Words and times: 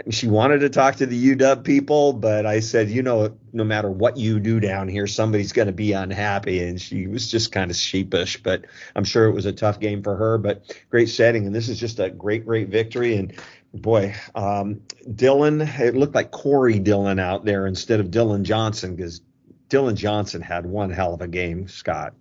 She 0.09 0.27
wanted 0.27 0.59
to 0.59 0.69
talk 0.69 0.95
to 0.95 1.05
the 1.05 1.35
UW 1.35 1.63
people, 1.63 2.13
but 2.13 2.47
I 2.47 2.61
said, 2.61 2.89
you 2.89 3.03
know, 3.03 3.37
no 3.53 3.63
matter 3.63 3.91
what 3.91 4.17
you 4.17 4.39
do 4.39 4.59
down 4.59 4.87
here, 4.87 5.05
somebody's 5.05 5.51
going 5.51 5.67
to 5.67 5.73
be 5.73 5.91
unhappy. 5.91 6.63
And 6.63 6.81
she 6.81 7.05
was 7.05 7.29
just 7.29 7.51
kind 7.51 7.69
of 7.69 7.77
sheepish, 7.77 8.41
but 8.41 8.65
I'm 8.95 9.03
sure 9.03 9.25
it 9.25 9.33
was 9.33 9.45
a 9.45 9.51
tough 9.51 9.79
game 9.79 10.01
for 10.01 10.15
her, 10.15 10.39
but 10.39 10.75
great 10.89 11.09
setting. 11.09 11.45
And 11.45 11.53
this 11.53 11.69
is 11.69 11.79
just 11.79 11.99
a 11.99 12.09
great, 12.09 12.45
great 12.45 12.69
victory. 12.69 13.15
And 13.15 13.33
boy, 13.73 14.15
um, 14.35 14.81
Dillon, 15.13 15.61
it 15.61 15.95
looked 15.95 16.15
like 16.15 16.31
Corey 16.31 16.79
Dillon 16.79 17.19
out 17.19 17.45
there 17.45 17.67
instead 17.67 17.99
of 17.99 18.11
Dillon 18.11 18.43
Johnson 18.43 18.95
because 18.95 19.21
Dillon 19.69 19.95
Johnson 19.95 20.41
had 20.41 20.65
one 20.65 20.89
hell 20.89 21.13
of 21.13 21.21
a 21.21 21.27
game, 21.27 21.67
Scott. 21.67 22.13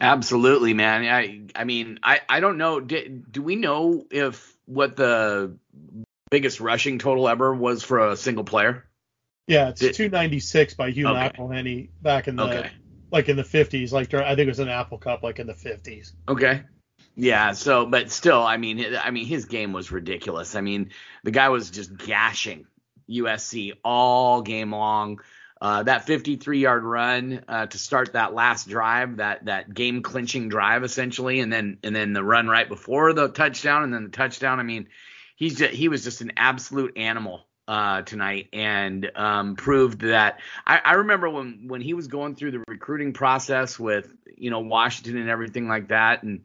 Absolutely, 0.00 0.74
man. 0.74 1.04
I 1.04 1.42
I 1.54 1.64
mean, 1.64 1.98
I 2.02 2.20
I 2.28 2.40
don't 2.40 2.58
know. 2.58 2.80
Do, 2.80 3.08
do 3.08 3.42
we 3.42 3.56
know 3.56 4.04
if 4.10 4.56
what 4.66 4.96
the 4.96 5.56
biggest 6.30 6.60
rushing 6.60 6.98
total 6.98 7.28
ever 7.28 7.54
was 7.54 7.82
for 7.82 8.10
a 8.10 8.16
single 8.16 8.44
player? 8.44 8.84
Yeah, 9.46 9.68
it's 9.68 9.80
Did, 9.80 9.94
296 9.94 10.74
by 10.74 10.90
Hugh 10.90 11.08
okay. 11.08 11.30
McElhenny 11.30 11.90
back 12.00 12.28
in 12.28 12.36
the 12.36 12.44
okay. 12.44 12.70
like 13.10 13.28
in 13.28 13.36
the 13.36 13.42
50s. 13.42 13.92
Like 13.92 14.12
I 14.14 14.34
think 14.34 14.46
it 14.46 14.48
was 14.48 14.58
an 14.58 14.68
Apple 14.68 14.98
Cup, 14.98 15.22
like 15.22 15.38
in 15.38 15.46
the 15.46 15.54
50s. 15.54 16.12
Okay. 16.28 16.62
Yeah. 17.14 17.52
So, 17.52 17.86
but 17.86 18.10
still, 18.10 18.42
I 18.42 18.56
mean, 18.56 18.96
I 18.96 19.10
mean, 19.10 19.26
his 19.26 19.44
game 19.44 19.72
was 19.72 19.90
ridiculous. 19.90 20.54
I 20.54 20.60
mean, 20.60 20.90
the 21.24 21.30
guy 21.30 21.48
was 21.50 21.70
just 21.70 21.96
gashing 21.96 22.66
USC 23.08 23.72
all 23.84 24.42
game 24.42 24.72
long. 24.72 25.20
Uh, 25.60 25.84
that 25.84 26.06
53 26.06 26.58
yard 26.58 26.82
run 26.82 27.44
uh, 27.46 27.66
to 27.66 27.78
start 27.78 28.14
that 28.14 28.34
last 28.34 28.68
drive, 28.68 29.18
that 29.18 29.44
that 29.44 29.72
game 29.72 30.02
clinching 30.02 30.48
drive 30.48 30.82
essentially, 30.82 31.38
and 31.38 31.52
then 31.52 31.78
and 31.84 31.94
then 31.94 32.12
the 32.12 32.24
run 32.24 32.48
right 32.48 32.68
before 32.68 33.12
the 33.12 33.28
touchdown, 33.28 33.84
and 33.84 33.94
then 33.94 34.02
the 34.02 34.10
touchdown. 34.10 34.58
I 34.58 34.64
mean, 34.64 34.88
he's 35.36 35.58
just, 35.58 35.72
he 35.72 35.88
was 35.88 36.02
just 36.02 36.20
an 36.20 36.32
absolute 36.36 36.96
animal 36.96 37.46
uh, 37.68 38.02
tonight 38.02 38.48
and 38.52 39.08
um, 39.14 39.54
proved 39.54 40.00
that 40.00 40.40
I, 40.66 40.80
I, 40.84 40.92
remember 40.94 41.30
when 41.30 41.68
when 41.68 41.80
he 41.80 41.94
was 41.94 42.08
going 42.08 42.34
through 42.34 42.50
the 42.50 42.64
recruiting 42.66 43.12
process 43.12 43.78
with 43.78 44.12
you 44.36 44.50
know 44.50 44.60
Washington 44.60 45.16
and 45.16 45.30
everything 45.30 45.68
like 45.68 45.88
that, 45.88 46.24
and 46.24 46.44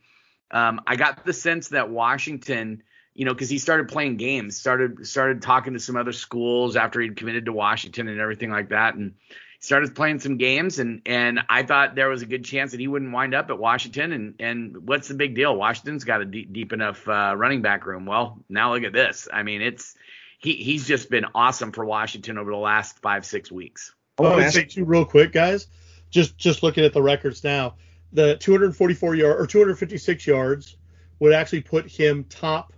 um, 0.51 0.81
I 0.87 0.95
got 0.95 1.25
the 1.25 1.33
sense 1.33 1.69
that 1.69 1.89
Washington, 1.89 2.83
you 3.13 3.25
know, 3.25 3.33
because 3.33 3.49
he 3.49 3.57
started 3.57 3.89
playing 3.89 4.17
games, 4.17 4.57
started 4.57 5.05
started 5.07 5.41
talking 5.41 5.73
to 5.73 5.79
some 5.79 5.97
other 5.97 6.13
schools 6.13 6.75
after 6.75 7.01
he'd 7.01 7.17
committed 7.17 7.45
to 7.45 7.53
Washington 7.53 8.07
and 8.07 8.19
everything 8.19 8.51
like 8.51 8.69
that, 8.69 8.95
and 8.95 9.15
he 9.27 9.65
started 9.65 9.93
playing 9.95 10.19
some 10.19 10.37
games, 10.37 10.79
and 10.79 11.01
and 11.05 11.41
I 11.49 11.63
thought 11.63 11.95
there 11.95 12.09
was 12.09 12.21
a 12.21 12.25
good 12.25 12.45
chance 12.45 12.71
that 12.71 12.79
he 12.79 12.87
wouldn't 12.87 13.11
wind 13.11 13.33
up 13.33 13.49
at 13.49 13.59
Washington, 13.59 14.11
and 14.13 14.35
and 14.39 14.87
what's 14.87 15.09
the 15.09 15.15
big 15.15 15.35
deal? 15.35 15.55
Washington's 15.55 16.05
got 16.05 16.21
a 16.21 16.25
deep, 16.25 16.53
deep 16.53 16.71
enough 16.71 17.07
uh, 17.07 17.33
running 17.35 17.61
back 17.61 17.85
room. 17.85 18.05
Well, 18.05 18.43
now 18.47 18.73
look 18.73 18.83
at 18.83 18.93
this. 18.93 19.27
I 19.31 19.43
mean, 19.43 19.61
it's 19.61 19.95
he 20.39 20.53
he's 20.53 20.87
just 20.87 21.09
been 21.09 21.25
awesome 21.35 21.73
for 21.73 21.83
Washington 21.83 22.37
over 22.37 22.51
the 22.51 22.57
last 22.57 22.99
five 22.99 23.25
six 23.25 23.51
weeks. 23.51 23.93
I 24.19 24.23
want 24.23 24.43
to 24.43 24.51
say 24.51 24.63
two 24.63 24.85
real 24.85 25.05
quick, 25.05 25.33
guys. 25.33 25.67
Just 26.09 26.37
just 26.37 26.63
looking 26.63 26.85
at 26.85 26.93
the 26.93 27.01
records 27.01 27.43
now 27.43 27.75
the 28.17 28.35
244 28.37 29.13
yard 29.13 29.39
or 29.39 29.45
256 29.45 30.25
yards 30.25 30.75
would 31.19 31.33
actually 31.33 31.61
put 31.61 31.87
him 31.87 32.23
top 32.23 32.73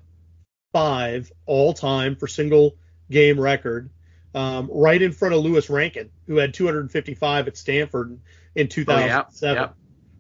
five 0.73 1.31
all 1.45 1.73
time 1.73 2.17
for 2.17 2.27
single 2.27 2.75
game 3.09 3.39
record, 3.39 3.89
um, 4.35 4.69
right 4.69 5.01
in 5.01 5.13
front 5.13 5.33
of 5.33 5.41
Louis 5.41 5.69
Rankin, 5.69 6.09
who 6.28 6.35
had 6.35 6.53
255 6.53 7.47
at 7.47 7.55
Stanford 7.55 8.19
in 8.53 8.67
2007. 8.67 9.57
Oh, 9.57 9.61
yeah, 9.61 9.67
yeah. 9.67 9.73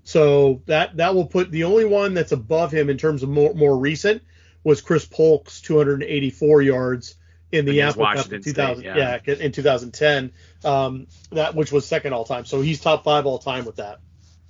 So 0.03 0.61
that 0.67 0.95
that 0.95 1.13
will 1.13 1.27
put 1.27 1.51
the 1.51 1.65
only 1.65 1.83
one 1.83 2.13
that's 2.13 2.31
above 2.31 2.71
him 2.71 2.89
in 2.89 2.97
terms 2.97 3.21
of 3.21 3.27
more, 3.27 3.53
more 3.53 3.77
recent 3.77 4.23
was 4.63 4.79
Chris 4.79 5.03
Polk's 5.03 5.59
284 5.59 6.61
yards 6.61 7.15
in 7.51 7.65
the 7.65 7.81
Apple 7.81 8.05
Cup 8.05 8.31
in 8.31 8.41
2000, 8.41 8.83
State, 8.83 8.85
yeah. 8.85 9.19
yeah. 9.25 9.33
in 9.33 9.51
2010, 9.51 10.31
um, 10.63 11.07
that 11.31 11.55
which 11.55 11.73
was 11.73 11.85
second 11.85 12.13
all 12.13 12.23
time. 12.23 12.45
So 12.45 12.61
he's 12.61 12.79
top 12.79 13.03
five 13.03 13.25
all 13.25 13.39
time 13.39 13.65
with 13.65 13.75
that. 13.75 13.99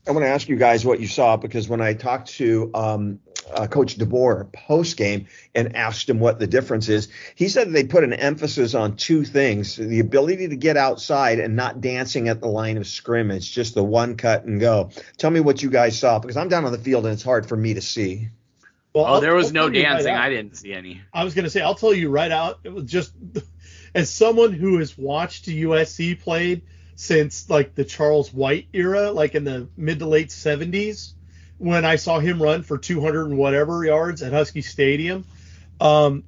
I 0.10 0.12
want 0.12 0.24
to 0.24 0.30
ask 0.30 0.50
you 0.50 0.56
guys 0.56 0.84
what 0.84 1.00
you 1.00 1.06
saw 1.06 1.38
because 1.38 1.70
when 1.70 1.82
I 1.82 1.94
talked 1.94 2.30
to 2.38 2.72
um, 2.74 3.20
uh, 3.54 3.68
Coach 3.68 3.96
DeBoer 3.96 4.52
post 4.52 4.98
game 4.98 5.28
and 5.54 5.76
asked 5.76 6.10
him 6.10 6.20
what 6.20 6.40
the 6.40 6.48
difference 6.48 6.90
is, 6.90 7.10
he 7.36 7.48
said 7.48 7.72
they 7.72 7.84
put 7.84 8.04
an 8.04 8.14
emphasis 8.14 8.74
on 8.74 8.96
two 8.96 9.24
things: 9.24 9.76
the 9.76 10.00
ability 10.00 10.48
to 10.48 10.56
get 10.56 10.78
outside 10.78 11.40
and 11.40 11.56
not 11.56 11.80
dancing 11.80 12.28
at 12.28 12.42
the 12.42 12.48
line 12.48 12.78
of 12.78 12.88
scrimmage, 12.88 13.52
just 13.52 13.76
the 13.76 13.84
one 13.84 14.18
cut 14.18 14.46
and 14.46 14.60
go. 14.60 14.90
Tell 15.18 15.30
me 15.30 15.42
what 15.42 15.62
you 15.62 15.70
guys 15.70 16.00
saw 16.00 16.18
because 16.18 16.38
I'm 16.38 16.50
down 16.50 16.66
on 16.66 16.72
the 16.72 16.80
field 16.80 17.06
and 17.06 17.14
it's 17.14 17.22
hard 17.22 17.48
for 17.48 17.56
me 17.56 17.76
to 17.76 17.82
see. 17.82 18.30
Well, 18.96 19.06
oh, 19.06 19.08
I'll, 19.14 19.22
there 19.22 19.36
was 19.36 19.48
I'll 19.48 19.54
no 19.54 19.70
dancing. 19.70 20.12
Right 20.12 20.26
I 20.26 20.30
didn't 20.30 20.58
see 20.58 20.74
any. 20.74 21.02
I 21.14 21.24
was 21.24 21.36
going 21.36 21.44
to 21.44 21.52
say, 21.52 21.62
I'll 21.62 21.76
tell 21.76 21.94
you 21.94 22.10
right 22.10 22.32
out. 22.32 22.62
It 22.64 22.74
was 22.74 22.86
just 22.86 23.14
as 23.94 24.10
someone 24.10 24.54
who 24.54 24.80
has 24.80 24.98
watched 24.98 25.46
USC 25.46 26.20
played 26.20 26.64
since 27.00 27.50
like 27.50 27.76
the 27.76 27.86
Charles 27.86 28.34
White 28.34 28.68
era, 28.74 29.10
like 29.12 29.34
in 29.34 29.46
the 29.46 29.70
mid 29.78 30.00
to 30.00 30.06
late 30.06 30.28
70s, 30.28 31.14
when 31.58 31.86
I 31.86 31.96
saw 31.96 32.20
him 32.20 32.44
run 32.44 32.62
for 32.62 32.78
200 32.78 33.28
and 33.28 33.38
whatever 33.38 33.86
yards 33.86 34.22
at 34.22 34.34
Husky 34.34 34.62
Stadium. 34.62 35.24
Um, 35.80 36.26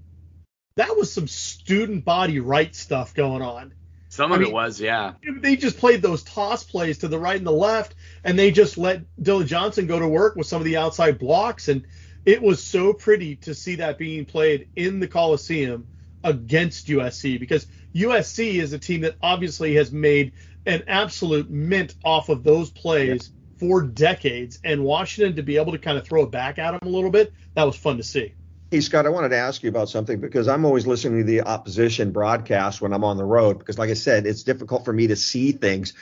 that 0.76 0.96
was 0.96 1.12
some 1.12 1.28
student 1.28 2.06
body 2.06 2.40
right 2.40 2.74
stuff 2.74 3.14
going 3.14 3.42
on. 3.42 3.74
Some 4.08 4.31
I 4.31 4.36
of 4.36 4.42
mean, 4.42 4.52
it 4.52 4.54
was, 4.54 4.80
yeah. 4.80 5.16
They 5.42 5.58
just 5.58 5.78
played 5.78 6.02
those 6.02 6.24
toss 6.24 6.64
plays 6.64 7.00
to 7.00 7.10
the 7.10 7.20
right 7.20 7.36
and 7.36 7.46
the 7.46 7.52
left, 7.52 7.94
and 8.24 8.40
they 8.40 8.52
just 8.52 8.78
let 8.78 9.02
Dillon 9.22 9.48
Johnson 9.48 9.88
go 9.88 10.00
to 10.00 10.08
work 10.08 10.38
with 10.38 10.48
some 10.48 10.62
of 10.62 10.66
the 10.66 10.78
outside 10.78 11.20
blocks, 11.20 11.68
and 11.68 11.86
it 12.26 12.42
was 12.42 12.64
so 12.64 12.94
pretty 12.94 13.36
to 13.38 13.54
see 13.54 13.76
that 13.76 13.98
being 13.98 14.24
played 14.24 14.70
in 14.78 15.02
the 15.02 15.08
Coliseum 15.10 15.86
against 16.24 16.88
USC 16.88 17.40
because 17.42 17.68
USC 17.94 18.62
is 18.62 18.74
a 18.74 18.80
team 18.80 19.02
that 19.02 19.16
obviously 19.22 19.76
has 19.76 19.92
made 19.92 20.34
an 20.66 20.84
absolute 20.88 21.50
mint 21.50 21.96
off 22.04 22.30
of 22.30 22.44
those 22.44 22.70
plays 22.72 23.31
for 23.58 23.81
decades. 23.81 24.60
And 24.63 24.84
Washington 24.84 25.36
to 25.36 25.44
be 25.44 25.58
able 25.58 25.72
to 25.72 25.80
kind 25.80 25.98
of 25.98 26.06
throw 26.06 26.24
it 26.24 26.31
back 26.31 26.60
at 26.60 26.72
them 26.72 26.88
a 26.88 26.92
little 26.92 27.12
bit, 27.12 27.34
that 27.56 27.63
was 27.63 27.75
fun 27.75 27.98
to 27.98 28.04
see. 28.04 28.34
Hey, 28.72 28.80
Scott, 28.80 29.06
I 29.06 29.10
wanted 29.10 29.30
to 29.30 29.38
ask 29.38 29.63
you 29.63 29.69
about 29.69 29.90
something 29.90 30.22
because 30.22 30.48
I'm 30.48 30.63
always 30.63 30.88
listening 30.88 31.19
to 31.19 31.24
the 31.25 31.42
opposition 31.42 32.12
broadcast 32.12 32.81
when 32.81 32.94
I'm 32.94 33.04
on 33.04 33.18
the 33.18 33.25
road 33.25 33.60
because, 33.60 33.78
like 33.78 33.90
I 33.90 33.96
said, 33.96 34.25
it's 34.25 34.44
difficult 34.44 34.86
for 34.86 34.94
me 34.94 35.08
to 35.08 35.16
see 35.18 35.52
things 35.52 35.94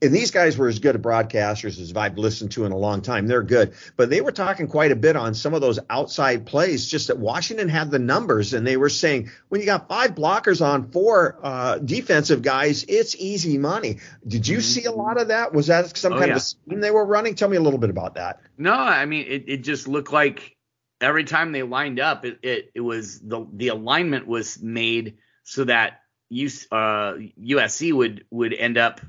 and 0.00 0.14
these 0.14 0.30
guys 0.30 0.56
were 0.56 0.68
as 0.68 0.78
good 0.78 0.94
at 0.94 1.02
broadcasters 1.02 1.80
as 1.80 1.94
I've 1.94 2.18
listened 2.18 2.52
to 2.52 2.64
in 2.64 2.72
a 2.72 2.76
long 2.76 3.02
time. 3.02 3.26
They're 3.26 3.42
good, 3.42 3.74
but 3.96 4.10
they 4.10 4.20
were 4.20 4.32
talking 4.32 4.68
quite 4.68 4.92
a 4.92 4.96
bit 4.96 5.16
on 5.16 5.34
some 5.34 5.54
of 5.54 5.60
those 5.60 5.78
outside 5.90 6.46
plays. 6.46 6.86
Just 6.86 7.08
that 7.08 7.18
Washington 7.18 7.68
had 7.68 7.90
the 7.90 7.98
numbers, 7.98 8.54
and 8.54 8.66
they 8.66 8.76
were 8.76 8.88
saying 8.88 9.30
when 9.48 9.60
you 9.60 9.66
got 9.66 9.88
five 9.88 10.14
blockers 10.14 10.64
on 10.64 10.90
four 10.90 11.38
uh, 11.42 11.78
defensive 11.78 12.42
guys, 12.42 12.84
it's 12.88 13.16
easy 13.16 13.58
money. 13.58 13.98
Did 14.26 14.46
you 14.46 14.60
see 14.60 14.84
a 14.84 14.92
lot 14.92 15.20
of 15.20 15.28
that? 15.28 15.52
Was 15.52 15.68
that 15.68 15.96
some 15.96 16.12
oh, 16.12 16.18
kind 16.18 16.30
yeah. 16.30 16.36
of 16.36 16.42
scheme 16.42 16.80
they 16.80 16.90
were 16.90 17.04
running? 17.04 17.34
Tell 17.34 17.48
me 17.48 17.56
a 17.56 17.62
little 17.62 17.80
bit 17.80 17.90
about 17.90 18.14
that. 18.14 18.40
No, 18.56 18.72
I 18.72 19.06
mean 19.06 19.26
it. 19.28 19.44
It 19.48 19.56
just 19.58 19.88
looked 19.88 20.12
like 20.12 20.56
every 21.00 21.24
time 21.24 21.52
they 21.52 21.62
lined 21.62 22.00
up, 22.00 22.24
it 22.24 22.38
it, 22.42 22.70
it 22.74 22.80
was 22.80 23.20
the 23.20 23.46
the 23.52 23.68
alignment 23.68 24.26
was 24.26 24.60
made 24.62 25.18
so 25.44 25.64
that 25.64 26.00
you 26.28 26.48
uh, 26.70 27.14
USC 27.40 27.92
would 27.92 28.26
would 28.30 28.52
end 28.52 28.78
up 28.78 29.00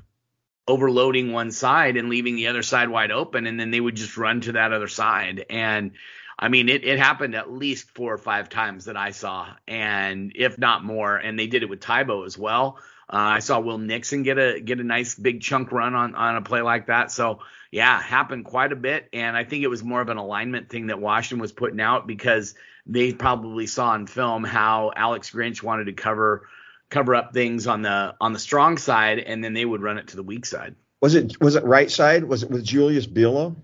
overloading 0.70 1.32
one 1.32 1.50
side 1.50 1.96
and 1.96 2.08
leaving 2.08 2.36
the 2.36 2.46
other 2.46 2.62
side 2.62 2.88
wide 2.88 3.10
open, 3.10 3.46
and 3.46 3.58
then 3.58 3.70
they 3.70 3.80
would 3.80 3.96
just 3.96 4.16
run 4.16 4.40
to 4.42 4.52
that 4.52 4.72
other 4.72 4.88
side. 4.88 5.44
And 5.50 5.90
I 6.38 6.48
mean, 6.48 6.68
it, 6.68 6.84
it 6.84 6.98
happened 6.98 7.34
at 7.34 7.52
least 7.52 7.90
four 7.90 8.14
or 8.14 8.18
five 8.18 8.48
times 8.48 8.84
that 8.84 8.96
I 8.96 9.10
saw, 9.10 9.48
and 9.66 10.32
if 10.36 10.58
not 10.58 10.84
more. 10.84 11.16
And 11.16 11.38
they 11.38 11.48
did 11.48 11.62
it 11.64 11.68
with 11.68 11.80
Tybo 11.80 12.24
as 12.24 12.38
well. 12.38 12.78
Uh, 13.12 13.16
I 13.16 13.38
saw 13.40 13.58
Will 13.58 13.78
Nixon 13.78 14.22
get 14.22 14.38
a 14.38 14.60
get 14.60 14.78
a 14.78 14.84
nice 14.84 15.16
big 15.16 15.42
chunk 15.42 15.72
run 15.72 15.94
on 15.94 16.14
on 16.14 16.36
a 16.36 16.42
play 16.42 16.62
like 16.62 16.86
that. 16.86 17.10
So 17.10 17.40
yeah, 17.72 18.00
happened 18.00 18.44
quite 18.44 18.72
a 18.72 18.76
bit, 18.76 19.08
and 19.12 19.36
I 19.36 19.42
think 19.42 19.64
it 19.64 19.68
was 19.68 19.82
more 19.82 20.00
of 20.00 20.08
an 20.08 20.16
alignment 20.16 20.68
thing 20.68 20.86
that 20.86 21.00
Washington 21.00 21.42
was 21.42 21.52
putting 21.52 21.80
out 21.80 22.06
because 22.06 22.54
they 22.86 23.12
probably 23.12 23.66
saw 23.66 23.94
in 23.96 24.06
film 24.06 24.44
how 24.44 24.92
Alex 24.94 25.30
Grinch 25.30 25.62
wanted 25.62 25.86
to 25.86 25.92
cover 25.92 26.48
cover 26.90 27.14
up 27.14 27.32
things 27.32 27.66
on 27.66 27.82
the 27.82 28.14
on 28.20 28.32
the 28.32 28.38
strong 28.38 28.76
side, 28.76 29.18
and 29.20 29.42
then 29.42 29.54
they 29.54 29.64
would 29.64 29.80
run 29.82 29.96
it 29.98 30.08
to 30.08 30.16
the 30.16 30.22
weak 30.22 30.44
side. 30.44 30.74
Was 31.00 31.14
it 31.14 31.40
was 31.40 31.56
it 31.56 31.64
right 31.64 31.90
side? 31.90 32.24
Was 32.24 32.42
it 32.42 32.50
with 32.50 32.64
Julius 32.64 33.06
Buelow? 33.06 33.56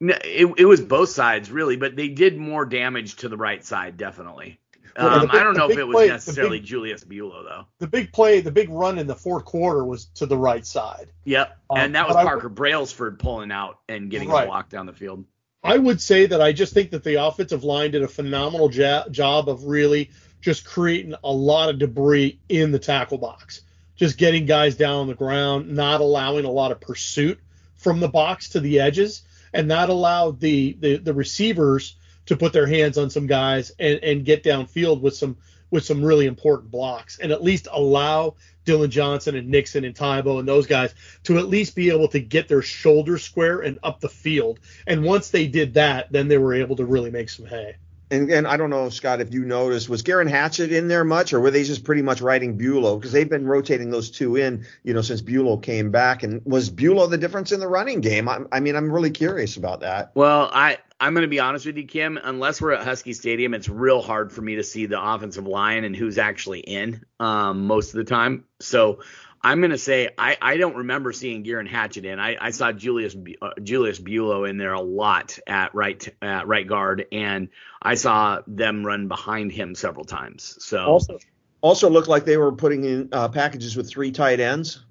No, 0.00 0.14
it, 0.24 0.52
it 0.58 0.64
was 0.64 0.80
both 0.80 1.10
sides 1.10 1.50
really, 1.50 1.76
but 1.76 1.94
they 1.94 2.08
did 2.08 2.36
more 2.36 2.64
damage 2.64 3.16
to 3.16 3.28
the 3.28 3.36
right 3.36 3.64
side 3.64 3.96
definitely. 3.96 4.58
Well, 4.98 5.08
Um, 5.08 5.20
big- 5.22 5.30
I 5.36 5.42
don't 5.44 5.56
know 5.56 5.70
if 5.70 5.78
it 5.78 5.84
was 5.86 5.94
play- 5.94 6.08
necessarily 6.08 6.58
big- 6.58 6.66
Julius 6.66 7.04
Buelow 7.04 7.44
though. 7.44 7.66
The 7.78 7.86
big 7.86 8.12
play, 8.12 8.40
the 8.40 8.50
big 8.50 8.68
run 8.68 8.98
in 8.98 9.06
the 9.06 9.14
fourth 9.14 9.44
quarter 9.44 9.84
was 9.84 10.06
to 10.16 10.26
the 10.26 10.36
right 10.36 10.66
side. 10.66 11.08
Yep, 11.24 11.56
Um, 11.70 11.78
and 11.78 11.94
that 11.94 12.08
was 12.08 12.16
Parker 12.16 12.48
Brailsford 12.48 13.18
pulling 13.20 13.52
out 13.52 13.78
and 13.88 14.10
getting 14.10 14.28
Right. 14.28 14.42
a 14.42 14.46
block 14.46 14.68
down 14.68 14.86
the 14.86 14.92
field. 14.92 15.24
I 15.62 15.78
would 15.78 16.00
say 16.00 16.26
that 16.26 16.40
I 16.42 16.50
just 16.52 16.74
think 16.74 16.90
that 16.90 17.04
the 17.04 17.24
offensive 17.24 17.62
line 17.62 17.92
did 17.92 18.02
a 18.02 18.08
phenomenal 18.08 18.68
ja- 18.74 19.08
job 19.08 19.48
of 19.48 19.64
really 19.64 20.10
just 20.42 20.66
creating 20.66 21.14
a 21.24 21.32
lot 21.32 21.70
of 21.70 21.78
debris 21.78 22.38
in 22.48 22.72
the 22.72 22.78
tackle 22.78 23.16
box, 23.16 23.62
just 23.96 24.18
getting 24.18 24.44
guys 24.44 24.76
down 24.76 24.96
on 24.96 25.06
the 25.06 25.14
ground, 25.14 25.74
not 25.74 26.00
allowing 26.02 26.44
a 26.44 26.50
lot 26.50 26.72
of 26.72 26.80
pursuit 26.80 27.40
from 27.76 28.00
the 28.00 28.08
box 28.08 28.50
to 28.50 28.60
the 28.60 28.80
edges, 28.80 29.22
and 29.54 29.68
not 29.68 29.88
allow 29.88 30.32
the 30.32 30.76
the, 30.78 30.96
the 30.98 31.14
receivers 31.14 31.96
to 32.26 32.36
put 32.36 32.52
their 32.52 32.66
hands 32.66 32.98
on 32.98 33.08
some 33.08 33.26
guys 33.26 33.72
and, 33.78 34.00
and 34.02 34.24
get 34.24 34.44
downfield 34.44 35.00
with 35.00 35.16
some 35.16 35.36
with 35.70 35.84
some 35.84 36.04
really 36.04 36.26
important 36.26 36.70
blocks, 36.70 37.18
and 37.18 37.32
at 37.32 37.42
least 37.42 37.66
allow 37.72 38.34
Dillon 38.64 38.90
Johnson 38.90 39.36
and 39.36 39.48
Nixon 39.48 39.84
and 39.84 39.94
Tybo 39.94 40.38
and 40.38 40.46
those 40.46 40.66
guys 40.66 40.94
to 41.24 41.38
at 41.38 41.48
least 41.48 41.74
be 41.74 41.90
able 41.90 42.08
to 42.08 42.20
get 42.20 42.46
their 42.46 42.62
shoulders 42.62 43.22
square 43.22 43.60
and 43.60 43.78
up 43.82 44.00
the 44.00 44.08
field. 44.08 44.60
And 44.86 45.02
once 45.02 45.30
they 45.30 45.46
did 45.46 45.74
that, 45.74 46.12
then 46.12 46.28
they 46.28 46.38
were 46.38 46.54
able 46.54 46.76
to 46.76 46.84
really 46.84 47.10
make 47.10 47.30
some 47.30 47.46
hay. 47.46 47.76
And, 48.12 48.30
and 48.30 48.46
I 48.46 48.58
don't 48.58 48.68
know, 48.68 48.90
Scott, 48.90 49.22
if 49.22 49.32
you 49.32 49.42
noticed, 49.46 49.88
was 49.88 50.02
Garen 50.02 50.28
Hatchett 50.28 50.70
in 50.70 50.86
there 50.86 51.02
much, 51.02 51.32
or 51.32 51.40
were 51.40 51.50
they 51.50 51.64
just 51.64 51.82
pretty 51.82 52.02
much 52.02 52.20
riding 52.20 52.58
Buelow? 52.58 52.98
Because 52.98 53.10
they've 53.10 53.28
been 53.28 53.46
rotating 53.46 53.90
those 53.90 54.10
two 54.10 54.36
in, 54.36 54.66
you 54.84 54.92
know, 54.92 55.00
since 55.00 55.22
Buelow 55.22 55.62
came 55.62 55.90
back. 55.90 56.22
And 56.22 56.42
was 56.44 56.70
Buelow 56.70 57.08
the 57.08 57.16
difference 57.16 57.52
in 57.52 57.60
the 57.60 57.68
running 57.68 58.02
game? 58.02 58.28
I, 58.28 58.40
I 58.52 58.60
mean, 58.60 58.76
I'm 58.76 58.92
really 58.92 59.10
curious 59.10 59.56
about 59.56 59.80
that. 59.80 60.12
Well, 60.14 60.50
I 60.52 60.76
I'm 61.00 61.14
going 61.14 61.22
to 61.22 61.28
be 61.28 61.40
honest 61.40 61.64
with 61.64 61.78
you, 61.78 61.86
Kim. 61.86 62.18
Unless 62.22 62.60
we're 62.60 62.72
at 62.72 62.84
Husky 62.84 63.14
Stadium, 63.14 63.54
it's 63.54 63.68
real 63.68 64.02
hard 64.02 64.30
for 64.30 64.42
me 64.42 64.56
to 64.56 64.62
see 64.62 64.84
the 64.86 65.02
offensive 65.02 65.46
line 65.46 65.84
and 65.84 65.96
who's 65.96 66.18
actually 66.18 66.60
in 66.60 67.04
um, 67.18 67.66
most 67.66 67.88
of 67.88 67.96
the 67.96 68.04
time. 68.04 68.44
So 68.60 69.00
I'm 69.44 69.60
going 69.60 69.72
to 69.72 69.78
say 69.78 70.10
I, 70.16 70.36
I 70.40 70.56
don't 70.56 70.76
remember 70.76 71.12
seeing 71.12 71.42
Garen 71.42 71.66
Hatchett 71.66 72.04
in. 72.04 72.20
I, 72.20 72.36
I 72.40 72.50
saw 72.50 72.70
Julius 72.72 73.16
uh, 73.40 73.50
Julius 73.62 73.98
Buelow 74.00 74.48
in 74.48 74.56
there 74.56 74.72
a 74.72 74.80
lot 74.80 75.38
at 75.46 75.74
right 75.74 76.08
at 76.22 76.46
right 76.46 76.66
guard, 76.66 77.06
and 77.10 77.48
I 77.80 77.94
saw 77.94 78.40
them 78.46 78.86
run 78.86 79.08
behind 79.08 79.50
him 79.50 79.74
several 79.74 80.04
times. 80.04 80.56
So 80.60 80.78
Also, 80.84 81.18
also 81.60 81.90
looked 81.90 82.08
like 82.08 82.24
they 82.24 82.36
were 82.36 82.52
putting 82.52 82.84
in 82.84 83.08
uh, 83.12 83.28
packages 83.28 83.76
with 83.76 83.88
three 83.88 84.12
tight 84.12 84.38
ends. 84.38 84.84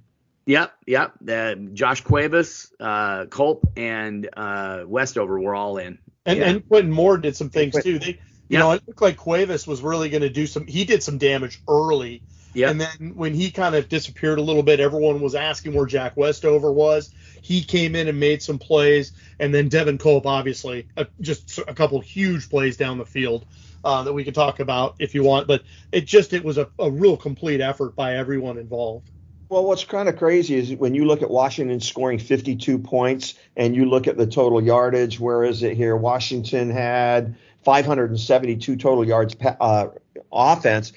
Yep, 0.47 0.73
yep. 0.87 1.13
Uh, 1.29 1.55
Josh 1.73 2.01
Cuevas, 2.01 2.73
uh, 2.79 3.27
Culp, 3.27 3.67
and 3.77 4.27
uh, 4.35 4.83
Westover 4.87 5.39
were 5.39 5.55
all 5.55 5.77
in. 5.77 5.99
And, 6.25 6.39
Yeah. 6.39 6.49
and 6.49 6.67
Quentin 6.67 6.91
Moore 6.91 7.17
did 7.17 7.35
some 7.35 7.49
things 7.49 7.75
too. 7.81 7.99
They, 7.99 8.07
you 8.07 8.17
Yeah. 8.49 8.59
know, 8.59 8.71
it 8.71 8.83
looked 8.87 9.01
like 9.01 9.17
Cuevas 9.17 9.67
was 9.67 9.81
really 9.81 10.09
going 10.09 10.23
to 10.23 10.29
do 10.29 10.47
some. 10.47 10.65
He 10.65 10.83
did 10.83 11.03
some 11.03 11.19
damage 11.19 11.61
early, 11.69 12.23
Yep. 12.53 12.71
and 12.71 12.81
then 12.81 13.15
when 13.15 13.33
he 13.33 13.49
kind 13.49 13.75
of 13.75 13.87
disappeared 13.87 14.37
a 14.37 14.41
little 14.41 14.63
bit, 14.63 14.79
everyone 14.79 15.21
was 15.21 15.35
asking 15.35 15.73
where 15.73 15.85
Jack 15.85 16.17
Westover 16.17 16.71
was. 16.71 17.13
He 17.41 17.63
came 17.63 17.95
in 17.95 18.07
and 18.07 18.19
made 18.19 18.41
some 18.43 18.59
plays, 18.59 19.13
and 19.39 19.53
then 19.53 19.69
Devin 19.69 19.97
Culp, 19.97 20.25
obviously, 20.25 20.87
uh, 20.97 21.05
just 21.21 21.59
a 21.59 21.73
couple 21.73 21.99
huge 22.01 22.49
plays 22.49 22.77
down 22.77 22.97
the 22.97 23.05
field 23.05 23.45
uh, 23.83 24.03
that 24.03 24.13
we 24.13 24.23
could 24.23 24.35
talk 24.35 24.59
about 24.59 24.95
if 24.99 25.15
you 25.15 25.23
want. 25.23 25.47
But 25.47 25.63
it 25.91 26.05
just 26.05 26.33
it 26.33 26.43
was 26.43 26.57
a, 26.57 26.69
a 26.77 26.91
real 26.91 27.17
complete 27.17 27.61
effort 27.61 27.95
by 27.95 28.15
everyone 28.17 28.57
involved. 28.57 29.09
Well, 29.49 29.65
what's 29.65 29.83
kind 29.83 30.07
of 30.07 30.17
crazy 30.17 30.55
is 30.55 30.73
when 30.75 30.95
you 30.95 31.03
look 31.03 31.21
at 31.21 31.29
Washington 31.29 31.81
scoring 31.81 32.19
52 32.19 32.79
points 32.79 33.33
and 33.57 33.75
you 33.75 33.83
look 33.83 34.07
at 34.07 34.15
the 34.15 34.25
total 34.25 34.63
yardage. 34.63 35.19
Where 35.19 35.43
is 35.43 35.61
it 35.61 35.75
here? 35.75 35.97
Washington 35.97 36.69
had 36.69 37.35
572 37.65 38.77
total 38.77 39.05
yards 39.05 39.35
uh, 39.59 39.87
offense. 40.31 40.93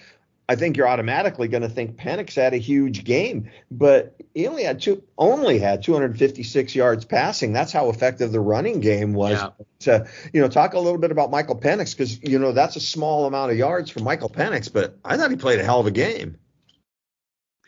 I 0.46 0.56
think 0.56 0.76
you're 0.76 0.88
automatically 0.88 1.48
going 1.48 1.62
to 1.62 1.68
think 1.70 1.96
Penix 1.96 2.34
had 2.34 2.52
a 2.52 2.58
huge 2.58 3.04
game, 3.04 3.50
but 3.70 4.14
he 4.34 4.46
only 4.46 4.64
had 4.64 4.80
two, 4.82 5.02
only 5.16 5.58
had 5.58 5.82
256 5.82 6.74
yards 6.74 7.06
passing. 7.06 7.54
That's 7.54 7.72
how 7.72 7.88
effective 7.88 8.30
the 8.30 8.40
running 8.40 8.80
game 8.80 9.14
was. 9.14 9.32
Yeah. 9.32 9.48
To 9.80 10.06
you 10.32 10.42
know, 10.42 10.48
talk 10.48 10.74
a 10.74 10.78
little 10.78 10.98
bit 10.98 11.10
about 11.10 11.30
Michael 11.30 11.58
Penix 11.58 11.96
because 11.96 12.22
you 12.22 12.38
know 12.38 12.52
that's 12.52 12.76
a 12.76 12.80
small 12.80 13.26
amount 13.26 13.52
of 13.52 13.58
yards 13.58 13.90
for 13.90 14.00
Michael 14.00 14.28
Penix, 14.28 14.70
but 14.70 14.98
I 15.04 15.16
thought 15.16 15.30
he 15.30 15.36
played 15.36 15.60
a 15.60 15.64
hell 15.64 15.80
of 15.80 15.86
a 15.86 15.90
game. 15.90 16.38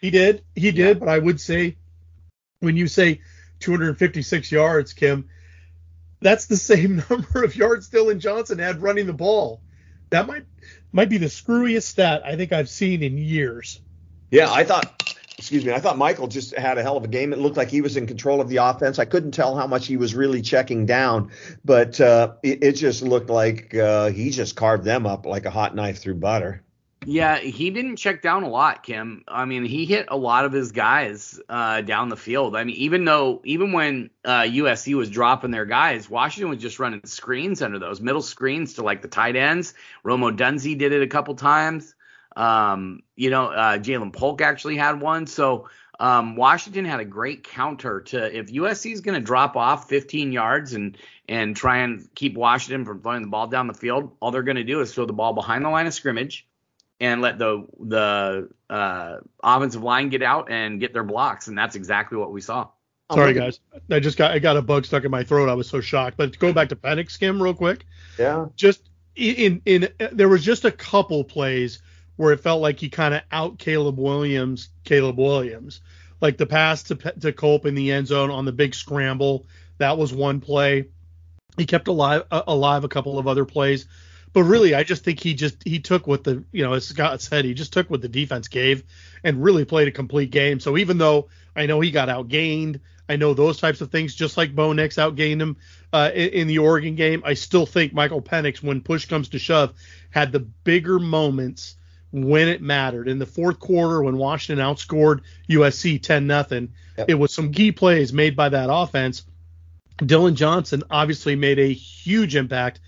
He 0.01 0.11
did, 0.11 0.45
he 0.55 0.71
did, 0.71 1.01
but 1.01 1.09
I 1.09 1.19
would 1.19 1.41
say 1.41 1.79
when 2.61 2.77
you 2.77 2.89
say 2.89 3.21
256 3.61 4.53
yards, 4.53 4.93
Kim, 4.93 5.31
that's 6.21 6.47
the 6.47 6.57
same 6.57 7.03
number 7.11 7.43
of 7.43 7.57
yards 7.57 7.89
Dillon 7.89 8.21
Johnson 8.21 8.59
had 8.59 8.83
running 8.83 9.07
the 9.07 9.15
ball. 9.15 9.63
That 10.11 10.27
might 10.27 10.45
might 10.93 11.09
be 11.09 11.19
the 11.19 11.27
screwiest 11.27 11.83
stat 11.83 12.23
I 12.25 12.37
think 12.37 12.53
I've 12.53 12.69
seen 12.69 13.03
in 13.03 13.19
years. 13.19 13.81
Yeah, 14.31 14.51
I 14.51 14.65
thought, 14.65 15.15
excuse 15.39 15.65
me, 15.65 15.73
I 15.73 15.79
thought 15.79 15.99
Michael 15.99 16.27
just 16.27 16.57
had 16.57 16.79
a 16.79 16.83
hell 16.83 16.97
of 16.97 17.05
a 17.05 17.09
game. 17.09 17.33
It 17.33 17.39
looked 17.39 17.57
like 17.57 17.71
he 17.71 17.81
was 17.81 17.97
in 17.97 18.07
control 18.07 18.41
of 18.41 18.49
the 18.49 18.57
offense. 18.57 18.99
I 18.99 19.05
couldn't 19.05 19.33
tell 19.33 19.57
how 19.57 19.67
much 19.67 19.87
he 19.87 19.97
was 19.97 20.15
really 20.15 20.43
checking 20.43 20.87
down, 20.87 21.31
but 21.65 22.01
uh, 22.01 22.35
it, 22.43 22.63
it 22.63 22.73
just 22.73 23.03
looked 23.03 23.31
like 23.31 23.75
uh, 23.75 24.11
he 24.11 24.31
just 24.31 24.57
carved 24.57 24.85
them 24.85 25.07
up 25.07 25.27
like 25.27 25.45
a 25.45 25.51
hot 25.51 25.75
knife 25.75 25.99
through 25.99 26.17
butter. 26.17 26.63
Yeah, 27.05 27.39
he 27.39 27.71
didn't 27.71 27.97
check 27.97 28.23
down 28.23 28.43
a 28.43 28.49
lot, 28.49 28.83
Kim. 28.83 29.23
I 29.29 29.45
mean, 29.45 29.65
he 29.65 29.85
hit 29.85 30.07
a 30.09 30.17
lot 30.17 30.45
of 30.45 30.53
his 30.53 30.73
guys 30.73 31.39
uh, 31.49 31.83
down 31.83 32.09
the 32.09 32.17
field. 32.17 32.57
I 32.57 32.65
mean, 32.65 32.75
even 32.77 33.05
though 33.05 33.43
even 33.45 33.73
when 33.73 34.11
uh, 34.25 34.43
USC 34.43 34.95
was 34.95 35.09
dropping 35.09 35.53
their 35.53 35.67
guys, 35.67 36.11
Washington 36.11 36.51
was 36.51 36.59
just 36.59 36.81
running 36.81 37.03
screens 37.05 37.63
under 37.63 37.79
those 37.79 38.01
middle 38.01 38.23
screens 38.23 38.75
to 38.75 38.83
like 38.83 39.03
the 39.03 39.09
tight 39.09 39.37
ends. 39.37 39.75
Rome 40.03 40.23
Odunze 40.23 40.77
did 40.77 40.93
it 40.93 41.03
a 41.03 41.07
couple 41.07 41.35
times. 41.37 41.95
Um, 42.35 43.03
you 43.15 43.31
know, 43.31 43.47
uh, 43.47 43.79
Ja'Lynn 43.79 44.13
Polk 44.13 44.41
actually 44.41 44.77
had 44.77 45.01
one. 45.01 45.29
So 45.29 45.69
um, 46.01 46.35
Washington 46.35 46.85
had 46.85 46.99
a 46.99 47.05
great 47.05 47.45
counter 47.45 48.01
to 48.01 48.37
if 48.37 48.49
USC 48.49 48.93
is 48.93 49.01
going 49.01 49.15
to 49.15 49.25
drop 49.25 49.57
off 49.57 49.89
15 49.89 50.33
yards 50.33 50.73
and 50.73 50.99
and 51.29 51.55
try 51.55 51.79
and 51.79 52.09
keep 52.17 52.35
Washington 52.35 52.85
from 52.85 53.01
throwing 53.01 53.23
the 53.23 53.29
ball 53.29 53.47
down 53.47 53.69
the 53.69 53.75
field, 53.75 54.17
all 54.19 54.33
they're 54.33 54.43
going 54.43 54.57
to 54.57 54.65
do 54.65 54.81
is 54.81 54.93
throw 54.93 55.07
the 55.07 55.13
ball 55.13 55.35
behind 55.35 55.65
the 55.65 55.69
line 55.69 55.87
of 55.87 55.95
scrimmage 55.95 56.47
and 57.01 57.21
let 57.21 57.39
the 57.39 57.67
the 57.79 58.49
uh, 58.71 59.19
offensive 59.43 59.83
line 59.83 60.09
get 60.09 60.23
out 60.23 60.51
and 60.51 60.81
get 60.81 60.93
their 60.93 61.05
blocks, 61.05 61.49
and 61.49 61.57
that's 61.57 61.77
exactly 61.77 62.19
what 62.19 62.33
we 62.33 62.41
saw. 62.41 62.69
Sorry, 63.13 63.35
guys. 63.35 63.61
I 63.91 64.01
just 64.01 64.19
got 64.19 64.33
I 64.33 64.39
got 64.39 64.57
a 64.57 64.63
bug 64.63 64.85
stuck 64.85 65.05
in 65.05 65.11
my 65.11 65.23
throat. 65.23 65.49
I 65.49 65.55
was 65.55 65.69
so 65.69 65.81
shocked. 65.81 66.17
But 66.17 66.39
go 66.39 66.53
back 66.53 66.71
to 66.71 66.77
Penix, 66.77 67.19
Kim, 67.19 67.41
real 67.41 67.55
quick. 67.55 67.87
Yeah. 68.19 68.47
Just 68.57 68.89
in 69.15 69.63
in 69.65 69.89
there 70.13 70.29
was 70.29 70.45
just 70.45 70.65
a 70.65 70.73
couple 70.73 71.23
plays 71.23 71.81
where 72.17 72.33
it 72.33 72.41
felt 72.41 72.61
like 72.61 72.81
he 72.81 72.89
kind 72.89 73.15
of 73.15 73.23
out 73.31 73.59
Caleb 73.59 73.99
Williams, 73.99 74.71
Caleb 74.85 75.19
Williams, 75.19 75.83
like 76.21 76.37
the 76.37 76.47
pass 76.47 76.83
to 76.85 76.97
to 76.97 77.33
Culp 77.33 77.67
in 77.67 77.75
the 77.75 77.93
end 77.93 78.09
zone 78.09 78.31
on 78.31 78.45
the 78.45 78.53
big 78.53 78.75
scramble. 78.75 79.47
That 79.79 79.99
was 79.99 80.13
one 80.13 80.41
play. 80.41 80.87
He 81.57 81.67
kept 81.67 81.87
alive 81.89 82.25
uh, 82.31 82.43
alive 82.47 82.83
a 82.83 82.89
couple 82.89 83.19
of 83.19 83.29
other 83.29 83.45
plays, 83.45 83.87
but 84.37 84.43
really 84.43 84.75
I 84.75 84.85
just 84.85 85.03
think 85.03 85.19
he 85.19 85.33
just 85.33 85.63
he 85.67 85.79
took 85.79 86.07
what 86.07 86.23
the 86.23 86.45
you 86.53 86.63
know 86.63 86.75
as 86.75 86.87
Scott 86.87 87.23
said 87.23 87.47
he 87.47 87.55
just 87.55 87.73
took 87.73 87.89
what 87.89 88.03
the 88.03 88.09
defense 88.09 88.49
gave 88.49 88.85
and 89.25 89.43
really 89.43 89.65
played 89.65 89.89
a 89.89 89.91
complete 89.91 90.31
game. 90.31 90.61
So 90.61 90.77
even 90.77 90.99
though 90.99 91.29
I 91.57 91.65
know 91.65 91.81
he 91.81 91.91
got 91.91 92.11
outgained, 92.11 92.81
I 93.09 93.17
know 93.17 93.33
those 93.33 93.57
types 93.57 93.81
of 93.81 93.91
things, 93.91 94.15
just 94.15 94.37
like 94.37 94.55
Bo 94.55 94.75
Nix 94.75 94.97
outgained 94.97 95.41
him 95.41 95.57
uh, 95.91 96.11
in, 96.15 96.29
in 96.29 96.47
the 96.49 96.59
Oregon 96.59 96.97
game. 96.97 97.23
I 97.25 97.33
still 97.33 97.65
think 97.65 97.95
Michael 97.95 98.21
Penix, 98.21 98.63
when 98.63 98.83
push 98.83 99.07
comes 99.07 99.31
to 99.31 99.39
shove, 99.39 99.73
had 100.11 100.33
the 100.33 100.41
bigger 100.41 100.99
moments 100.99 101.77
when 102.11 102.49
it 102.49 102.61
mattered. 102.61 103.09
In 103.09 103.19
the 103.19 103.25
fourth 103.25 103.59
quarter, 103.59 104.03
when 104.03 104.19
Washington 104.19 104.63
outscored 104.63 105.23
USC 105.49 106.03
10 106.03 106.27
nothing, 106.27 106.75
Yep. 106.99 107.09
it 107.09 107.15
was 107.15 107.33
some 107.33 107.53
key 107.53 107.73
plays 107.73 108.13
made 108.13 108.37
by 108.37 108.51
that 108.51 108.69
offense. 108.71 109.25
Dillon 110.05 110.37
Johnson 110.37 110.83
obviously 110.91 111.37
made 111.37 111.59
a 111.59 111.73
huge 111.73 112.37
impact 112.37 112.81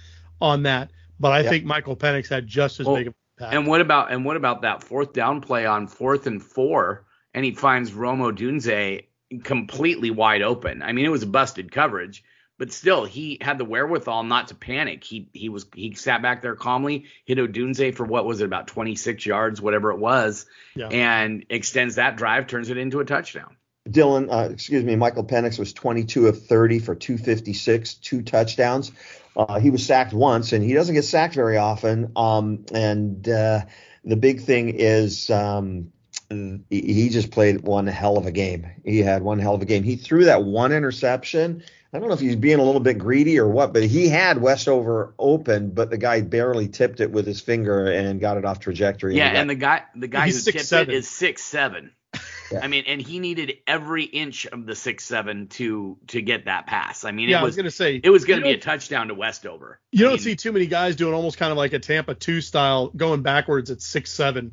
on 0.43 0.65
that, 0.65 0.91
but 1.19 1.33
I 1.33 1.43
think 1.43 1.65
Michael 1.65 1.97
Penix 1.97 2.29
had 2.29 2.47
just 2.47 2.81
as 2.81 2.87
Well, 2.87 2.97
big 2.97 3.09
of 3.09 3.15
an 3.15 3.45
impact. 3.45 3.57
And 3.57 3.67
what 3.67 3.81
about 3.81 4.13
and 4.13 4.25
what 4.25 4.37
about 4.37 4.63
that 4.63 4.83
fourth 4.83 5.13
down 5.13 5.41
play 5.41 5.67
on 5.67 5.87
fourth 5.87 6.27
and 6.27 6.43
four, 6.43 7.07
and 7.35 7.45
he 7.45 7.53
finds 7.53 7.93
Rome 7.93 8.21
Odunze 8.21 9.05
completely 9.45 10.11
wide 10.11 10.43
open. 10.43 10.83
I 10.83 10.93
mean, 10.93 11.05
it 11.05 11.11
was 11.11 11.23
a 11.23 11.27
busted 11.27 11.71
coverage, 11.71 12.25
but 12.59 12.73
still 12.73 13.05
he 13.05 13.39
had 13.41 13.59
the 13.59 13.65
wherewithal 13.65 14.25
not 14.25 14.49
to 14.49 14.55
panic. 14.55 15.05
He 15.05 15.29
he 15.33 15.49
was 15.49 15.67
he 15.75 15.95
sat 15.95 16.23
back 16.23 16.43
there 16.43 16.57
calmly, 16.57 17.05
hit 17.25 17.39
Odunze 17.39 17.95
for 17.95 18.05
what 18.05 18.27
was 18.27 18.41
it 18.41 18.45
about 18.45 18.69
26 18.69 19.27
yards, 19.27 19.61
whatever 19.61 19.93
it 19.93 19.99
was, 19.99 20.47
yeah. 20.75 20.89
and 20.89 21.45
extends 21.51 21.97
that 21.97 22.17
drive, 22.17 22.47
turns 22.47 22.71
it 22.71 22.79
into 22.79 23.01
a 23.01 23.05
touchdown. 23.05 23.57
Dillon, 23.91 24.31
uh, 24.31 24.49
excuse 24.53 24.85
me, 24.85 24.97
Michael 24.97 25.25
Penix 25.25 25.59
was 25.59 25.73
22 25.73 26.27
of 26.27 26.47
30 26.47 26.79
for 26.81 26.95
256, 26.95 27.95
two 27.95 28.23
touchdowns. 28.23 28.93
Uh, 29.37 29.61
he 29.61 29.71
was 29.71 29.87
sacked 29.87 30.13
once, 30.13 30.53
and 30.53 30.65
he 30.65 30.75
doesn't 30.75 30.95
get 30.95 31.05
sacked 31.05 31.35
very 31.35 31.57
often. 31.57 32.13
Um, 32.17 32.65
and 32.73 33.29
uh, 33.29 33.63
the 34.05 34.17
big 34.17 34.43
thing 34.43 34.71
is 34.71 35.31
um, 35.31 35.93
he 36.29 37.09
just 37.11 37.31
played 37.31 37.63
one 37.63 37.87
hell 37.87 38.19
of 38.19 38.27
a 38.27 38.33
game. 38.33 38.67
He 38.85 38.99
had 38.99 39.23
one 39.23 39.39
hell 39.39 39.55
of 39.55 39.63
a 39.63 39.67
game. 39.67 39.83
He 39.83 39.97
threw 39.97 40.25
that 40.25 40.45
one 40.45 40.73
interception. 40.73 41.63
I 41.93 41.99
don't 41.99 42.09
know 42.09 42.15
if 42.15 42.21
he's 42.21 42.37
being 42.37 42.59
a 42.59 42.63
little 42.63 42.83
bit 42.83 42.99
greedy 42.99 43.39
or 43.39 43.49
what, 43.49 43.73
but 43.73 43.85
he 43.85 44.09
had 44.09 44.39
Westover 44.43 45.15
open, 45.19 45.71
but 45.71 45.89
the 45.89 45.97
guy 45.97 46.21
barely 46.21 46.69
tipped 46.69 47.01
it 47.01 47.11
with 47.11 47.27
his 47.27 47.41
finger 47.41 47.87
and 47.87 48.21
got 48.21 48.37
it 48.37 48.45
off 48.45 48.61
trajectory. 48.61 49.17
Yeah, 49.17 49.29
and 49.29 49.49
the 49.49 49.55
guy, 49.55 49.85
and 49.95 50.03
the 50.03 50.09
guy, 50.09 50.27
the 50.27 50.33
guy 50.33 50.39
who 50.39 50.53
tipped 50.53 50.67
seven. 50.67 50.95
it 50.95 50.99
is 50.99 51.09
six 51.09 51.43
seven. 51.43 51.93
Yeah. 52.51 52.61
I 52.63 52.69
mean, 52.69 52.85
and 52.87 53.01
he 53.01 53.19
needed 53.19 53.59
every 53.67 54.05
inch 54.05 54.47
of 54.47 54.67
the 54.67 54.75
six 54.75 55.05
seven 55.05 55.49
to 55.49 55.99
to 56.09 56.23
get 56.23 56.47
that 56.47 56.67
pass. 56.67 57.05
I 57.05 57.11
mean, 57.11 57.29
yeah, 57.29 57.37
was, 57.37 57.43
I 57.43 57.47
was 57.47 57.57
gonna 57.57 57.71
say 57.71 58.01
it 58.03 58.11
was 58.11 58.25
gonna 58.25 58.43
be 58.43 58.53
a 58.53 58.59
touchdown 58.59 59.09
to 59.09 59.15
Westover. 59.15 59.81
You 59.93 60.07
I 60.07 60.11
don't 60.11 60.19
mean, 60.19 60.25
see 60.25 60.37
too 60.37 60.53
many 60.53 60.67
guys 60.67 60.97
doing 60.97 61.15
almost 61.15 61.39
kind 61.39 61.51
of 61.51 61.59
like 61.59 61.73
a 61.73 61.79
Tampa 61.79 62.15
two 62.15 62.41
style 62.41 62.89
going 62.89 63.23
backwards 63.23 63.71
at 63.71 63.83
six 63.83 64.13
seven, 64.13 64.53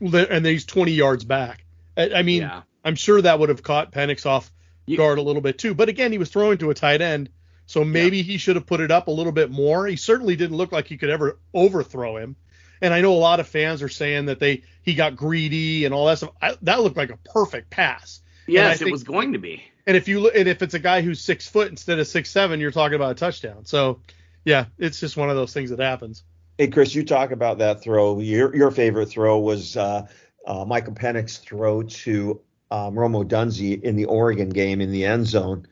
and 0.00 0.46
he's 0.46 0.64
twenty 0.64 0.92
yards 0.92 1.24
back. 1.24 1.64
I, 1.96 2.10
I 2.16 2.22
mean, 2.22 2.42
yeah. 2.42 2.62
I'm 2.84 2.94
sure 2.94 3.20
that 3.20 3.38
would 3.38 3.48
have 3.48 3.62
caught 3.62 3.92
Penix 3.92 4.26
off 4.26 4.50
guard 4.96 5.18
a 5.18 5.22
little 5.22 5.42
bit 5.42 5.58
too. 5.58 5.74
But 5.74 5.88
again, 5.88 6.12
he 6.12 6.18
was 6.18 6.30
throwing 6.30 6.58
to 6.58 6.70
a 6.70 6.74
tight 6.74 7.00
end, 7.00 7.30
so 7.66 7.84
maybe 7.84 8.18
yeah. 8.18 8.22
he 8.24 8.38
should 8.38 8.56
have 8.56 8.66
put 8.66 8.80
it 8.80 8.90
up 8.90 9.08
a 9.08 9.12
little 9.12 9.32
bit 9.32 9.50
more. 9.50 9.86
He 9.86 9.96
certainly 9.96 10.36
didn't 10.36 10.56
look 10.56 10.72
like 10.72 10.86
he 10.86 10.96
could 10.96 11.10
ever 11.10 11.38
overthrow 11.54 12.16
him. 12.16 12.36
And 12.80 12.92
I 12.92 13.00
know 13.00 13.12
a 13.12 13.16
lot 13.16 13.40
of 13.40 13.48
fans 13.48 13.82
are 13.82 13.88
saying 13.88 14.26
that 14.26 14.38
they 14.38 14.62
he 14.82 14.94
got 14.94 15.16
greedy 15.16 15.84
and 15.84 15.94
all 15.94 16.06
that 16.06 16.18
stuff. 16.18 16.32
I, 16.40 16.56
that 16.62 16.80
looked 16.80 16.96
like 16.96 17.10
a 17.10 17.18
perfect 17.18 17.70
pass. 17.70 18.20
Yes, 18.46 18.78
think, 18.78 18.88
it 18.88 18.92
was 18.92 19.02
going 19.02 19.32
to 19.32 19.38
be. 19.38 19.62
And 19.86 19.96
if 19.96 20.08
you 20.08 20.20
look, 20.20 20.34
and 20.34 20.48
if 20.48 20.62
it's 20.62 20.74
a 20.74 20.78
guy 20.78 21.00
who's 21.00 21.20
six 21.20 21.48
foot 21.48 21.68
instead 21.68 21.98
of 21.98 22.06
six 22.06 22.30
seven, 22.30 22.60
you're 22.60 22.70
talking 22.70 22.96
about 22.96 23.12
a 23.12 23.14
touchdown. 23.14 23.64
So, 23.64 24.00
yeah, 24.44 24.66
it's 24.78 25.00
just 25.00 25.16
one 25.16 25.30
of 25.30 25.36
those 25.36 25.52
things 25.52 25.70
that 25.70 25.80
happens. 25.80 26.24
Hey, 26.58 26.68
Chris, 26.68 26.94
you 26.94 27.04
talk 27.04 27.32
about 27.32 27.58
that 27.58 27.82
throw. 27.82 28.20
Your 28.20 28.54
your 28.54 28.70
favorite 28.70 29.06
throw 29.06 29.38
was 29.38 29.76
uh, 29.76 30.06
uh, 30.46 30.64
Michael 30.64 30.94
Penix's 30.94 31.38
throw 31.38 31.82
to 31.82 32.40
um, 32.70 32.98
Rome 32.98 33.12
Odunze 33.12 33.82
in 33.82 33.96
the 33.96 34.06
Oregon 34.06 34.48
game 34.48 34.80
in 34.80 34.90
the 34.90 35.04
end 35.04 35.26
zone. 35.26 35.66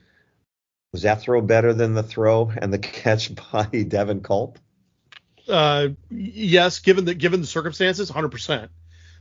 Was 0.92 1.02
that 1.02 1.20
throw 1.20 1.40
better 1.40 1.72
than 1.72 1.94
the 1.94 2.02
throw 2.02 2.52
and 2.56 2.72
the 2.72 2.78
catch 2.80 3.34
by 3.34 3.64
Devin 3.64 4.20
Culp? 4.20 4.58
Uh, 5.48 5.88
yes, 6.10 6.78
given 6.80 7.04
the 7.04 7.14
given 7.14 7.40
the 7.40 7.46
circumstances, 7.46 8.10
100%. 8.10 8.68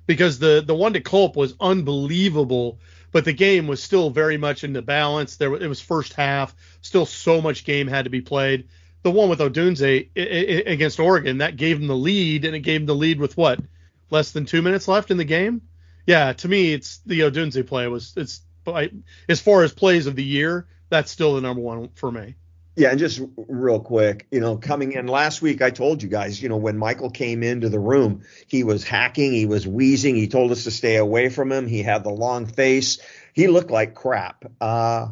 Because 0.06 0.40
the 0.40 0.64
the 0.66 0.76
one 0.76 0.94
to 0.94 1.02
Culp 1.02 1.36
was 1.36 1.54
unbelievable, 1.60 2.80
but 3.12 3.24
the 3.24 3.34
game 3.34 3.68
was 3.68 3.82
still 3.82 4.10
very 4.10 4.38
much 4.38 4.64
in 4.64 4.74
the 4.74 4.82
balance. 4.82 5.38
There 5.38 5.54
it 5.56 5.68
was 5.68 5.80
first 5.80 6.14
half, 6.14 6.54
still 6.82 7.06
so 7.06 7.42
much 7.42 7.64
game 7.64 7.88
had 7.88 8.04
to 8.04 8.10
be 8.10 8.22
played. 8.22 8.68
The 9.04 9.12
one 9.12 9.30
with 9.30 9.40
Odunze 9.40 10.10
against 10.68 11.00
Oregon 11.00 11.38
that 11.40 11.58
gave 11.58 11.80
him 11.80 11.88
the 11.88 11.96
lead, 11.96 12.46
and 12.46 12.56
it 12.56 12.60
gave 12.60 12.82
him 12.82 12.86
the 12.88 12.96
lead 12.96 13.20
with 13.20 13.38
what 13.38 13.60
less 14.10 14.32
than 14.32 14.46
two 14.46 14.62
minutes 14.62 14.88
left 14.88 15.12
in 15.12 15.18
the 15.18 15.26
game. 15.26 15.62
Yeah, 16.06 16.34
to 16.34 16.48
me, 16.48 16.74
it's 16.74 16.98
the 17.06 17.22
Odunze 17.22 17.66
play 17.66 17.88
was 17.88 18.14
it's 18.18 18.42
as 19.30 19.42
far 19.42 19.64
as 19.64 19.74
plays 19.74 20.06
of 20.06 20.16
the 20.16 20.24
year, 20.24 20.68
that's 20.90 21.12
still 21.12 21.36
the 21.36 21.42
number 21.42 21.62
one 21.62 21.90
for 21.96 22.12
me. 22.12 22.36
Yeah, 22.76 22.90
and 22.90 22.98
just 22.98 23.22
real 23.38 23.80
quick, 23.80 24.26
you 24.32 24.40
know, 24.40 24.58
coming 24.58 24.94
in 24.94 25.06
last 25.06 25.44
week, 25.44 25.62
I 25.62 25.70
told 25.70 26.02
you 26.02 26.10
guys, 26.10 26.42
you 26.42 26.50
know, 26.50 26.58
when 26.58 26.78
Michael 26.78 27.12
came 27.12 27.44
into 27.44 27.70
the 27.70 27.80
room, 27.80 28.24
he 28.48 28.64
was 28.64 28.84
hacking, 28.84 29.32
he 29.32 29.46
was 29.46 29.68
wheezing, 29.68 30.16
he 30.16 30.28
told 30.28 30.52
us 30.52 30.64
to 30.64 30.72
stay 30.72 30.96
away 30.96 31.30
from 31.30 31.52
him. 31.52 31.68
He 31.68 31.84
had 31.84 32.04
the 32.04 32.10
long 32.10 32.48
face, 32.48 32.98
he 33.34 33.48
looked 33.48 33.70
like 33.70 33.94
crap. 33.94 34.46
Uh, 34.60 35.10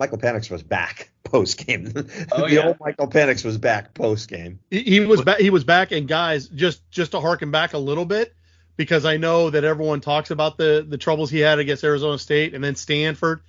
Michael 0.00 0.18
Penix 0.18 0.50
was 0.50 0.62
back 0.62 1.10
post 1.24 1.66
game. 1.66 1.92
Oh, 2.32 2.46
the 2.46 2.54
yeah. 2.54 2.66
old 2.68 2.76
Michael 2.80 3.08
Penix 3.08 3.44
was 3.44 3.58
back 3.58 3.94
post 3.94 4.28
game. 4.28 4.60
He, 4.70 4.82
he 4.82 5.00
was 5.00 5.22
back. 5.22 5.40
He 5.40 5.50
was 5.50 5.64
back, 5.64 5.92
and 5.92 6.08
guys, 6.08 6.48
just 6.48 6.88
just 6.90 7.12
to 7.12 7.20
harken 7.20 7.50
back 7.50 7.72
a 7.74 7.78
little 7.78 8.04
bit, 8.04 8.34
because 8.76 9.04
I 9.04 9.16
know 9.16 9.50
that 9.50 9.64
everyone 9.64 10.00
talks 10.00 10.30
about 10.30 10.56
the 10.56 10.86
the 10.88 10.98
troubles 10.98 11.30
he 11.30 11.40
had 11.40 11.58
against 11.58 11.84
Arizona 11.84 12.18
State 12.18 12.54
and 12.54 12.62
then 12.62 12.76
Stanford. 12.76 13.42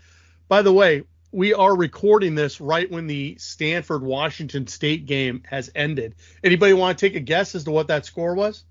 By 0.48 0.62
the 0.64 0.74
way, 0.74 1.04
we 1.32 1.54
are 1.54 1.76
recording 1.76 2.36
this 2.36 2.60
right 2.60 2.90
when 2.90 3.08
the 3.08 3.36
Stanford 3.38 4.04
Washington 4.04 4.68
State 4.68 5.06
game 5.06 5.44
has 5.48 5.70
ended. 5.76 6.16
Anybody 6.44 6.74
want 6.74 6.98
to 6.98 7.06
take 7.06 7.16
a 7.16 7.20
guess 7.20 7.56
as 7.56 7.66
to 7.66 7.72
what 7.72 7.88
that 7.88 8.06
score 8.06 8.36
was? 8.36 8.64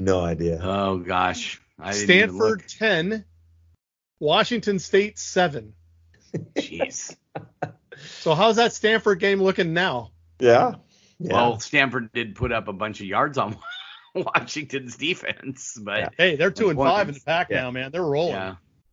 No 0.00 0.20
idea. 0.20 0.60
Oh 0.62 0.98
gosh. 0.98 1.60
Stanford 1.90 2.64
10, 2.68 3.24
Washington 4.18 4.78
State 4.78 5.18
7. 5.18 5.74
Jeez. 6.56 7.14
so 8.20 8.34
how's 8.34 8.56
that 8.56 8.72
Stanford 8.72 9.20
game 9.20 9.42
looking 9.42 9.74
now? 9.74 10.12
Yeah. 10.38 10.76
yeah. 11.18 11.32
Well, 11.32 11.60
Stanford 11.60 12.12
did 12.12 12.34
put 12.34 12.52
up 12.52 12.68
a 12.68 12.72
bunch 12.72 13.00
of 13.00 13.06
yards 13.06 13.36
on 13.36 13.58
Washington's 14.14 14.96
defense, 14.96 15.78
but 15.80 15.98
yeah. 15.98 16.08
hey, 16.16 16.36
they're 16.36 16.50
two 16.50 16.70
and 16.70 16.78
five 16.78 17.08
in 17.08 17.14
the 17.14 17.20
pack 17.20 17.48
yeah. 17.50 17.62
now, 17.62 17.70
man. 17.70 17.90
They're 17.92 18.02
rolling. 18.02 18.56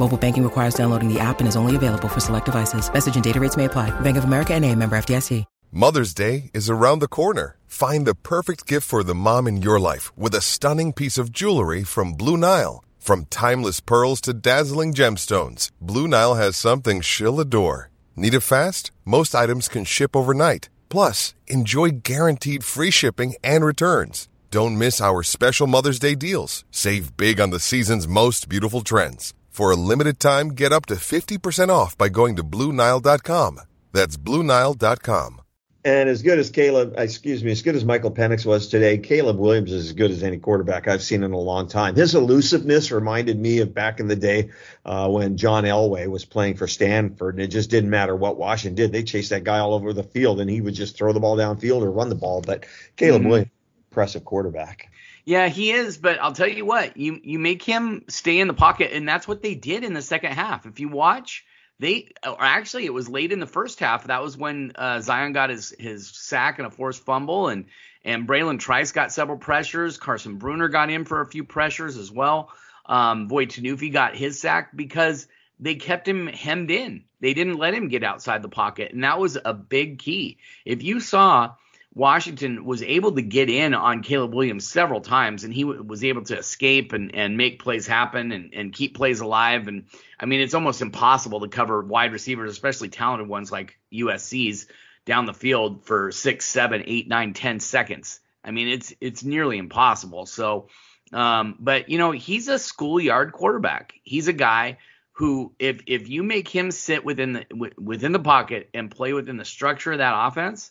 Mobile 0.00 0.16
banking 0.16 0.42
requires 0.42 0.74
downloading 0.74 1.12
the 1.12 1.20
app 1.20 1.40
and 1.40 1.48
is 1.48 1.56
only 1.56 1.76
available 1.76 2.08
for 2.08 2.20
select 2.20 2.46
devices. 2.46 2.90
Message 2.92 3.16
and 3.16 3.24
data 3.24 3.38
rates 3.38 3.56
may 3.56 3.66
apply. 3.66 3.90
Bank 4.00 4.16
of 4.16 4.24
America 4.24 4.54
and 4.54 4.64
a 4.64 4.74
member 4.74 4.96
FDIC. 4.96 5.44
Mother's 5.72 6.14
Day 6.14 6.50
is 6.52 6.68
around 6.68 6.98
the 6.98 7.06
corner. 7.06 7.56
Find 7.68 8.04
the 8.04 8.16
perfect 8.16 8.66
gift 8.66 8.88
for 8.88 9.04
the 9.04 9.14
mom 9.14 9.46
in 9.46 9.62
your 9.62 9.78
life 9.78 10.10
with 10.16 10.34
a 10.34 10.40
stunning 10.40 10.92
piece 10.92 11.16
of 11.16 11.30
jewelry 11.30 11.84
from 11.84 12.14
Blue 12.14 12.36
Nile. 12.36 12.82
From 12.98 13.26
timeless 13.26 13.78
pearls 13.78 14.20
to 14.22 14.32
dazzling 14.32 14.94
gemstones, 14.94 15.70
Blue 15.80 16.08
Nile 16.08 16.34
has 16.34 16.56
something 16.56 17.02
she'll 17.02 17.38
adore. 17.38 17.90
Need 18.16 18.34
it 18.34 18.40
fast? 18.40 18.90
Most 19.04 19.34
items 19.34 19.68
can 19.68 19.84
ship 19.84 20.16
overnight. 20.16 20.68
Plus, 20.88 21.34
enjoy 21.46 21.90
guaranteed 22.02 22.64
free 22.64 22.90
shipping 22.90 23.34
and 23.44 23.64
returns. 23.64 24.28
Don't 24.50 24.76
miss 24.76 25.00
our 25.00 25.22
special 25.22 25.68
Mother's 25.68 26.00
Day 26.00 26.16
deals. 26.16 26.64
Save 26.72 27.16
big 27.16 27.38
on 27.38 27.50
the 27.50 27.60
season's 27.60 28.08
most 28.08 28.48
beautiful 28.48 28.80
trends. 28.80 29.34
For 29.50 29.72
a 29.72 29.76
limited 29.76 30.18
time, 30.20 30.50
get 30.50 30.72
up 30.72 30.86
to 30.86 30.94
50% 30.94 31.68
off 31.68 31.98
by 31.98 32.08
going 32.08 32.36
to 32.36 32.44
BlueNile.com. 32.44 33.60
That's 33.92 34.16
BlueNile.com. 34.16 35.40
And 35.82 36.10
as 36.10 36.20
good 36.20 36.38
as 36.38 36.50
Caleb, 36.50 36.94
excuse 36.98 37.42
me, 37.42 37.50
as 37.50 37.62
good 37.62 37.74
as 37.74 37.86
Michael 37.86 38.10
Penix 38.10 38.44
was 38.44 38.68
today, 38.68 38.98
Caleb 38.98 39.38
Williams 39.38 39.72
is 39.72 39.86
as 39.86 39.92
good 39.92 40.10
as 40.10 40.22
any 40.22 40.36
quarterback 40.36 40.86
I've 40.86 41.02
seen 41.02 41.22
in 41.22 41.32
a 41.32 41.38
long 41.38 41.68
time. 41.68 41.94
His 41.94 42.14
elusiveness 42.14 42.92
reminded 42.92 43.38
me 43.38 43.60
of 43.60 43.72
back 43.72 43.98
in 43.98 44.06
the 44.06 44.16
day 44.16 44.50
uh, 44.84 45.08
when 45.08 45.38
John 45.38 45.64
Elway 45.64 46.06
was 46.06 46.26
playing 46.26 46.56
for 46.56 46.68
Stanford, 46.68 47.36
and 47.36 47.42
it 47.42 47.48
just 47.48 47.70
didn't 47.70 47.88
matter 47.88 48.14
what 48.14 48.36
Washington 48.36 48.74
did; 48.74 48.92
they 48.92 49.02
chased 49.04 49.30
that 49.30 49.44
guy 49.44 49.58
all 49.58 49.72
over 49.72 49.94
the 49.94 50.02
field, 50.02 50.38
and 50.40 50.50
he 50.50 50.60
would 50.60 50.74
just 50.74 50.98
throw 50.98 51.14
the 51.14 51.20
ball 51.20 51.38
downfield 51.38 51.80
or 51.80 51.90
run 51.90 52.10
the 52.10 52.14
ball. 52.14 52.42
But 52.42 52.66
Caleb 52.96 53.22
mm-hmm. 53.22 53.30
Williams, 53.30 53.50
impressive 53.90 54.24
quarterback. 54.26 54.90
Yeah, 55.30 55.46
he 55.46 55.70
is, 55.70 55.96
but 55.96 56.20
I'll 56.20 56.32
tell 56.32 56.48
you 56.48 56.66
what, 56.66 56.96
you 56.96 57.20
you 57.22 57.38
make 57.38 57.62
him 57.62 58.02
stay 58.08 58.40
in 58.40 58.48
the 58.48 58.52
pocket, 58.52 58.90
and 58.92 59.08
that's 59.08 59.28
what 59.28 59.42
they 59.42 59.54
did 59.54 59.84
in 59.84 59.94
the 59.94 60.02
second 60.02 60.32
half. 60.32 60.66
If 60.66 60.80
you 60.80 60.88
watch 60.88 61.44
they 61.78 62.10
or 62.26 62.36
actually 62.40 62.84
it 62.84 62.92
was 62.92 63.08
late 63.08 63.30
in 63.30 63.38
the 63.38 63.46
first 63.46 63.78
half. 63.78 64.08
That 64.08 64.24
was 64.24 64.36
when 64.36 64.72
uh, 64.74 65.00
Zion 65.00 65.32
got 65.32 65.50
his 65.50 65.72
his 65.78 66.08
sack 66.08 66.58
and 66.58 66.66
a 66.66 66.70
forced 66.70 67.04
fumble, 67.04 67.46
and 67.46 67.66
and 68.04 68.26
Bralen 68.26 68.58
Trice 68.58 68.90
got 68.90 69.12
several 69.12 69.38
pressures. 69.38 69.98
Carson 69.98 70.40
Bruener 70.40 70.68
got 70.68 70.90
in 70.90 71.04
for 71.04 71.20
a 71.20 71.28
few 71.28 71.44
pressures 71.44 71.96
as 71.96 72.10
well. 72.10 72.50
Um, 72.86 73.28
Tunuufi 73.28 73.92
got 73.92 74.16
his 74.16 74.40
sack 74.40 74.74
because 74.74 75.28
they 75.60 75.76
kept 75.76 76.08
him 76.08 76.26
hemmed 76.26 76.72
in. 76.72 77.04
They 77.20 77.34
didn't 77.34 77.58
let 77.58 77.72
him 77.72 77.86
get 77.86 78.02
outside 78.02 78.42
the 78.42 78.48
pocket, 78.48 78.92
and 78.92 79.04
that 79.04 79.20
was 79.20 79.38
a 79.44 79.54
big 79.54 80.00
key. 80.00 80.38
If 80.64 80.82
you 80.82 80.98
saw 80.98 81.54
Washington 81.92 82.64
was 82.64 82.82
able 82.82 83.12
to 83.12 83.22
get 83.22 83.50
in 83.50 83.74
on 83.74 84.02
Caleb 84.02 84.32
Williams 84.32 84.68
several 84.68 85.00
times, 85.00 85.42
and 85.42 85.52
he 85.52 85.62
w- 85.62 85.82
was 85.82 86.04
able 86.04 86.22
to 86.22 86.38
escape 86.38 86.92
and, 86.92 87.14
and 87.14 87.36
make 87.36 87.60
plays 87.60 87.86
happen 87.86 88.30
and, 88.30 88.54
and 88.54 88.72
keep 88.72 88.96
plays 88.96 89.20
alive. 89.20 89.66
And 89.66 89.86
I 90.18 90.26
mean, 90.26 90.40
it's 90.40 90.54
almost 90.54 90.82
impossible 90.82 91.40
to 91.40 91.48
cover 91.48 91.82
wide 91.82 92.12
receivers, 92.12 92.52
especially 92.52 92.90
talented 92.90 93.28
ones 93.28 93.50
like 93.50 93.78
USC's, 93.92 94.66
down 95.04 95.26
the 95.26 95.34
field 95.34 95.84
for 95.84 96.12
six, 96.12 96.46
seven, 96.46 96.84
eight, 96.86 97.08
nine, 97.08 97.32
ten 97.32 97.58
seconds. 97.58 98.20
I 98.44 98.52
mean, 98.52 98.68
it's 98.68 98.94
it's 99.00 99.24
nearly 99.24 99.58
impossible. 99.58 100.26
So, 100.26 100.68
um, 101.12 101.56
but 101.58 101.88
you 101.88 101.98
know, 101.98 102.12
he's 102.12 102.46
a 102.46 102.58
schoolyard 102.58 103.32
quarterback. 103.32 103.94
He's 104.04 104.28
a 104.28 104.32
guy 104.32 104.78
who, 105.12 105.52
if 105.58 105.82
if 105.86 106.08
you 106.08 106.22
make 106.22 106.48
him 106.48 106.70
sit 106.70 107.04
within 107.04 107.32
the 107.32 107.72
within 107.76 108.12
the 108.12 108.20
pocket 108.20 108.70
and 108.72 108.90
play 108.90 109.12
within 109.12 109.36
the 109.36 109.44
structure 109.44 109.92
of 109.92 109.98
that 109.98 110.14
offense, 110.28 110.70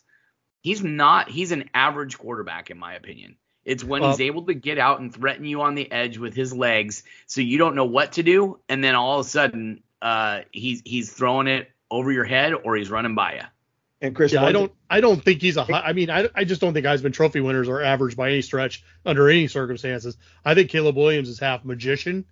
he's 0.60 0.82
not. 0.82 1.28
He's 1.28 1.52
an 1.52 1.70
average 1.74 2.18
quarterback, 2.18 2.70
in 2.70 2.78
my 2.78 2.94
opinion. 2.94 3.36
It's 3.64 3.84
when 3.84 4.02
Well- 4.02 4.10
he's 4.10 4.20
able 4.20 4.42
to 4.46 4.54
get 4.54 4.78
out 4.78 5.00
and 5.00 5.14
threaten 5.14 5.44
you 5.44 5.62
on 5.62 5.74
the 5.74 5.90
edge 5.90 6.18
with 6.18 6.34
his 6.34 6.52
legs, 6.52 7.02
so 7.26 7.40
you 7.40 7.58
don't 7.58 7.74
know 7.74 7.84
what 7.84 8.12
to 8.12 8.22
do, 8.22 8.58
and 8.68 8.82
then 8.82 8.94
all 8.94 9.20
of 9.20 9.26
a 9.26 9.28
sudden, 9.28 9.82
uh, 10.00 10.40
he's 10.50 10.82
he's 10.84 11.12
throwing 11.12 11.46
it 11.46 11.70
over 11.90 12.10
your 12.10 12.24
head 12.24 12.54
or 12.54 12.76
he's 12.76 12.90
running 12.90 13.14
by 13.14 13.34
you. 13.34 13.42
And 14.02 14.14
Chris, 14.16 14.32
Yeah, 14.32 14.44
I 14.44 14.52
don't. 14.52 14.72
I 14.88 15.00
don't 15.02 15.22
think 15.22 15.42
he's 15.42 15.58
a. 15.58 15.64
High, 15.64 15.80
I 15.80 15.92
mean, 15.92 16.08
I, 16.08 16.26
I 16.34 16.44
just 16.44 16.60
don't 16.60 16.72
think 16.72 16.86
Heisman 16.86 17.12
Trophy 17.12 17.40
winners 17.40 17.68
are 17.68 17.82
average 17.82 18.16
by 18.16 18.30
any 18.30 18.40
stretch 18.40 18.82
under 19.04 19.28
any 19.28 19.46
circumstances. 19.46 20.16
I 20.42 20.54
think 20.54 20.70
Caleb 20.70 20.96
Williams 20.96 21.28
is 21.28 21.38
half 21.38 21.64
magician. 21.66 22.24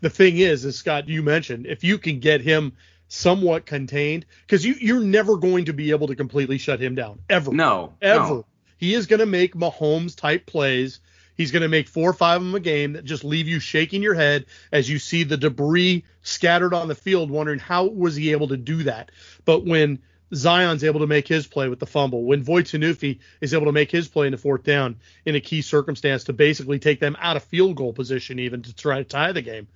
The 0.00 0.08
thing 0.08 0.38
is, 0.38 0.64
as 0.64 0.76
Scott 0.76 1.08
you 1.08 1.22
mentioned, 1.22 1.66
if 1.66 1.84
you 1.84 1.98
can 1.98 2.20
get 2.20 2.40
him 2.40 2.72
somewhat 3.10 3.66
contained, 3.66 4.24
because 4.46 4.64
you 4.64 4.74
you're 4.80 5.00
never 5.00 5.36
going 5.36 5.66
to 5.66 5.72
be 5.72 5.90
able 5.90 6.06
to 6.06 6.16
completely 6.16 6.56
shut 6.56 6.80
him 6.80 6.94
down 6.94 7.18
ever. 7.28 7.52
No, 7.52 7.92
ever. 8.00 8.24
no. 8.28 8.46
He 8.78 8.94
is 8.94 9.06
going 9.06 9.20
to 9.20 9.26
make 9.26 9.54
Mahomes 9.54 10.16
type 10.16 10.46
plays. 10.46 11.00
He's 11.36 11.50
going 11.50 11.62
to 11.62 11.68
make 11.68 11.88
four 11.88 12.08
or 12.08 12.14
five 12.14 12.40
of 12.40 12.46
them 12.46 12.54
a 12.54 12.60
game 12.60 12.94
that 12.94 13.04
just 13.04 13.24
leave 13.24 13.48
you 13.48 13.60
shaking 13.60 14.02
your 14.02 14.14
head 14.14 14.46
as 14.72 14.88
you 14.88 14.98
see 14.98 15.24
the 15.24 15.36
debris 15.36 16.04
scattered 16.22 16.72
on 16.72 16.88
the 16.88 16.94
field, 16.94 17.30
wondering 17.30 17.58
how 17.58 17.86
was 17.86 18.14
he 18.14 18.32
able 18.32 18.48
to 18.48 18.56
do 18.56 18.84
that. 18.84 19.10
But 19.44 19.66
when 19.66 20.00
Zion's 20.34 20.84
able 20.84 21.00
to 21.00 21.06
make 21.06 21.26
his 21.26 21.46
play 21.46 21.68
with 21.68 21.80
the 21.80 21.86
fumble, 21.86 22.24
when 22.24 22.44
Voitanufi 22.44 23.18
is 23.40 23.52
able 23.52 23.66
to 23.66 23.72
make 23.72 23.90
his 23.90 24.06
play 24.06 24.26
in 24.26 24.32
the 24.32 24.38
fourth 24.38 24.62
down 24.62 24.96
in 25.26 25.34
a 25.34 25.40
key 25.40 25.62
circumstance 25.62 26.24
to 26.24 26.32
basically 26.32 26.78
take 26.78 27.00
them 27.00 27.16
out 27.18 27.36
of 27.36 27.42
field 27.42 27.74
goal 27.74 27.92
position, 27.92 28.38
even 28.38 28.62
to 28.62 28.74
try 28.74 28.98
to 28.98 29.04
tie 29.04 29.32
the 29.32 29.42
game, 29.42 29.66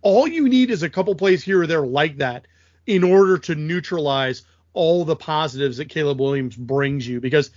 all 0.00 0.26
you 0.26 0.48
need 0.48 0.70
is 0.70 0.82
a 0.82 0.90
couple 0.90 1.14
plays 1.14 1.44
here 1.44 1.62
or 1.62 1.66
there 1.66 1.86
like 1.86 2.16
that 2.16 2.46
in 2.86 3.04
order 3.04 3.38
to 3.38 3.54
neutralize 3.54 4.42
all 4.72 5.04
the 5.04 5.16
positives 5.16 5.76
that 5.76 5.88
Caleb 5.88 6.20
Williams 6.20 6.56
brings 6.56 7.06
you 7.06 7.20
because 7.20 7.50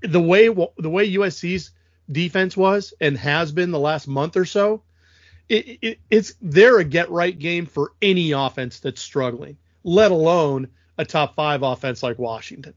the 0.00 0.20
way 0.20 0.48
the 0.48 0.90
way 0.90 1.12
USC's 1.12 1.70
defense 2.10 2.56
was 2.56 2.94
and 3.00 3.16
has 3.16 3.52
been 3.52 3.70
the 3.70 3.78
last 3.78 4.08
month 4.08 4.36
or 4.36 4.44
so, 4.44 4.82
it, 5.48 5.78
it, 5.82 5.98
it's 6.10 6.34
they're 6.40 6.78
a 6.78 6.84
get 6.84 7.10
right 7.10 7.38
game 7.38 7.66
for 7.66 7.92
any 8.02 8.32
offense 8.32 8.80
that's 8.80 9.00
struggling, 9.00 9.56
let 9.84 10.10
alone 10.10 10.68
a 10.96 11.04
top 11.04 11.34
five 11.34 11.62
offense 11.62 12.02
like 12.02 12.18
Washington. 12.18 12.74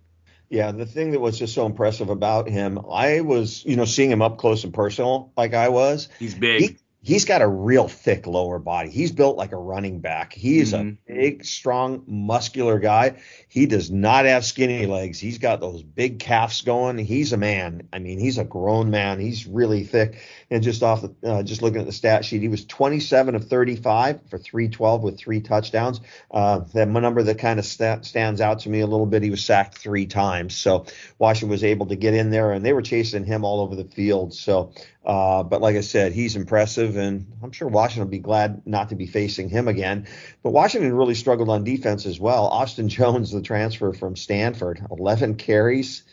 Yeah, 0.49 0.71
the 0.73 0.85
thing 0.85 1.11
that 1.11 1.21
was 1.21 1.39
just 1.39 1.53
so 1.53 1.65
impressive 1.65 2.09
about 2.09 2.49
him, 2.49 2.77
I 2.91 3.21
was, 3.21 3.63
you 3.63 3.77
know, 3.77 3.85
seeing 3.85 4.11
him 4.11 4.21
up 4.21 4.37
close 4.37 4.65
and 4.65 4.73
personal 4.73 5.31
like 5.37 5.53
I 5.53 5.69
was. 5.69 6.09
He's 6.19 6.35
big. 6.35 6.61
He, 6.61 6.77
he's 7.03 7.25
got 7.25 7.41
a 7.41 7.47
real 7.47 7.87
thick 7.87 8.27
lower 8.27 8.59
body. 8.59 8.89
He's 8.89 9.11
built 9.11 9.35
like 9.35 9.51
a 9.51 9.57
running 9.57 9.99
back. 10.01 10.33
He's 10.33 10.71
Mhm. 10.73 10.93
a 10.93 10.97
big, 11.11 11.45
strong, 11.45 12.03
muscular 12.05 12.77
guy. 12.79 13.13
He 13.49 13.65
does 13.65 13.89
not 13.89 14.25
have 14.25 14.45
skinny 14.45 14.85
legs. 14.85 15.19
He's 15.19 15.39
got 15.39 15.59
those 15.59 15.81
big 15.81 16.19
calves 16.19 16.61
going. 16.61 16.99
He's 16.99 17.33
a 17.33 17.37
man. 17.37 17.87
I 17.91 17.99
mean, 17.99 18.19
he's 18.19 18.37
a 18.37 18.43
grown 18.43 18.91
man. 18.91 19.19
He's 19.19 19.47
really 19.47 19.83
thick. 19.83 20.19
And 20.51 20.61
just 20.61 20.83
off 20.83 21.01
the, 21.01 21.27
uh, 21.27 21.43
just 21.43 21.61
looking 21.61 21.79
at 21.79 21.87
the 21.87 21.91
stat 21.91 22.23
sheet, 22.23 22.41
he 22.41 22.47
was 22.47 22.65
27 22.65 23.33
of 23.35 23.47
35 23.47 24.19
for 24.29 24.37
312 24.37 25.01
with 25.01 25.17
three 25.17 25.41
touchdowns. 25.41 26.01
Uh, 26.29 26.59
that 26.73 26.87
number 26.87 27.23
that 27.23 27.39
kind 27.39 27.57
of 27.57 27.65
sta 27.65 28.01
stands 28.01 28.41
out 28.41 28.59
to 28.59 28.69
me 28.69 28.81
a 28.81 28.87
little 28.87 29.05
bit. 29.07 29.23
He 29.23 29.31
was 29.31 29.43
sacked 29.43 29.77
three 29.77 30.05
times. 30.05 30.55
So 30.55 30.85
Washington 31.17 31.49
was 31.49 31.63
able 31.63 31.87
to 31.87 31.95
get 31.95 32.13
in 32.13 32.29
there, 32.29 32.51
and 32.51 32.63
they 32.63 32.73
were 32.73 32.81
chasing 32.83 33.23
him 33.25 33.43
all 33.43 33.61
over 33.61 33.75
the 33.75 33.85
field. 33.85 34.33
So, 34.33 34.71
uh, 35.05 35.43
but 35.43 35.61
like 35.61 35.75
I 35.75 35.81
said, 35.81 36.11
he's 36.13 36.35
impressive, 36.35 36.95
and 36.95 37.25
I'm 37.41 37.51
sure 37.51 37.67
Washington 37.67 38.03
will 38.03 38.11
be 38.11 38.19
glad 38.19 38.61
not 38.67 38.89
to 38.89 38.95
be 38.95 39.07
facing 39.07 39.49
him 39.49 39.67
again. 39.67 40.07
But 40.43 40.51
Washington 40.51 40.93
really 40.93 41.15
struggled 41.15 41.49
on 41.49 41.63
defense 41.63 42.05
as 42.05 42.19
well. 42.19 42.45
Austin 42.47 42.87
Jones, 42.97 43.31
the 43.31 43.41
transfer 43.41 43.93
from 43.93 44.15
Stanford, 44.15 44.85
11 44.91 45.35
carries. 45.35 46.03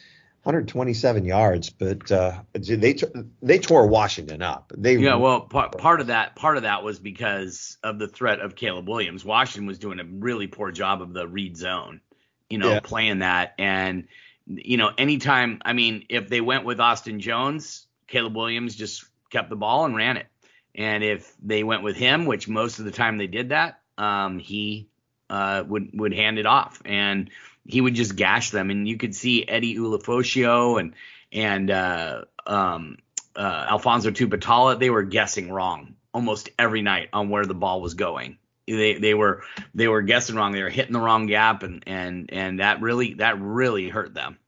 127 0.45 1.27
yards, 1.27 1.69
but 1.69 2.11
uh, 2.11 2.41
they 2.55 2.97
they 3.43 3.59
tore 3.59 3.87
Washington 3.87 4.41
up. 4.41 4.73
They 4.75 4.97
Yeah, 4.97 5.17
well, 5.17 5.43
part, 5.43 5.77
part 5.77 6.01
of 6.01 6.07
that 6.07 6.37
part 6.37 6.57
of 6.57 6.63
that 6.63 6.83
was 6.85 6.99
because 6.99 7.77
of 7.83 7.99
the 7.99 8.09
threat 8.09 8.41
of 8.41 8.55
Caleb 8.55 8.89
Williams. 8.89 9.25
Washington 9.27 9.67
was 9.67 9.79
doing 9.79 10.01
a 10.01 10.05
really 10.05 10.47
poor 10.47 10.71
job 10.71 11.03
of 11.03 11.13
the 11.13 11.27
read 11.29 11.57
zone, 11.57 12.01
you 12.49 12.57
know, 12.57 12.71
Yeah. 12.71 12.81
playing 12.81 13.19
that. 13.19 13.55
And 13.59 14.07
you 14.47 14.79
know, 14.79 14.91
anytime, 14.97 15.61
I 15.67 15.75
mean, 15.75 16.07
if 16.09 16.29
they 16.31 16.41
went 16.41 16.65
with 16.65 16.81
Austin 16.81 17.21
Jones, 17.21 17.87
Caleb 18.09 18.37
Williams 18.37 18.75
just 18.75 19.05
kept 19.31 19.51
the 19.51 19.57
ball 19.57 19.85
and 19.85 19.95
ran 19.95 20.17
it. 20.17 20.27
And 20.75 21.03
if 21.05 21.33
they 21.43 21.63
went 21.65 21.83
with 21.83 21.97
him, 21.97 22.27
which 22.27 22.49
most 22.49 22.79
of 22.79 22.85
the 22.85 22.91
time 22.91 23.19
they 23.19 23.27
did 23.27 23.51
that, 23.51 23.81
um, 23.97 24.39
he 24.39 24.89
uh, 25.31 25.65
would 25.67 25.91
would 25.95 26.15
hand 26.15 26.39
it 26.39 26.47
off, 26.47 26.81
and 26.85 27.31
he 27.67 27.81
would 27.81 27.95
just 27.95 28.17
gash 28.17 28.51
them. 28.51 28.71
And 28.71 28.89
you 28.89 28.97
could 28.97 29.15
see 29.15 29.47
Eddie 29.47 29.77
Ulofoshio 29.77 30.81
and 30.81 30.95
and 31.33 31.71
uh, 31.71 32.25
um, 32.47 32.99
uh, 33.37 33.67
Alphonzo 33.71 34.11
Tuputala, 34.11 34.79
they 34.79 34.91
were 34.91 35.03
guessing 35.03 35.51
wrong 35.51 35.95
almost 36.15 36.51
every 36.59 36.83
night 36.83 37.09
on 37.13 37.29
where 37.29 37.45
the 37.45 37.55
ball 37.55 37.81
was 37.81 37.95
going. 37.95 38.39
They 38.67 38.99
they 38.99 39.15
were 39.15 39.43
they 39.75 39.89
were 39.89 40.03
guessing 40.03 40.37
wrong. 40.37 40.53
They 40.53 40.63
were 40.63 40.69
hitting 40.71 40.93
the 40.93 41.01
wrong 41.01 41.27
gap, 41.27 41.63
and 41.63 41.83
and 41.87 42.31
and 42.33 42.61
that 42.61 42.81
really 42.83 43.15
that 43.15 43.41
really 43.41 43.89
hurt 43.89 44.15
them. 44.15 44.39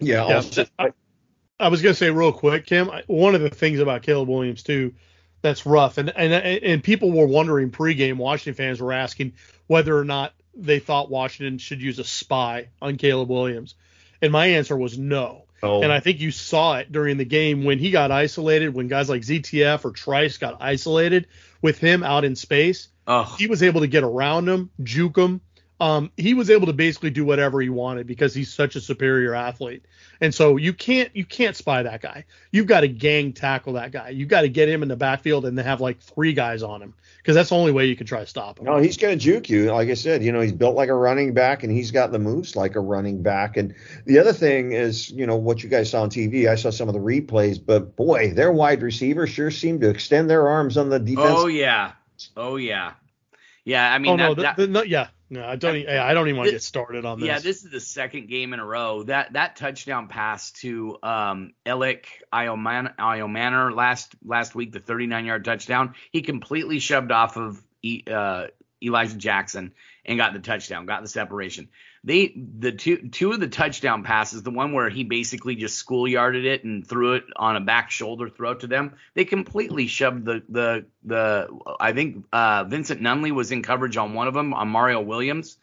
yeah, 0.00 0.26
Yeah, 0.28 0.36
also- 0.36 0.66
I, 1.64 1.68
was 1.68 1.82
gonna 1.82 1.94
say 1.94 2.10
real 2.10 2.32
quick, 2.32 2.66
Kim. 2.66 2.90
One 3.06 3.34
of 3.34 3.40
the 3.40 3.50
things 3.50 3.80
about 3.80 4.02
Caleb 4.02 4.28
Williams 4.28 4.62
too, 4.62 4.94
that's 5.42 5.66
rough, 5.66 5.98
and 5.98 6.10
and 6.16 6.32
and 6.32 6.82
people 6.82 7.12
were 7.12 7.26
wondering 7.26 7.70
pregame. 7.70 8.16
Washington 8.16 8.54
fans 8.54 8.80
were 8.80 8.92
asking 8.92 9.34
whether 9.66 9.96
or 9.96 10.04
not 10.04 10.32
they 10.54 10.78
thought 10.78 11.10
Washington 11.10 11.58
should 11.58 11.82
use 11.82 11.98
a 11.98 12.04
spy 12.04 12.68
on 12.80 12.96
Caleb 12.96 13.30
Williams, 13.30 13.74
and 14.22 14.32
my 14.32 14.46
answer 14.46 14.76
was 14.76 14.98
no. 14.98 15.44
Oh. 15.64 15.82
And 15.82 15.90
I 15.90 16.00
think 16.00 16.20
you 16.20 16.30
saw 16.30 16.76
it 16.76 16.92
during 16.92 17.16
the 17.16 17.24
game 17.24 17.64
when 17.64 17.78
he 17.78 17.90
got 17.90 18.10
isolated, 18.10 18.74
when 18.74 18.86
guys 18.86 19.08
like 19.08 19.22
ZTF 19.22 19.82
or 19.84 19.92
Trice 19.92 20.36
got 20.36 20.58
isolated 20.60 21.26
with 21.62 21.78
him 21.78 22.02
out 22.02 22.24
in 22.24 22.36
space. 22.36 22.88
Oh, 23.06 23.22
He 23.38 23.46
was 23.46 23.62
able 23.62 23.80
to 23.80 23.86
get 23.86 24.02
around 24.02 24.46
him, 24.46 24.68
juke 24.82 25.16
him. 25.16 25.40
Um, 25.80 26.12
he 26.16 26.34
was 26.34 26.50
able 26.50 26.66
to 26.68 26.72
basically 26.72 27.10
do 27.10 27.24
whatever 27.24 27.60
he 27.60 27.68
wanted 27.68 28.06
because 28.06 28.32
he's 28.32 28.52
such 28.52 28.76
a 28.76 28.80
superior 28.80 29.34
athlete. 29.34 29.84
And 30.20 30.32
so 30.32 30.56
you 30.56 30.72
can't 30.72 31.10
you 31.14 31.24
can't 31.24 31.56
spy 31.56 31.82
that 31.82 32.00
guy. 32.00 32.24
You've 32.52 32.68
got 32.68 32.80
to 32.82 32.88
gang 32.88 33.32
tackle 33.32 33.72
that 33.74 33.90
guy. 33.90 34.10
You've 34.10 34.28
got 34.28 34.42
to 34.42 34.48
get 34.48 34.68
him 34.68 34.82
in 34.82 34.88
the 34.88 34.96
backfield 34.96 35.44
and 35.44 35.58
then 35.58 35.64
have 35.64 35.80
like 35.80 36.00
three 36.00 36.32
guys 36.32 36.62
on 36.62 36.80
him 36.80 36.94
because 37.18 37.34
that's 37.34 37.48
the 37.48 37.56
only 37.56 37.72
way 37.72 37.86
you 37.86 37.96
can 37.96 38.06
try 38.06 38.20
to 38.20 38.26
stop 38.26 38.60
him. 38.60 38.66
No, 38.66 38.78
he's 38.78 38.96
going 38.96 39.18
to 39.18 39.22
juke 39.22 39.50
you. 39.50 39.72
Like 39.72 39.88
I 39.88 39.94
said, 39.94 40.22
you 40.22 40.30
know, 40.30 40.40
he's 40.40 40.52
built 40.52 40.76
like 40.76 40.90
a 40.90 40.94
running 40.94 41.34
back 41.34 41.64
and 41.64 41.72
he's 41.72 41.90
got 41.90 42.12
the 42.12 42.20
moves 42.20 42.54
like 42.54 42.76
a 42.76 42.80
running 42.80 43.22
back. 43.22 43.56
And 43.56 43.74
the 44.06 44.20
other 44.20 44.32
thing 44.32 44.70
is, 44.72 45.10
you 45.10 45.26
know, 45.26 45.36
what 45.36 45.64
you 45.64 45.68
guys 45.68 45.90
saw 45.90 46.02
on 46.02 46.10
TV, 46.10 46.48
I 46.48 46.54
saw 46.54 46.70
some 46.70 46.88
of 46.88 46.94
the 46.94 47.00
replays, 47.00 47.58
but 47.64 47.96
boy, 47.96 48.32
their 48.32 48.52
wide 48.52 48.80
receivers 48.82 49.30
sure 49.30 49.50
seem 49.50 49.80
to 49.80 49.90
extend 49.90 50.30
their 50.30 50.48
arms 50.48 50.76
on 50.76 50.88
the 50.88 51.00
defense. 51.00 51.26
oh 51.36 51.46
yeah, 51.48 51.92
oh 52.36 52.56
yeah, 52.56 52.92
yeah. 53.64 53.92
I 53.92 53.98
mean, 53.98 54.12
oh 54.12 54.16
no, 54.16 54.34
that, 54.34 54.42
that- 54.42 54.56
the, 54.56 54.66
the, 54.66 54.72
no, 54.72 54.82
yeah, 54.82 55.08
no, 55.30 55.44
I 55.44 55.56
don't. 55.56 55.76
e- 55.76 55.86
I 55.88 56.14
don't 56.14 56.28
even 56.28 56.38
want 56.38 56.48
to 56.48 56.52
get 56.52 56.62
started 56.62 57.04
on 57.04 57.18
this. 57.20 57.26
Yeah, 57.26 57.38
this 57.38 57.64
is 57.64 57.70
the 57.70 57.80
second 57.80 58.28
game 58.28 58.52
in 58.52 58.60
a 58.60 58.64
row. 58.64 59.02
That 59.04 59.32
that 59.32 59.56
touchdown 59.56 60.08
pass 60.08 60.52
to 60.62 60.98
um 61.02 61.52
Elic 61.66 62.04
Ayomanor 62.32 63.74
last 63.74 64.14
last 64.24 64.54
week, 64.54 64.72
the 64.72 64.80
39 64.80 65.24
yard 65.24 65.44
touchdown, 65.44 65.94
he 66.10 66.22
completely 66.22 66.78
shoved 66.78 67.12
off 67.12 67.36
of 67.36 67.62
E- 67.82 68.04
uh, 68.10 68.48
Elijah 68.82 69.16
Jackson 69.16 69.72
and 70.04 70.18
got 70.18 70.32
the 70.32 70.40
touchdown, 70.40 70.86
got 70.86 71.02
the 71.02 71.08
separation. 71.08 71.68
They 72.06 72.34
the 72.58 72.70
two 72.70 73.08
two 73.08 73.32
of 73.32 73.40
the 73.40 73.48
touchdown 73.48 74.02
passes, 74.02 74.42
the 74.42 74.50
one 74.50 74.72
where 74.72 74.90
he 74.90 75.04
basically 75.04 75.56
just 75.56 75.84
schoolyarded 75.84 76.44
it 76.44 76.62
and 76.62 76.86
threw 76.86 77.14
it 77.14 77.24
on 77.34 77.56
a 77.56 77.60
back 77.60 77.90
shoulder 77.90 78.28
throw 78.28 78.54
to 78.54 78.66
them, 78.66 78.96
they 79.14 79.24
completely 79.24 79.86
shoved 79.86 80.26
the 80.26 80.42
the 80.50 80.84
the 81.02 81.48
I 81.80 81.92
think 81.94 82.26
uh, 82.30 82.64
Vincent 82.64 83.00
Nunley 83.00 83.32
was 83.32 83.50
in 83.52 83.62
coverage 83.62 83.96
on 83.96 84.12
one 84.12 84.28
of 84.28 84.34
them 84.34 84.52
on 84.52 84.68
Mario 84.68 85.00
Williams. 85.00 85.56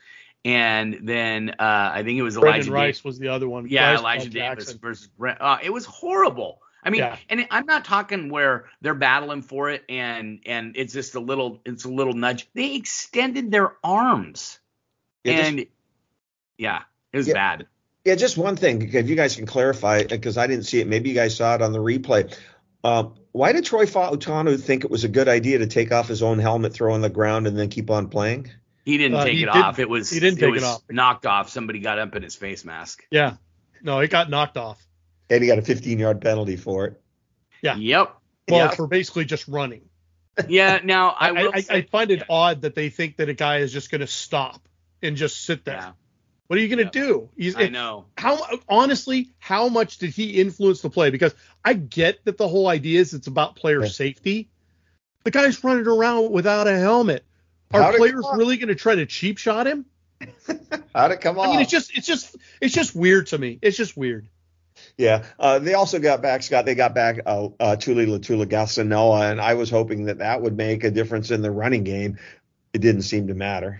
And 0.44 1.02
then 1.04 1.52
uh, 1.52 1.92
I 1.94 2.02
think 2.04 2.18
it 2.18 2.24
was 2.24 2.36
Brendan 2.36 2.62
Elijah 2.62 2.72
Rice 2.72 2.96
Davis. 2.96 3.04
was 3.04 3.20
the 3.20 3.28
other 3.28 3.48
one. 3.48 3.68
Yeah, 3.70 3.92
Rice 3.92 4.00
Elijah 4.00 4.30
Davis 4.30 4.66
Jackson. 4.66 4.80
versus 4.80 5.08
Brent. 5.16 5.40
Uh, 5.40 5.60
it 5.62 5.72
was 5.72 5.86
horrible. 5.86 6.60
I 6.84 6.90
mean, 6.90 7.02
Yeah. 7.02 7.18
and 7.30 7.46
I'm 7.52 7.68
not 7.68 7.86
talking 7.86 8.30
where 8.30 8.66
they're 8.82 8.96
battling 8.96 9.44
for 9.44 9.70
it 9.70 9.84
and 9.88 10.40
and 10.48 10.76
it's 10.76 10.94
just 10.94 11.14
a 11.14 11.20
little 11.20 11.62
it's 11.64 11.86
a 11.86 11.90
little 11.90 12.14
nudge. 12.14 12.48
They 12.56 12.74
extended 12.76 13.52
their 13.52 13.74
arms. 13.84 14.60
Yeah, 15.24 15.38
just- 15.38 15.50
and 15.52 15.66
yeah, 16.62 16.84
it 17.12 17.18
was 17.18 17.28
Yeah. 17.28 17.34
bad. 17.34 17.68
Yeah, 18.06 18.16
just 18.16 18.38
one 18.38 18.56
thing, 18.56 18.94
if 18.94 19.10
you 19.10 19.16
guys 19.16 19.36
can 19.36 19.46
clarify, 19.46 20.04
because 20.04 20.38
I 20.38 20.48
didn't 20.48 20.64
see 20.66 20.80
it. 20.80 20.88
Maybe 20.88 21.10
you 21.10 21.16
guys 21.16 21.36
saw 21.36 21.56
it 21.56 21.62
on 21.62 21.72
the 21.72 21.80
replay. 21.80 22.36
Uh, 22.84 23.10
why 23.32 23.52
did 23.52 23.64
Troy 23.66 23.86
Fautanu 23.86 24.60
think 24.60 24.84
it 24.84 24.90
was 24.92 25.04
a 25.04 25.08
good 25.08 25.28
idea 25.28 25.60
to 25.60 25.68
take 25.68 25.92
off 25.92 26.08
his 26.08 26.24
own 26.24 26.40
helmet, 26.40 26.74
throw 26.74 26.94
on 26.94 27.02
the 27.02 27.10
ground, 27.10 27.46
and 27.48 27.58
then 27.58 27.70
keep 27.70 27.90
on 27.92 28.08
playing? 28.10 28.50
He 28.86 28.98
didn't 28.98 29.18
Uh, 29.18 29.26
take 29.26 29.34
he 29.36 29.44
it 29.44 29.46
didn't- 29.48 29.62
off. 29.62 29.78
It 29.80 29.88
was 29.90 30.10
he 30.10 30.20
didn't 30.20 30.40
take 30.40 30.50
it 30.50 30.52
was 30.52 30.64
off. 30.64 30.82
knocked 30.90 31.26
off. 31.28 31.50
Somebody 31.50 31.80
got 31.80 32.00
up 32.00 32.16
in 32.16 32.24
his 32.24 32.36
face 32.36 32.66
mask. 32.66 33.04
Yeah, 33.12 33.36
no, 33.84 34.00
it 34.00 34.10
got 34.10 34.30
knocked 34.30 34.58
off. 34.58 34.84
and 35.30 35.42
he 35.44 35.48
got 35.48 35.60
a 35.60 35.62
15 35.62 35.98
yard 36.00 36.20
penalty 36.22 36.58
for 36.58 36.86
it. 36.88 37.02
Yeah. 37.62 37.76
Yep. 37.76 38.16
Well, 38.50 38.66
yep. 38.66 38.76
for 38.76 38.88
basically 38.88 39.24
just 39.26 39.48
running. 39.48 39.84
yeah. 40.50 40.80
Now 40.84 41.10
I 41.20 41.28
I, 41.30 41.32
will. 41.34 41.52
I, 41.54 41.62
say, 41.62 41.76
I 41.76 41.82
find 41.84 42.10
it 42.12 42.20
yeah. 42.20 42.26
odd 42.30 42.62
that 42.64 42.74
they 42.76 42.90
think 42.90 43.18
that 43.18 43.30
a 43.30 43.34
guy 43.36 43.58
is 43.60 43.72
just 43.72 43.92
going 43.92 44.02
to 44.02 44.08
stop 44.08 44.68
and 45.04 45.16
just 45.16 45.46
sit 45.46 45.64
there. 45.64 45.76
Yeah, 45.76 45.92
What 46.52 46.58
are 46.58 46.64
you 46.64 46.68
going 46.68 46.86
to 46.90 47.00
Yeah. 47.00 47.06
do? 47.06 47.30
He's, 47.38 47.56
I 47.56 47.70
know. 47.70 48.08
how 48.18 48.38
honestly, 48.68 49.30
how 49.40 49.70
much 49.70 50.00
did 50.00 50.10
he 50.10 50.32
influence 50.42 50.82
the 50.82 50.90
play? 50.90 51.10
Because 51.10 51.34
I 51.64 51.72
get 51.72 52.26
that 52.26 52.38
the 52.38 52.46
whole 52.46 52.68
idea 52.68 53.00
is 53.00 53.14
it's 53.14 53.28
about 53.28 53.56
player 53.56 53.84
Yeah. 53.84 53.88
safety. 53.88 54.50
The 55.24 55.32
guy's 55.32 55.64
running 55.64 55.88
around 55.88 56.30
without 56.30 56.68
a 56.68 56.78
helmet. 56.78 57.24
Are 57.74 57.82
How'd 57.84 57.96
players 57.96 58.26
really 58.36 58.58
going 58.58 58.68
to 58.68 58.76
try 58.76 58.96
to 58.96 59.06
cheap 59.06 59.38
shot 59.38 59.66
him? 59.66 59.86
How'd 60.94 61.12
it 61.12 61.22
come 61.22 61.40
off? 61.40 61.48
I 61.48 61.52
mean, 61.52 61.62
it's 61.62 61.72
just, 61.72 61.98
it's 61.98 62.06
just, 62.06 62.36
it's 62.60 62.74
just 62.74 62.94
weird 62.98 63.28
to 63.28 63.38
me. 63.38 63.58
It's 63.62 63.78
just 63.78 63.96
weird. 63.96 64.28
Yeah, 64.98 65.24
uh, 65.40 65.60
they 65.60 65.74
also 65.76 66.00
got 66.00 66.22
back 66.22 66.44
Scott. 66.44 66.66
They 66.66 66.76
got 66.76 66.94
back 66.94 67.20
uh, 67.26 67.48
uh, 67.62 67.76
Tuli 67.78 68.08
Letuligasenoa, 68.08 69.32
and 69.32 69.40
I 69.40 69.54
was 69.54 69.70
hoping 69.70 70.04
that 70.08 70.18
that 70.18 70.42
would 70.42 70.58
make 70.58 70.84
a 70.84 70.92
difference 70.92 71.32
in 71.32 71.44
the 71.44 71.52
running 71.52 71.86
game. 71.86 72.20
It 72.74 72.82
didn't 72.82 73.04
seem 73.04 73.28
to 73.28 73.34
matter. 73.36 73.80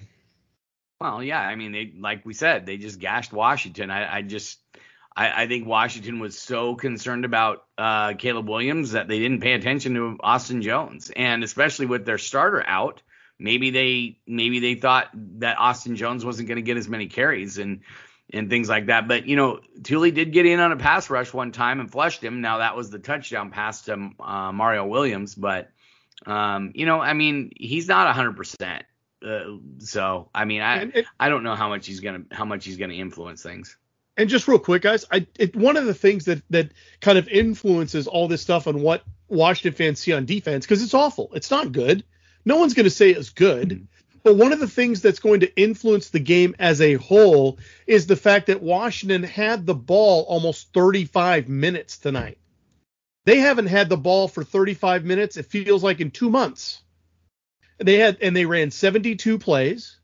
Well, 1.02 1.24
yeah. 1.24 1.42
I 1.42 1.56
mean, 1.56 1.72
they 1.72 1.92
like 1.98 2.28
we 2.28 2.36
said, 2.36 2.68
they 2.68 2.78
just 2.78 3.00
gashed 3.00 3.34
Washington. 3.34 3.90
I, 3.90 4.18
I 4.18 4.22
just. 4.22 4.60
I, 5.14 5.44
I 5.44 5.48
think 5.48 5.68
Washington 5.68 6.20
was 6.20 6.38
so 6.38 6.76
concerned 6.76 7.26
about 7.26 7.66
uh, 7.76 8.14
Caleb 8.14 8.48
Williams 8.48 8.92
that 8.92 9.08
they 9.08 9.18
didn't 9.18 9.42
pay 9.42 9.54
attention 9.54 9.96
to 9.96 10.18
Austin 10.22 10.62
Jones, 10.62 11.12
and 11.14 11.44
especially 11.44 11.88
with 11.88 12.06
their 12.06 12.20
starter 12.20 12.64
out, 12.66 13.02
maybe 13.40 13.72
they 13.72 14.20
maybe 14.28 14.60
they 14.60 14.76
thought 14.76 15.10
that 15.40 15.58
Austin 15.58 15.96
Jones 15.96 16.24
wasn't 16.24 16.48
going 16.48 16.58
to 16.58 16.62
get 16.62 16.78
as 16.78 16.88
many 16.88 17.08
carries 17.08 17.58
and 17.58 17.82
and 18.32 18.52
things 18.52 18.70
like 18.70 18.86
that. 18.86 19.08
But 19.08 19.26
you 19.26 19.36
know, 19.36 19.60
Tuli 19.82 20.12
did 20.12 20.32
get 20.32 20.46
in 20.46 20.60
on 20.60 20.72
a 20.72 20.78
pass 20.78 21.10
rush 21.10 21.34
one 21.34 21.52
time 21.52 21.80
and 21.80 21.92
flushed 21.92 22.24
him. 22.24 22.42
Now 22.42 22.60
that 22.60 22.78
was 22.78 22.92
the 22.92 23.00
touchdown 23.00 23.50
pass 23.50 23.82
to 23.86 24.12
uh, 24.20 24.52
Mario 24.52 24.86
Williams, 24.86 25.34
but 25.34 25.72
um, 26.28 26.74
you 26.76 26.86
know, 26.86 27.02
I 27.02 27.14
mean, 27.14 27.52
he's 27.58 27.88
not 27.88 28.06
100. 28.06 28.86
Uh, 29.26 29.58
So 29.80 30.30
I 30.34 30.46
mean, 30.46 30.62
I 30.62 30.92
I 31.20 31.30
don't 31.30 31.44
know 31.44 31.56
how 31.56 31.70
much 31.70 31.88
he's 31.88 32.00
gonna 32.00 32.24
how 32.32 32.46
much 32.46 32.66
he's 32.66 32.78
gonna 32.78 32.94
influence 32.94 33.42
things. 33.44 33.78
and 34.18 34.30
just 34.30 34.48
real 34.48 34.60
quick, 34.60 34.82
guys, 34.84 35.06
I 35.12 35.26
it, 35.40 35.56
one 35.56 35.78
of 35.78 35.86
the 35.86 35.94
things 35.94 36.26
that 36.26 36.42
that 36.50 36.72
kind 37.00 37.18
of 37.18 37.28
influences 37.28 38.08
all 38.08 38.28
this 38.28 38.42
stuff 38.42 38.68
on 38.68 38.82
what 38.82 39.04
Washington 39.28 39.78
fans 39.78 40.00
see 40.00 40.14
on 40.14 40.26
defense 40.26 40.66
because 40.66 40.84
it's 40.84 40.94
awful. 40.94 41.32
It's 41.34 41.52
not 41.52 41.72
good. 41.72 42.04
No 42.46 42.58
one's 42.58 42.74
going 42.74 42.86
to 42.86 42.90
say 42.90 43.12
it's 43.12 43.30
good. 43.30 43.70
Mhm. 43.70 43.88
But 44.24 44.36
one 44.36 44.52
of 44.54 44.60
the 44.60 44.68
things 44.68 45.02
that's 45.02 45.20
going 45.20 45.40
to 45.40 45.56
influence 45.56 46.10
the 46.10 46.20
game 46.20 46.56
as 46.60 46.80
a 46.82 46.94
whole 46.94 47.58
is 47.88 48.06
the 48.06 48.16
fact 48.16 48.48
that 48.48 48.62
Washington 48.62 49.24
had 49.24 49.66
the 49.66 49.74
ball 49.74 50.26
almost 50.28 50.74
35 50.74 51.50
minutes 51.50 51.98
tonight. 51.98 52.38
They 53.26 53.38
haven't 53.40 53.68
had 53.68 53.90
the 53.90 53.98
ball 53.98 54.28
for 54.28 54.44
35 54.44 55.06
minutes. 55.06 55.38
It 55.38 55.48
feels 55.48 55.84
like 55.84 56.02
in 56.02 56.12
two 56.12 56.30
months. 56.30 56.82
They 57.82 57.96
had 57.96 58.18
and 58.22 58.36
they 58.36 58.46
ran 58.46 58.72
72 58.72 59.40
plays, 59.40 59.98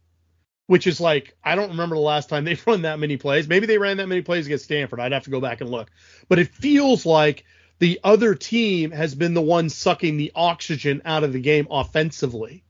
which 0.66 0.88
is 0.88 1.00
like 1.00 1.36
I 1.44 1.56
don't 1.56 1.70
remember 1.70 1.96
the 1.96 2.02
last 2.02 2.30
time 2.30 2.44
they've 2.44 2.62
run 2.68 2.84
that 2.84 3.00
many 3.00 3.18
plays. 3.18 3.48
Maybe 3.48 3.66
they 3.66 3.78
ran 3.78 3.98
that 3.98 4.08
many 4.08 4.22
plays 4.22 4.46
against 4.46 4.66
Stanford. 4.66 5.00
I'd 5.00 5.12
have 5.12 5.26
to 5.26 5.30
go 5.30 5.42
back 5.42 5.62
and 5.62 5.70
look. 5.70 5.90
But 6.28 6.40
it 6.40 6.50
feels 6.50 7.06
like 7.06 7.46
the 7.80 8.00
other 8.04 8.36
team 8.36 8.92
has 8.92 9.14
been 9.14 9.34
the 9.34 9.42
one 9.42 9.70
sucking 9.70 10.18
the 10.18 10.32
oxygen 10.36 11.02
out 11.06 11.24
of 11.24 11.34
the 11.34 11.40
game 11.40 11.68
offensively. 11.70 12.64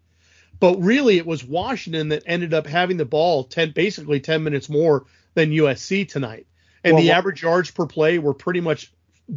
But 0.60 0.82
really, 0.82 1.17
it 1.17 1.26
was 1.26 1.43
Washington 1.43 2.10
that 2.10 2.24
ended 2.26 2.54
up 2.54 2.65
having 2.65 2.98
the 2.98 3.06
ball 3.06 3.43
10, 3.43 3.72
basically 3.72 4.20
10 4.20 4.43
minutes 4.43 4.70
more 4.70 5.06
than 5.36 5.52
USC 5.52 6.08
tonight. 6.08 6.48
And 6.84 6.96
Well, 6.96 7.04
the 7.04 7.12
average 7.12 7.43
yards 7.43 7.70
per 7.72 7.86
play 7.86 8.17
were 8.17 8.34
pretty 8.34 8.60
much 8.60 8.91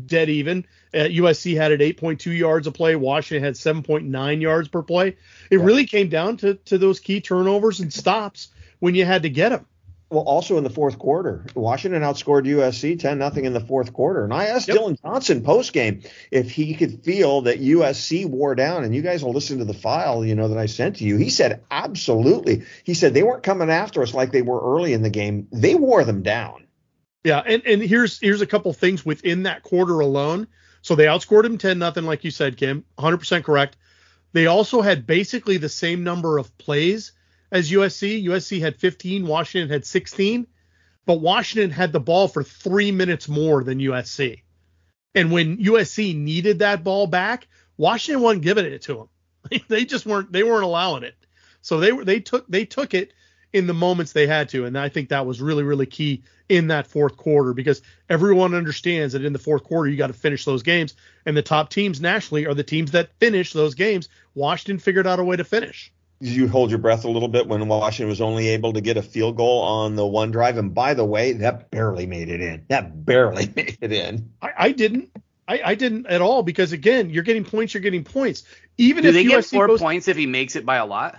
dead 0.06 0.28
even. 0.28 0.64
Uh, 0.94 0.98
USC 1.08 1.56
had 1.56 1.72
at 1.72 1.80
8.2 1.80 2.36
yards 2.36 2.66
a 2.66 2.72
play. 2.72 2.96
Washington 2.96 3.44
had 3.44 3.54
7.9 3.54 4.40
yards 4.40 4.68
per 4.68 4.82
play. 4.82 5.16
It 5.50 5.58
Yeah. 5.58 5.64
really 5.64 5.86
came 5.86 6.08
down 6.08 6.36
to, 6.38 6.54
to 6.54 6.78
those 6.78 7.00
key 7.00 7.20
turnovers 7.20 7.80
and 7.80 7.92
stops 7.92 8.48
when 8.80 8.94
you 8.94 9.04
had 9.04 9.22
to 9.22 9.30
get 9.30 9.50
them. 9.50 9.66
Well, 10.12 10.24
also 10.24 10.58
in 10.58 10.64
the 10.64 10.70
fourth 10.70 10.98
quarter, 10.98 11.44
Washington 11.54 12.02
outscored 12.02 12.44
USC 12.44 12.98
10 12.98 13.16
nothing 13.18 13.44
in 13.44 13.52
the 13.52 13.60
fourth 13.60 13.92
quarter. 13.92 14.24
And 14.24 14.34
I 14.34 14.46
asked 14.46 14.66
Yep. 14.66 14.76
Dillon 14.76 14.98
Johnson 15.04 15.40
post 15.42 15.72
game 15.72 16.02
if 16.32 16.50
he 16.50 16.74
could 16.74 17.04
feel 17.04 17.42
that 17.42 17.60
USC 17.60 18.26
wore 18.26 18.56
down. 18.56 18.82
And 18.82 18.92
you 18.92 19.02
guys 19.02 19.22
will 19.22 19.32
listen 19.32 19.58
to 19.58 19.64
the 19.64 19.72
file, 19.72 20.24
you 20.24 20.34
know, 20.34 20.48
that 20.48 20.58
I 20.58 20.66
sent 20.66 20.96
to 20.96 21.04
you. 21.04 21.16
He 21.16 21.30
said, 21.30 21.60
absolutely. 21.70 22.62
He 22.82 22.94
said 22.94 23.14
they 23.14 23.22
weren't 23.22 23.44
coming 23.44 23.70
after 23.70 24.02
us 24.02 24.12
like 24.12 24.32
they 24.32 24.42
were 24.42 24.60
early 24.74 24.94
in 24.94 25.02
the 25.02 25.10
game. 25.10 25.46
They 25.52 25.76
wore 25.76 26.02
them 26.02 26.22
down. 26.22 26.64
Yeah, 27.24 27.42
and, 27.44 27.62
and 27.66 27.82
here's 27.82 28.18
here's 28.18 28.40
a 28.40 28.46
couple 28.46 28.72
things 28.72 29.04
within 29.04 29.42
that 29.44 29.62
quarter 29.62 30.00
alone. 30.00 30.46
So 30.82 30.94
they 30.94 31.04
outscored 31.04 31.44
him 31.44 31.58
10 31.58 31.78
nothing, 31.78 32.04
like 32.04 32.24
you 32.24 32.30
said, 32.30 32.56
Kim. 32.56 32.84
100% 32.98 33.44
correct. 33.44 33.76
They 34.32 34.46
also 34.46 34.80
had 34.80 35.06
basically 35.06 35.58
the 35.58 35.68
same 35.68 36.04
number 36.04 36.38
of 36.38 36.56
plays 36.56 37.12
as 37.52 37.70
USC. 37.70 38.24
USC 38.24 38.60
had 38.60 38.76
15, 38.76 39.26
Washington 39.26 39.68
had 39.68 39.84
16, 39.84 40.46
but 41.04 41.20
Washington 41.20 41.70
had 41.70 41.92
the 41.92 42.00
ball 42.00 42.28
for 42.28 42.42
three 42.42 42.92
minutes 42.92 43.28
more 43.28 43.62
than 43.62 43.78
USC. 43.78 44.42
And 45.14 45.32
when 45.32 45.58
USC 45.58 46.16
needed 46.16 46.60
that 46.60 46.84
ball 46.84 47.06
back, 47.06 47.48
Washington 47.76 48.22
wasn't 48.22 48.44
giving 48.44 48.64
it 48.64 48.82
to 48.82 48.94
them. 48.94 49.62
they 49.68 49.84
just 49.84 50.06
weren't 50.06 50.30
they 50.32 50.42
weren't 50.42 50.64
allowing 50.64 51.02
it. 51.02 51.16
So 51.62 51.80
they 51.80 51.92
were 51.92 52.04
they 52.04 52.20
took 52.20 52.46
they 52.48 52.64
took 52.64 52.94
it 52.94 53.12
in 53.52 53.66
the 53.66 53.74
moments 53.74 54.12
they 54.12 54.26
had 54.26 54.48
to, 54.50 54.64
and 54.64 54.78
I 54.78 54.88
think 54.88 55.08
that 55.08 55.26
was 55.26 55.40
really 55.40 55.62
really 55.62 55.86
key 55.86 56.22
in 56.48 56.68
that 56.68 56.86
fourth 56.86 57.16
quarter 57.16 57.52
because 57.52 57.82
everyone 58.08 58.54
understands 58.54 59.12
that 59.12 59.24
in 59.24 59.32
the 59.32 59.38
fourth 59.38 59.64
quarter 59.64 59.88
you 59.88 59.96
got 59.96 60.08
to 60.08 60.12
finish 60.12 60.44
those 60.44 60.62
games, 60.62 60.94
and 61.26 61.36
the 61.36 61.42
top 61.42 61.70
teams 61.70 62.00
nationally 62.00 62.46
are 62.46 62.54
the 62.54 62.64
teams 62.64 62.92
that 62.92 63.10
finish 63.18 63.52
those 63.52 63.74
games. 63.74 64.08
Washington 64.34 64.78
figured 64.78 65.06
out 65.06 65.20
a 65.20 65.24
way 65.24 65.36
to 65.36 65.44
finish. 65.44 65.92
You 66.22 66.48
hold 66.48 66.68
your 66.70 66.78
breath 66.78 67.04
a 67.06 67.10
little 67.10 67.28
bit 67.28 67.46
when 67.46 67.66
Washington 67.66 68.08
was 68.10 68.20
only 68.20 68.48
able 68.48 68.74
to 68.74 68.82
get 68.82 68.98
a 68.98 69.02
field 69.02 69.36
goal 69.36 69.62
on 69.62 69.96
the 69.96 70.06
one 70.06 70.30
drive? 70.30 70.58
And 70.58 70.74
by 70.74 70.92
the 70.92 71.04
way, 71.04 71.32
that 71.32 71.70
barely 71.70 72.06
made 72.06 72.28
it 72.28 72.42
in. 72.42 72.66
That 72.68 73.06
barely 73.06 73.46
made 73.56 73.78
it 73.80 73.90
in. 73.90 74.30
I, 74.42 74.52
I 74.58 74.72
didn't. 74.72 75.10
I, 75.48 75.60
I 75.64 75.74
didn't 75.74 76.06
at 76.06 76.20
all 76.20 76.42
because 76.42 76.72
again, 76.72 77.10
you're 77.10 77.24
getting 77.24 77.44
points. 77.44 77.72
You're 77.74 77.80
getting 77.80 78.04
points. 78.04 78.44
Even 78.76 79.02
Do 79.02 79.08
if 79.08 79.14
they 79.14 79.24
USC 79.24 79.28
get 79.28 79.44
four 79.46 79.66
goes, 79.66 79.80
points 79.80 80.08
if 80.08 80.16
he 80.16 80.26
makes 80.26 80.56
it 80.56 80.66
by 80.66 80.76
a 80.76 80.86
lot? 80.86 81.16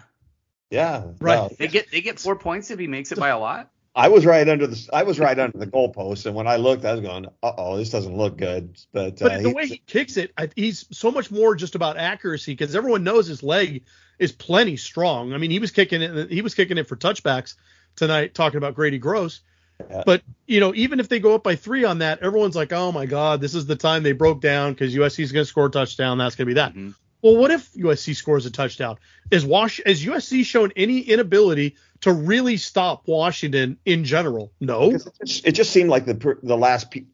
Yeah. 0.72 1.04
Right. 1.20 1.36
no. 1.36 1.50
They 1.60 1.68
get 1.68 1.92
they 1.92 2.02
get 2.02 2.20
four 2.20 2.36
points 2.36 2.72
if 2.72 2.80
he 2.80 2.88
makes 2.88 3.12
it 3.12 3.20
by 3.20 3.30
a 3.30 3.38
lot. 3.38 3.70
I 3.94 4.08
was 4.08 4.26
right 4.26 4.48
under 4.48 4.68
the 4.68 4.90
I 4.94 5.04
was 5.04 5.20
right 5.20 5.38
under 5.38 5.58
the 5.58 5.68
goalpost, 5.68 6.26
and 6.26 6.34
when 6.34 6.48
I 6.48 6.56
looked, 6.56 6.86
I 6.86 6.94
was 6.94 7.02
going, 7.02 7.26
"Uh 7.44 7.52
oh, 7.58 7.76
this 7.78 7.90
doesn't 7.90 8.16
look 8.16 8.38
good." 8.38 8.78
But, 8.94 9.20
But 9.20 9.32
uh, 9.34 9.38
the 9.42 9.50
he- 9.50 9.54
way 9.54 9.68
he 9.68 9.78
kicks 9.86 10.16
it, 10.16 10.32
I, 10.38 10.50
he's 10.56 10.86
so 10.92 11.12
much 11.12 11.30
more 11.30 11.56
just 11.56 11.76
about 11.76 11.98
accuracy 11.98 12.54
because 12.54 12.74
everyone 12.74 13.04
knows 13.04 13.28
his 13.28 13.44
leg 13.44 13.84
is 14.18 14.32
plenty 14.32 14.78
strong. 14.78 15.34
I 15.34 15.38
mean, 15.38 15.52
he 15.52 15.60
was 15.60 15.72
kicking 15.72 16.02
it. 16.02 16.32
He 16.32 16.42
was 16.42 16.56
kicking 16.56 16.78
it 16.78 16.88
for 16.88 16.96
touchbacks 16.96 17.56
tonight, 17.98 18.34
talking 18.34 18.58
about 18.60 18.76
Grady 18.76 18.98
Gross. 18.98 19.42
Yeah. 19.90 20.04
But 20.06 20.22
you 20.48 20.62
know, 20.62 20.74
even 20.74 21.02
if 21.02 21.10
they 21.10 21.20
go 21.20 21.36
up 21.36 21.44
by 21.44 21.58
three 21.58 21.84
on 21.84 21.98
that, 21.98 22.20
everyone's 22.22 22.56
like, 22.56 22.72
"Oh 22.72 22.94
my 22.94 23.06
God, 23.08 23.42
this 23.42 23.56
is 23.56 23.66
the 23.66 23.76
time 23.76 24.04
they 24.04 24.14
broke 24.14 24.40
down 24.40 24.72
because 24.72 24.96
USC 24.96 25.22
is 25.22 25.34
going 25.34 25.44
to 25.44 25.50
score 25.50 25.66
a 25.66 25.70
touchdown. 25.70 26.18
That's 26.18 26.36
going 26.36 26.46
to 26.48 26.50
be 26.52 26.54
that." 26.54 26.74
Mhm. 26.76 26.96
Well, 27.22 27.38
what 27.38 27.52
if 27.52 27.72
USC 27.74 28.16
scores 28.16 28.46
a 28.46 28.52
touchdown? 28.52 28.98
Is 29.30 29.46
Wash 29.46 29.80
has 29.86 30.04
USC 30.04 30.44
shown 30.44 30.72
any 30.76 31.00
inability 31.00 31.76
to 32.02 32.12
really 32.12 32.58
stop 32.58 33.08
Washington 33.08 33.78
in 33.86 34.04
general? 34.04 34.52
No. 34.60 34.92
It 35.20 35.52
just, 35.52 35.72
seemed 35.72 35.90
like 35.90 36.06
the 36.06 36.38
the 36.42 36.58
last 36.58 36.90
pe- 36.90 37.06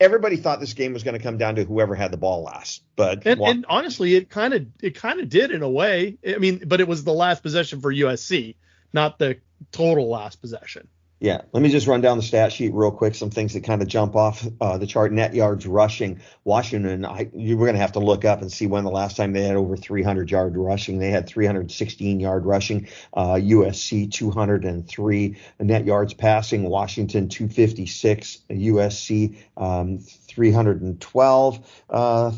everybody 0.00 0.36
thought 0.36 0.60
this 0.60 0.72
game 0.72 0.92
was 0.94 1.02
going 1.02 1.16
to 1.16 1.22
come 1.22 1.36
down 1.36 1.56
to 1.56 1.64
whoever 1.64 1.94
had 1.94 2.10
the 2.10 2.16
ball 2.16 2.42
last. 2.42 2.82
But 2.96 3.26
And, 3.26 3.40
and 3.40 3.66
honestly, 3.68 4.14
it 4.14 4.30
kind 4.30 4.54
of 4.54 4.66
it 4.82 4.94
kind 4.94 5.20
of 5.20 5.28
did 5.28 5.50
in 5.50 5.62
a 5.62 5.68
way. 5.68 6.18
I 6.26 6.38
mean, 6.38 6.62
but 6.66 6.80
it 6.80 6.88
was 6.88 7.04
the 7.04 7.12
last 7.12 7.42
possession 7.42 7.80
for 7.80 7.92
USC, 7.92 8.56
not 8.92 9.18
the 9.18 9.38
total 9.72 10.08
last 10.08 10.40
possession. 10.40 10.88
Yeah, 11.20 11.42
let 11.52 11.62
me 11.62 11.68
just 11.68 11.86
run 11.86 12.00
down 12.00 12.16
the 12.16 12.22
stat 12.22 12.50
sheet 12.50 12.72
real 12.72 12.90
quick. 12.90 13.14
Some 13.14 13.28
things 13.28 13.52
that 13.52 13.62
kind 13.62 13.82
of 13.82 13.88
jump 13.88 14.16
off 14.16 14.46
uh, 14.58 14.78
the 14.78 14.86
chart: 14.86 15.12
net 15.12 15.34
yards 15.34 15.66
rushing. 15.66 16.22
Washington, 16.44 17.04
I, 17.04 17.28
you 17.34 17.58
were 17.58 17.66
going 17.66 17.74
to 17.74 17.80
have 17.82 17.92
to 17.92 18.00
look 18.00 18.24
up 18.24 18.40
and 18.40 18.50
see 18.50 18.66
when 18.66 18.84
the 18.84 18.90
last 18.90 19.18
time 19.18 19.34
they 19.34 19.42
had 19.42 19.54
over 19.54 19.76
300 19.76 20.30
yard 20.30 20.56
rushing. 20.56 20.98
They 20.98 21.10
had 21.10 21.26
316 21.26 22.20
yard 22.20 22.46
rushing. 22.46 22.88
Uh, 23.12 23.34
USC 23.34 24.10
203 24.10 25.36
net 25.60 25.84
yards 25.84 26.14
passing. 26.14 26.62
Washington 26.62 27.28
256. 27.28 28.38
USC 28.48 29.36
um, 29.58 29.98
312. 29.98 31.84
Uh, 31.90 32.32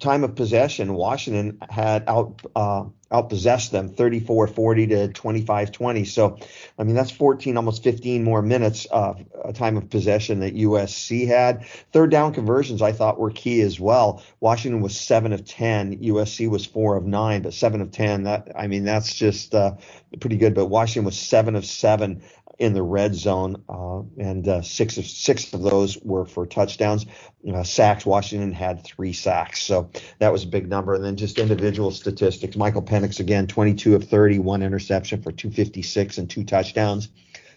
time 0.00 0.24
of 0.24 0.34
possession, 0.34 0.94
Washington 0.94 1.58
had 1.68 2.04
out 2.08 2.40
uh, 2.54 2.84
outpossessed 3.10 3.70
them 3.70 3.88
34-40 3.88 4.88
to 4.90 5.20
25-20. 5.20 6.06
So, 6.06 6.38
I 6.78 6.84
mean, 6.84 6.94
that's 6.94 7.10
14, 7.10 7.56
almost 7.56 7.82
15 7.82 8.22
more 8.22 8.42
minutes 8.42 8.84
of 8.86 9.24
uh, 9.44 9.52
time 9.52 9.78
of 9.78 9.88
possession 9.88 10.40
that 10.40 10.54
USC 10.54 11.26
had. 11.26 11.64
Third 11.92 12.10
down 12.10 12.34
conversions, 12.34 12.82
I 12.82 12.92
thought, 12.92 13.18
were 13.18 13.30
key 13.30 13.62
as 13.62 13.80
well. 13.80 14.22
Washington 14.40 14.82
was 14.82 14.98
seven 14.98 15.32
of 15.32 15.46
10. 15.46 16.00
USC 16.00 16.50
was 16.50 16.66
four 16.66 16.96
of 16.96 17.06
nine, 17.06 17.42
but 17.42 17.54
seven 17.54 17.80
of 17.80 17.90
10. 17.92 18.24
That 18.24 18.52
I 18.54 18.66
mean, 18.66 18.84
that's 18.84 19.14
just 19.14 19.54
uh, 19.54 19.76
pretty 20.20 20.36
good. 20.36 20.54
But 20.54 20.66
Washington 20.66 21.06
was 21.06 21.18
seven 21.18 21.56
of 21.56 21.64
seven 21.64 22.22
in 22.58 22.74
the 22.74 22.82
red 22.82 23.14
zone, 23.14 23.62
uh, 23.68 24.00
and 24.18 24.46
uh, 24.48 24.62
six 24.62 24.98
of 24.98 25.06
six 25.06 25.52
of 25.52 25.62
those 25.62 25.96
were 25.98 26.24
for 26.24 26.46
touchdowns. 26.46 27.06
Uh, 27.52 27.62
sacks. 27.62 28.04
Washington 28.04 28.52
had 28.52 28.84
three 28.84 29.12
sacks, 29.12 29.62
so 29.62 29.90
that 30.18 30.32
was 30.32 30.44
a 30.44 30.48
big 30.48 30.68
number. 30.68 30.94
And 30.94 31.04
then 31.04 31.16
just 31.16 31.38
individual 31.38 31.90
statistics. 31.92 32.56
Michael 32.56 32.82
Penix 32.82 33.20
again, 33.20 33.46
22 33.46 33.94
of 33.94 34.04
30, 34.04 34.40
one 34.40 34.62
interception 34.62 35.22
for 35.22 35.30
256 35.30 36.18
and 36.18 36.28
two 36.28 36.44
touchdowns. 36.44 37.08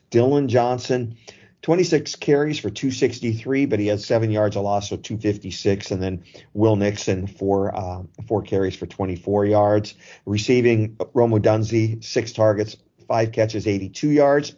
Dillon 0.09 0.47
Johnson. 0.47 1.17
26 1.63 2.15
carries 2.15 2.57
for 2.57 2.71
263, 2.71 3.67
but 3.67 3.79
he 3.79 3.85
had 3.85 4.01
seven 4.01 4.31
yards 4.31 4.55
of 4.55 4.63
loss, 4.63 4.89
so 4.89 4.97
256. 4.97 5.91
And 5.91 6.01
then 6.01 6.23
Will 6.53 6.75
Nixon 6.75 7.27
four 7.27 7.75
uh, 7.75 8.01
four 8.27 8.41
carries 8.41 8.75
for 8.75 8.87
24 8.87 9.45
yards. 9.45 9.93
Receiving 10.25 10.97
Rome 11.13 11.31
Odunze 11.31 12.03
six 12.03 12.31
targets, 12.31 12.77
five 13.07 13.31
catches, 13.31 13.67
82 13.67 14.09
yards. 14.09 14.55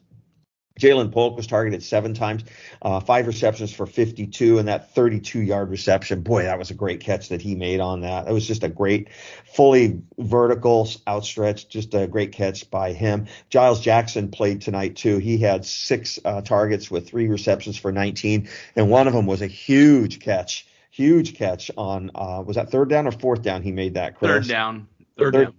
Ja'Lynn 0.79 1.11
Polk 1.11 1.37
was 1.37 1.45
targeted 1.45 1.83
seven 1.83 2.15
times, 2.15 2.43
uh, 2.81 2.99
five 2.99 3.27
receptions 3.27 3.71
for 3.71 3.85
52, 3.85 4.57
and 4.57 4.67
that 4.67 4.93
32 4.95 5.41
yard 5.41 5.69
reception. 5.69 6.21
Boy, 6.21 6.43
that 6.43 6.57
was 6.57 6.71
a 6.71 6.73
great 6.73 6.99
catch 6.99 7.29
that 7.29 7.41
he 7.41 7.53
made 7.53 7.79
on 7.79 8.01
that. 8.01 8.27
It 8.27 8.33
was 8.33 8.47
just 8.47 8.63
a 8.63 8.69
great, 8.69 9.09
fully 9.45 10.01
vertical, 10.17 10.89
outstretched, 11.07 11.69
just 11.69 11.93
a 11.93 12.07
great 12.07 12.31
catch 12.31 12.69
by 12.71 12.91
him. 12.91 13.27
Giles 13.49 13.81
Jackson 13.81 14.31
played 14.31 14.61
tonight 14.61 14.95
too. 14.95 15.19
He 15.19 15.37
had 15.37 15.63
six 15.63 16.19
uh, 16.25 16.41
targets 16.41 16.89
with 16.89 17.07
three 17.07 17.27
receptions 17.27 17.77
for 17.77 17.91
19, 17.91 18.49
and 18.75 18.89
one 18.89 19.07
of 19.07 19.13
them 19.13 19.27
was 19.27 19.43
a 19.43 19.47
huge 19.47 20.21
catch. 20.21 20.67
Huge 20.89 21.35
catch 21.35 21.71
on 21.77 22.11
uh, 22.15 22.43
was 22.45 22.55
that 22.55 22.71
third 22.71 22.89
down 22.89 23.07
or 23.07 23.11
fourth 23.11 23.41
down? 23.43 23.61
He 23.61 23.71
made 23.71 23.93
that. 23.95 24.15
Chris? 24.15 24.31
Third 24.31 24.47
down. 24.47 24.87
Third, 25.17 25.33
third 25.33 25.53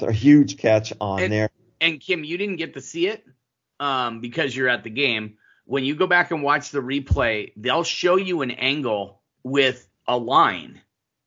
down. 0.00 0.08
A 0.08 0.12
huge 0.12 0.58
catch 0.58 0.92
on 1.00 1.22
and, 1.22 1.32
there. 1.32 1.50
And 1.80 2.00
Kim, 2.00 2.22
you 2.22 2.36
didn't 2.36 2.56
get 2.56 2.74
to 2.74 2.80
see 2.80 3.06
it 3.06 3.24
um, 3.80 4.20
because 4.20 4.54
you're 4.54 4.68
at 4.68 4.84
the 4.84 4.90
game. 4.90 5.36
When 5.64 5.84
you 5.84 5.94
go 5.96 6.06
back 6.06 6.30
and 6.30 6.42
watch 6.42 6.70
the 6.70 6.78
replay, 6.80 7.52
they'll 7.56 7.82
show 7.84 8.16
you 8.16 8.42
an 8.42 8.52
angle 8.52 9.20
with 9.42 9.88
a 10.06 10.16
line 10.16 10.80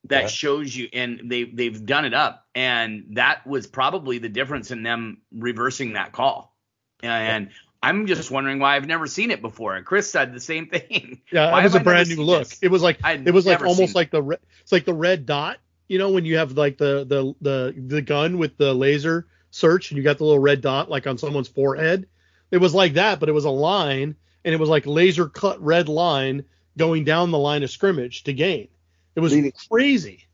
that 0.04 0.22
Yeah. 0.22 0.28
shows 0.28 0.74
you, 0.74 0.88
and 0.92 1.22
they 1.26 1.44
they've 1.44 1.84
done 1.84 2.06
it 2.06 2.14
up, 2.14 2.46
and 2.54 3.04
that 3.10 3.46
was 3.46 3.66
probably 3.66 4.18
the 4.18 4.30
difference 4.30 4.70
in 4.70 4.82
them 4.82 5.18
reversing 5.30 5.92
that 5.92 6.12
call. 6.12 6.56
And 7.02 7.50
I'm 7.82 8.06
just 8.06 8.30
wondering 8.30 8.58
why 8.58 8.76
I've 8.76 8.86
never 8.86 9.06
seen 9.06 9.30
it 9.30 9.40
before. 9.40 9.74
And 9.74 9.84
Chris 9.86 10.10
said 10.10 10.32
the 10.34 10.40
same 10.40 10.66
thing. 10.70 11.20
Yeah, 11.32 11.50
Why 11.50 11.60
it 11.60 11.64
was 11.64 11.74
a 11.74 11.80
brand 11.80 12.08
new 12.08 12.22
look. 12.22 12.48
this? 12.48 12.58
It 12.62 12.68
was 12.70 12.82
like 12.82 12.98
I'd 13.04 13.26
it 13.28 13.32
was 13.34 13.44
like 13.46 13.62
almost 13.62 13.94
like 13.94 14.10
the 14.10 14.22
re- 14.22 14.36
it's 14.62 14.72
like 14.72 14.84
the 14.86 14.94
red 14.94 15.26
dot. 15.26 15.58
You 15.88 15.98
know 15.98 16.10
when 16.10 16.24
you 16.24 16.38
have 16.38 16.52
like 16.52 16.78
the 16.78 17.04
the 17.04 17.34
the 17.42 17.74
the 17.78 18.00
gun 18.02 18.38
with 18.38 18.56
the 18.56 18.72
laser 18.74 19.26
search 19.50 19.90
and 19.90 19.98
you 19.98 20.02
got 20.04 20.16
the 20.18 20.24
little 20.24 20.38
red 20.38 20.60
dot 20.62 20.88
like 20.90 21.06
on 21.06 21.18
someone's 21.18 21.48
forehead. 21.48 22.06
It 22.50 22.58
was 22.58 22.74
like 22.74 22.94
that, 22.94 23.20
but 23.20 23.28
it 23.28 23.32
was 23.32 23.44
a 23.44 23.50
line 23.50 24.16
and 24.44 24.54
it 24.54 24.58
was 24.60 24.68
like 24.68 24.86
laser 24.86 25.28
cut 25.28 25.60
red 25.62 25.88
line 25.88 26.44
going 26.76 27.04
down 27.04 27.30
the 27.30 27.38
line 27.38 27.62
of 27.62 27.70
scrimmage 27.70 28.24
to 28.24 28.32
gain. 28.32 28.68
It 29.14 29.20
was 29.20 29.32
Leading- 29.32 29.52
crazy. 29.70 30.26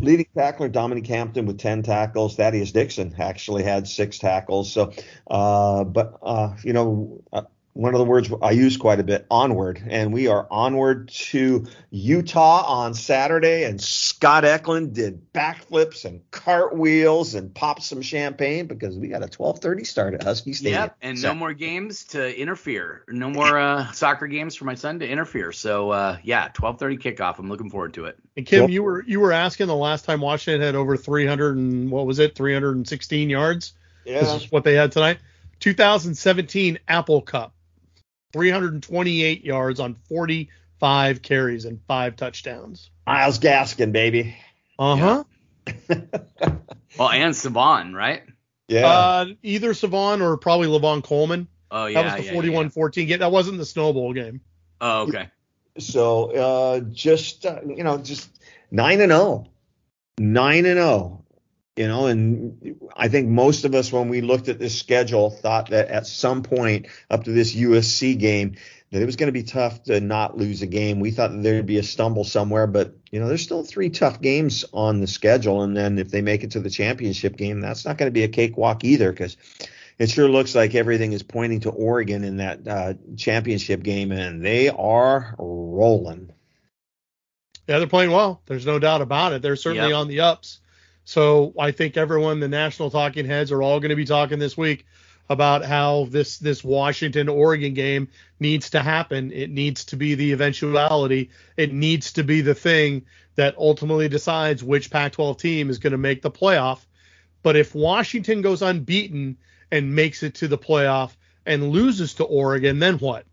Leading 0.00 0.26
tackler 0.36 0.68
Dominique 0.68 1.06
Hampton 1.06 1.46
with 1.46 1.58
10 1.58 1.82
tackles. 1.82 2.36
Thaddeus 2.36 2.72
Dixon 2.72 3.14
actually 3.18 3.62
had 3.62 3.86
six 3.88 4.18
tackles. 4.18 4.70
So, 4.70 4.92
uh, 5.30 5.84
but, 5.84 6.18
uh, 6.22 6.56
you 6.62 6.72
know, 6.72 7.22
uh, 7.32 7.42
one 7.74 7.92
of 7.92 7.98
the 7.98 8.04
words 8.04 8.30
I 8.40 8.52
use 8.52 8.76
quite 8.76 9.00
a 9.00 9.02
bit, 9.02 9.26
onward. 9.30 9.82
And 9.88 10.12
we 10.12 10.28
are 10.28 10.46
onward 10.50 11.08
to 11.08 11.66
Utah 11.90 12.62
on 12.66 12.94
Saturday. 12.94 13.64
And 13.64 13.80
Scott 13.80 14.44
Eklund 14.44 14.94
did 14.94 15.32
backflips 15.32 16.04
and 16.04 16.20
cartwheels 16.30 17.34
and 17.34 17.52
popped 17.52 17.82
some 17.82 18.00
champagne 18.00 18.66
because 18.68 18.96
we 18.96 19.08
got 19.08 19.18
a 19.22 19.26
1230 19.26 19.84
start 19.84 20.14
at 20.14 20.22
Husky 20.22 20.52
Stadium. 20.52 20.82
Yep, 20.82 20.96
and 21.02 21.18
So- 21.18 21.28
no 21.28 21.34
more 21.34 21.52
games 21.52 22.04
to 22.06 22.40
interfere. 22.40 23.02
No 23.08 23.28
more 23.28 23.58
uh, 23.58 23.90
soccer 23.92 24.28
games 24.28 24.54
for 24.54 24.64
my 24.66 24.76
son 24.76 25.00
to 25.00 25.08
interfere. 25.08 25.50
So 25.50 25.90
uh, 25.90 26.18
yeah, 26.22 26.48
12:30 26.50 27.00
kickoff. 27.02 27.38
I'm 27.40 27.48
looking 27.48 27.70
forward 27.70 27.94
to 27.94 28.04
it. 28.04 28.16
And 28.36 28.46
Kim, 28.46 28.60
Well- 28.62 28.70
you 28.70 28.82
were 28.84 29.02
you 29.04 29.18
were 29.18 29.32
asking 29.32 29.66
the 29.66 29.74
last 29.74 30.04
time 30.04 30.20
Washington 30.20 30.60
had 30.62 30.76
over 30.76 30.96
300 30.96 31.56
and 31.56 31.90
what 31.90 32.06
was 32.06 32.20
it 32.20 32.36
316 32.36 33.30
yards. 33.30 33.72
Yeah. 34.04 34.20
This 34.20 34.28
Yeah. 34.28 34.36
is 34.36 34.52
what 34.52 34.62
they 34.62 34.74
had 34.74 34.92
tonight. 34.92 35.18
2017 35.60 36.78
Apple 36.88 37.20
Cup, 37.22 37.52
328 38.34 39.44
yards 39.44 39.78
on 39.78 39.94
45 40.08 41.22
carries 41.22 41.64
and 41.64 41.80
five 41.86 42.16
touchdowns. 42.16 42.90
Myles 43.06 43.38
Gaskin, 43.38 43.92
baby. 43.92 44.36
Uh 44.76 44.96
huh. 44.96 45.24
Well, 46.96 47.10
and 47.10 47.34
Savon, 47.34 47.92
right? 47.92 48.22
Yeah. 48.68 48.86
Uh, 48.86 49.26
either 49.42 49.74
Savon 49.74 50.22
or 50.22 50.36
probably 50.36 50.68
Lavon 50.68 51.02
Coleman. 51.02 51.48
Oh 51.72 51.86
yeah, 51.86 52.02
that 52.02 52.18
was 52.18 52.26
the 52.28 52.32
yeah, 52.32 52.40
yeah, 52.40 52.68
41-14 52.68 53.08
game. 53.08 53.18
That 53.18 53.32
wasn't 53.32 53.58
the 53.58 53.64
snowball 53.64 54.12
game. 54.12 54.40
Oh 54.80 55.02
okay. 55.02 55.28
So 55.78 56.30
uh, 56.30 56.80
just 56.92 57.46
uh, 57.46 57.62
you 57.66 57.82
know, 57.82 57.98
just 57.98 58.30
nine 58.70 59.00
and 59.00 59.10
zero, 59.10 59.46
nine 60.18 60.66
and 60.66 60.76
zero. 60.76 61.23
You 61.76 61.88
know, 61.88 62.06
and 62.06 62.78
I 62.96 63.08
think 63.08 63.28
most 63.28 63.64
of 63.64 63.74
us, 63.74 63.92
when 63.92 64.08
we 64.08 64.20
looked 64.20 64.48
at 64.48 64.60
this 64.60 64.78
schedule, 64.78 65.30
thought 65.30 65.70
that 65.70 65.88
at 65.88 66.06
some 66.06 66.44
point 66.44 66.86
up 67.10 67.24
to 67.24 67.32
this 67.32 67.54
USC 67.54 68.16
game, 68.16 68.54
that 68.92 69.02
it 69.02 69.06
was 69.06 69.16
going 69.16 69.26
to 69.26 69.32
be 69.32 69.42
tough 69.42 69.82
to 69.84 70.00
not 70.00 70.36
lose 70.36 70.62
a 70.62 70.68
game. 70.68 71.00
We 71.00 71.10
thought 71.10 71.32
that 71.32 71.42
there'd 71.42 71.66
be 71.66 71.78
a 71.78 71.82
stumble 71.82 72.22
somewhere, 72.22 72.68
but 72.68 72.94
you 73.10 73.18
know, 73.18 73.26
there's 73.26 73.42
still 73.42 73.64
three 73.64 73.90
tough 73.90 74.20
games 74.20 74.64
on 74.72 75.00
the 75.00 75.08
schedule, 75.08 75.62
and 75.62 75.76
then 75.76 75.98
if 75.98 76.10
they 76.10 76.22
make 76.22 76.44
it 76.44 76.52
to 76.52 76.60
the 76.60 76.70
championship 76.70 77.36
game, 77.36 77.60
that's 77.60 77.84
not 77.84 77.98
going 77.98 78.06
to 78.06 78.14
be 78.14 78.22
a 78.22 78.28
cakewalk 78.28 78.84
either, 78.84 79.10
because 79.10 79.36
it 79.98 80.10
sure 80.10 80.28
looks 80.28 80.54
like 80.54 80.76
everything 80.76 81.12
is 81.12 81.24
pointing 81.24 81.58
to 81.60 81.70
Oregon 81.70 82.22
in 82.22 82.36
that 82.36 82.68
uh, 82.68 82.94
championship 83.16 83.82
game, 83.82 84.12
and 84.12 84.44
they 84.44 84.68
are 84.68 85.34
rolling. 85.38 86.32
Yeah, 87.66 87.78
they're 87.78 87.88
playing 87.88 88.12
well. 88.12 88.42
There's 88.46 88.66
no 88.66 88.78
doubt 88.78 89.00
about 89.02 89.32
it. 89.32 89.42
They're 89.42 89.56
certainly 89.56 89.90
Yep. 89.90 89.98
on 89.98 90.08
the 90.08 90.20
ups. 90.20 90.60
So 91.04 91.52
I 91.58 91.70
think 91.70 91.96
everyone, 91.96 92.40
the 92.40 92.48
national 92.48 92.90
talking 92.90 93.26
heads, 93.26 93.52
are 93.52 93.62
all 93.62 93.80
going 93.80 93.90
to 93.90 93.96
be 93.96 94.06
talking 94.06 94.38
this 94.38 94.56
week 94.56 94.86
about 95.28 95.64
how 95.64 96.06
this 96.10 96.38
this 96.38 96.62
Washington 96.62 97.28
Oregon 97.28 97.74
game 97.74 98.08
needs 98.40 98.70
to 98.70 98.80
happen. 98.80 99.32
It 99.32 99.50
needs 99.50 99.84
to 99.86 99.96
be 99.96 100.14
the 100.14 100.32
eventuality. 100.32 101.30
It 101.56 101.72
needs 101.72 102.12
to 102.14 102.24
be 102.24 102.40
the 102.40 102.54
thing 102.54 103.06
that 103.36 103.56
ultimately 103.58 104.08
decides 104.08 104.62
which 104.62 104.90
Pac-12 104.90 105.38
team 105.38 105.70
is 105.70 105.78
going 105.78 105.92
to 105.92 105.98
make 105.98 106.22
the 106.22 106.30
playoff. 106.30 106.80
But 107.42 107.56
if 107.56 107.74
Washington 107.74 108.42
goes 108.42 108.62
unbeaten 108.62 109.36
and 109.70 109.94
makes 109.94 110.22
it 110.22 110.34
to 110.36 110.48
the 110.48 110.58
playoff 110.58 111.16
and 111.44 111.70
loses 111.70 112.14
to 112.14 112.24
Oregon, 112.24 112.78
then 112.78 112.98
what? 112.98 113.26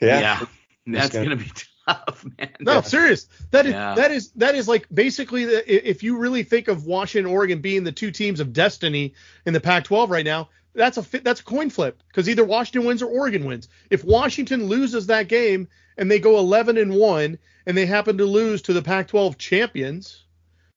Yeah, 0.00 0.46
that's 0.86 1.12
gonna- 1.12 1.24
gonna 1.24 1.36
be 1.36 1.50
tough, 1.86 2.24
man. 2.38 2.50
No, 2.60 2.80
serious. 2.80 3.26
That 3.50 3.66
is 3.66 3.72
Yeah. 3.72 3.94
that 3.94 4.10
is 4.10 4.30
that 4.36 4.54
is 4.54 4.68
like 4.68 4.86
basically 4.92 5.44
the, 5.44 5.88
if 5.90 6.02
you 6.02 6.16
really 6.18 6.42
think 6.42 6.68
of 6.68 6.86
Washington, 6.86 7.30
Oregon 7.32 7.60
being 7.60 7.84
the 7.84 7.92
two 7.92 8.10
teams 8.10 8.40
of 8.40 8.52
destiny 8.52 9.14
in 9.46 9.52
the 9.52 9.60
Pac-12 9.60 10.08
right 10.10 10.24
now, 10.24 10.48
that's 10.74 10.96
a 10.98 11.22
that's 11.22 11.40
a 11.40 11.44
coin 11.44 11.70
flip 11.70 12.02
because 12.08 12.28
either 12.28 12.44
Washington 12.44 12.86
wins 12.86 13.02
or 13.02 13.06
Oregon 13.06 13.44
wins. 13.44 13.68
If 13.90 14.04
Washington 14.04 14.66
loses 14.66 15.06
that 15.08 15.28
game 15.28 15.68
and 15.98 16.10
they 16.10 16.18
go 16.18 16.38
11 16.38 16.78
and 16.78 16.94
one 16.94 17.38
and 17.66 17.76
they 17.76 17.86
happen 17.86 18.18
to 18.18 18.24
lose 18.24 18.62
to 18.62 18.72
the 18.72 18.82
Pac-12 18.82 19.36
champions, 19.38 20.24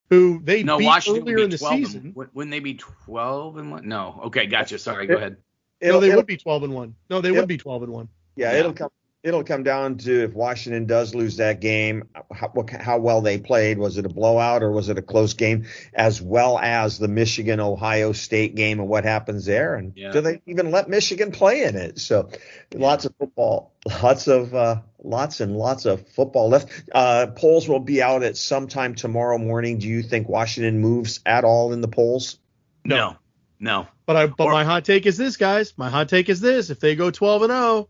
who 0.10 0.40
they 0.44 0.62
No, 0.64 0.78
beat 0.78 0.86
Washington 0.86 1.24
earlier 1.24 1.38
be 1.38 1.44
in 1.44 1.50
the 1.50 1.58
12 1.58 1.74
and- 1.74 1.86
season, 1.88 2.14
wouldn't 2.16 2.52
they 2.52 2.60
be 2.60 2.76
12 2.76 3.58
and 3.58 3.72
one? 3.72 3.88
No. 3.88 4.22
Okay, 4.26 4.46
gotcha. 4.46 4.78
Sorry, 4.78 5.08
go 5.08 5.16
ahead. 5.16 5.38
no, 5.82 5.88
It'll- 5.88 6.02
they 6.02 6.14
would 6.16 6.28
be 6.28 6.38
12 6.38 6.64
and 6.64 6.74
one. 6.74 6.96
No, 7.10 7.22
they 7.22 7.32
would 7.32 7.48
be 7.48 7.58
12 7.58 7.84
and 7.84 7.92
one. 7.94 8.10
Yeah, 8.36 8.52
Yeah. 8.52 8.60
it'll 8.60 8.74
come. 8.74 8.90
It'll 9.26 9.44
come 9.44 9.64
down 9.64 9.98
to 9.98 10.24
if 10.24 10.34
Washington 10.36 10.86
does 10.86 11.16
lose 11.16 11.38
that 11.38 11.60
game, 11.60 12.08
how, 12.32 12.54
how 12.80 13.00
well 13.00 13.22
they 13.22 13.40
played. 13.40 13.80
Was 13.80 13.98
it 13.98 14.06
a 14.06 14.10
blowout 14.10 14.62
or 14.62 14.72
was 14.72 14.88
it 14.90 15.00
a 15.00 15.02
close 15.02 15.34
game? 15.34 15.66
As 15.96 16.22
well 16.22 16.60
as 16.60 17.00
the 17.00 17.08
Michigan 17.08 17.60
Ohio 17.60 18.12
State 18.12 18.54
game 18.54 18.80
and 18.80 18.88
what 18.88 19.04
happens 19.04 19.46
there, 19.46 19.74
and 19.74 19.94
Yeah. 19.96 20.12
do 20.12 20.22
they 20.22 20.42
even 20.46 20.70
let 20.70 20.90
Michigan 20.90 21.32
play 21.32 21.64
in 21.64 21.76
it? 21.76 21.98
So, 22.00 22.30
lots 22.76 23.06
of 23.06 23.16
football, 23.18 23.74
lots 24.04 24.28
of 24.28 24.54
uh, 24.54 24.82
lots 25.04 25.40
and 25.42 25.58
lots 25.58 25.86
of 25.86 26.08
football 26.10 26.50
left. 26.50 26.70
Uh, 26.94 27.26
polls 27.36 27.68
will 27.68 27.80
be 27.80 28.04
out 28.04 28.22
at 28.22 28.38
sometime 28.38 28.94
tomorrow 28.94 29.40
morning. 29.40 29.80
Do 29.80 29.88
you 29.88 30.04
think 30.04 30.30
Washington 30.30 30.82
moves 30.82 31.20
at 31.26 31.44
all 31.44 31.74
in 31.74 31.82
the 31.82 31.88
polls? 31.88 32.38
No. 32.84 33.16
No. 33.60 33.88
But 34.06 34.18
I 34.18 34.28
but 34.28 34.44
Or- 34.46 34.52
my 34.52 34.66
hot 34.66 34.86
take 34.86 35.08
is 35.08 35.18
this, 35.18 35.36
guys. 35.38 35.74
My 35.78 35.90
hot 35.90 36.10
take 36.10 36.30
is 36.30 36.42
this: 36.42 36.70
if 36.70 36.80
they 36.80 36.96
go 36.96 37.10
12 37.10 37.42
and 37.42 37.52
0, 37.52 37.90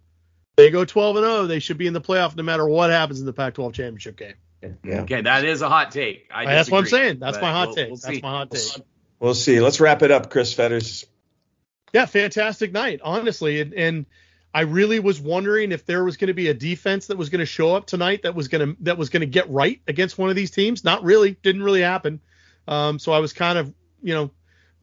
they 0.55 0.71
go 0.71 0.85
12 0.85 1.17
and 1.17 1.25
0, 1.25 1.47
they 1.47 1.59
should 1.59 1.77
be 1.77 1.87
in 1.87 1.93
the 1.93 2.01
playoff 2.01 2.35
no 2.35 2.43
matter 2.43 2.67
what 2.67 2.89
happens 2.89 3.19
in 3.19 3.25
the 3.25 3.33
Pac-12 3.33 3.73
championship 3.73 4.17
game. 4.17 4.33
Yeah. 4.83 5.01
Okay, 5.01 5.21
that 5.21 5.45
is 5.45 5.61
a 5.61 5.69
hot 5.69 5.91
take. 5.91 6.29
I 6.33 6.45
That's 6.45 6.71
what 6.71 6.79
I'm 6.79 6.85
saying. 6.87 7.19
That's 7.19 7.39
my 7.39 7.51
hot 7.51 7.67
we'll- 7.67 7.75
take. 7.75 7.87
we'll 7.87 7.97
That's 7.97 8.15
see. 8.15 8.21
my 8.21 8.29
hot 8.29 8.51
take. 8.51 8.83
We'll 9.19 9.33
see. 9.33 9.59
Let's 9.59 9.79
wrap 9.79 10.01
it 10.01 10.11
up, 10.11 10.29
Chris 10.29 10.53
Fetters. 10.53 11.05
Yeah, 11.93 12.05
fantastic 12.05 12.73
night, 12.73 12.99
honestly. 13.03 13.61
And, 13.61 13.73
and 13.73 14.05
I 14.53 14.61
really 14.61 14.99
was 14.99 15.21
wondering 15.21 15.71
if 15.71 15.85
there 15.85 16.03
was 16.03 16.17
going 16.17 16.27
to 16.27 16.33
be 16.33 16.49
a 16.49 16.53
defense 16.53 17.07
that 17.07 17.17
was 17.17 17.29
going 17.29 17.39
to 17.39 17.45
show 17.45 17.75
up 17.75 17.85
tonight 17.85 18.23
that 18.23 18.35
was 18.35 18.47
going 18.47 18.67
to 18.67 18.83
that 18.83 18.97
was 18.97 19.09
going 19.09 19.21
to 19.21 19.27
get 19.27 19.49
right 19.49 19.81
against 19.87 20.17
one 20.17 20.29
of 20.29 20.35
these 20.35 20.51
teams. 20.51 20.83
Not 20.83 21.03
really, 21.03 21.31
didn't 21.43 21.63
really 21.63 21.81
happen. 21.81 22.19
Um, 22.67 22.99
so 22.99 23.11
I 23.13 23.19
was 23.19 23.31
kind 23.33 23.57
of, 23.57 23.73
you 24.01 24.13
know, 24.13 24.31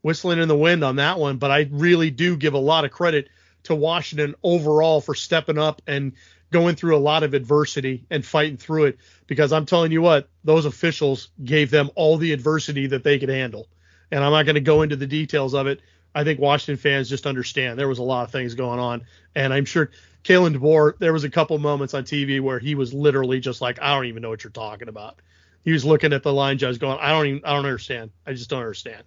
whistling 0.00 0.38
in 0.38 0.48
the 0.48 0.56
wind 0.56 0.85
on 0.85 0.96
that 0.96 1.18
one. 1.18 1.37
But 1.37 1.50
I 1.50 1.68
really 1.70 2.11
do 2.11 2.37
give 2.37 2.54
a 2.54 2.58
lot 2.58 2.85
of 2.85 2.90
credit 2.90 3.28
to 3.64 3.75
Washington 3.75 4.35
overall 4.42 5.01
for 5.01 5.14
stepping 5.14 5.59
up 5.59 5.83
and 5.87 6.12
going 6.51 6.77
through 6.77 6.96
a 6.96 6.98
lot 6.98 7.22
of 7.22 7.35
adversity 7.35 8.05
and 8.11 8.25
fighting 8.25 8.57
through 8.57 8.87
it. 8.87 8.98
Because 9.27 9.53
I'm 9.53 9.66
telling 9.66 9.92
you 9.92 10.03
what, 10.03 10.29
those 10.44 10.66
officials 10.66 11.29
gave 11.42 11.70
them 11.70 11.90
all 11.94 12.16
the 12.18 12.33
adversity 12.33 12.87
that 12.88 13.05
they 13.05 13.18
could 13.18 13.31
handle. 13.31 13.68
And 14.11 14.22
I'm 14.22 14.33
not 14.33 14.44
going 14.44 14.57
to 14.57 14.61
go 14.61 14.83
into 14.83 14.96
the 14.96 15.07
details 15.07 15.55
of 15.55 15.66
it. 15.66 15.81
I 16.14 16.25
think 16.25 16.40
Washington 16.40 16.77
fans 16.77 17.09
just 17.09 17.27
understand 17.27 17.79
there 17.79 17.88
was 17.88 17.98
a 17.98 18.03
lot 18.03 18.25
of 18.25 18.31
things 18.31 18.55
going 18.55 18.79
on, 18.79 19.03
and 19.35 19.53
I'm 19.53 19.64
sure 19.64 19.90
Kalen 20.25 20.57
DeBoer. 20.57 20.98
There 20.98 21.12
was 21.12 21.25
a 21.25 21.31
couple 21.31 21.59
moments 21.59 21.94
on 21.94 22.05
TV 22.05 22.40
where 22.40 22.59
he 22.59 22.75
was 22.75 22.92
literally 22.92 23.40
just 23.40 23.61
like, 23.61 23.81
"I 23.81 23.94
don't 23.94 24.07
even 24.07 24.22
know 24.22 24.29
what 24.29 24.44
you're 24.44 24.51
talking 24.51 24.88
about." 24.88 25.20
He 25.64 25.72
was 25.72 25.85
looking 25.85 26.12
at 26.12 26.22
the 26.22 26.33
line 26.33 26.59
judge, 26.59 26.79
going, 26.79 26.98
"I 27.01 27.11
don't 27.11 27.27
even, 27.27 27.44
I 27.44 27.55
don't 27.55 27.64
understand. 27.64 28.11
I 28.27 28.33
just 28.33 28.51
don't 28.51 28.61
understand." 28.61 29.05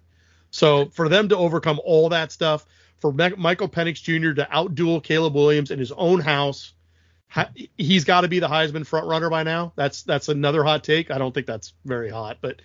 So 0.50 0.86
for 0.86 1.08
them 1.08 1.28
to 1.28 1.36
overcome 1.36 1.80
all 1.84 2.08
that 2.08 2.32
stuff, 2.32 2.66
for 3.00 3.12
Michael 3.12 3.68
Penix 3.68 4.02
Jr. 4.02 4.32
to 4.32 4.48
outduel 4.52 5.02
Caleb 5.02 5.34
Williams 5.34 5.70
in 5.70 5.78
his 5.78 5.92
own 5.92 6.20
house, 6.20 6.72
he's 7.76 8.04
got 8.04 8.22
to 8.22 8.28
be 8.28 8.38
the 8.38 8.48
Heisman 8.48 8.86
front 8.86 9.06
runner 9.06 9.30
by 9.30 9.42
now. 9.42 9.72
That's 9.76 10.02
that's 10.02 10.28
another 10.28 10.64
hot 10.64 10.84
take. 10.84 11.10
I 11.10 11.18
don't 11.18 11.32
think 11.32 11.46
that's 11.46 11.74
very 11.84 12.10
hot, 12.10 12.38
but 12.40 12.62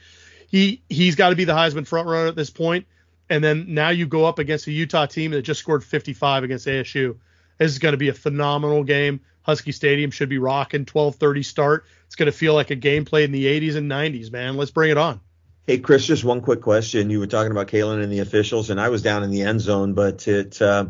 he 0.48 0.82
he's 0.90 1.16
got 1.16 1.30
to 1.30 1.36
be 1.36 1.46
the 1.46 1.54
Heisman 1.54 1.88
front 1.88 2.08
runner 2.08 2.28
at 2.28 2.36
this 2.36 2.50
point. 2.50 2.86
And 3.30 3.44
then 3.44 3.74
now 3.74 3.90
you 3.90 4.08
go 4.08 4.26
up 4.26 4.40
against 4.40 4.68
a 4.68 4.72
Utah 4.72 5.06
team 5.06 5.32
that 5.32 5.44
just 5.44 5.62
scored 5.62 5.84
55 5.84 6.44
against 6.44 6.68
ASU. 6.68 7.18
This 7.58 7.72
is 7.72 7.80
going 7.80 7.94
to 7.94 7.98
be 7.98 8.10
a 8.10 8.14
phenomenal 8.14 8.84
game. 8.84 9.22
Husky 9.44 9.72
Stadium 9.72 10.12
should 10.12 10.30
be 10.30 10.38
rocking 10.38 10.86
12:30 10.86 11.46
start. 11.46 11.86
It's 12.06 12.16
going 12.16 12.32
to 12.32 12.38
feel 12.38 12.54
like 12.54 12.72
a 12.72 12.76
game 12.76 13.06
played 13.06 13.26
in 13.26 13.32
the 13.32 13.46
80s 13.46 13.76
and 13.76 13.90
90s, 13.90 14.32
man. 14.32 14.58
Let's 14.58 14.72
bring 14.72 14.92
it 14.92 14.98
on. 14.98 15.22
Hey 15.68 15.78
Chris, 15.78 16.08
just 16.08 16.24
one 16.24 16.42
quick 16.42 16.62
question. 16.62 17.12
You 17.12 17.20
were 17.20 17.28
talking 17.28 17.52
about 17.52 17.68
Kalen 17.68 18.02
and 18.02 18.12
the 18.12 18.20
officials, 18.20 18.72
and 18.72 18.82
I 18.82 18.90
was 18.90 19.04
down 19.04 19.22
in 19.22 19.30
the 19.30 19.44
end 19.44 19.62
zone, 19.62 19.94
but 19.94 20.28
it, 20.28 20.60
uh, 20.60 20.88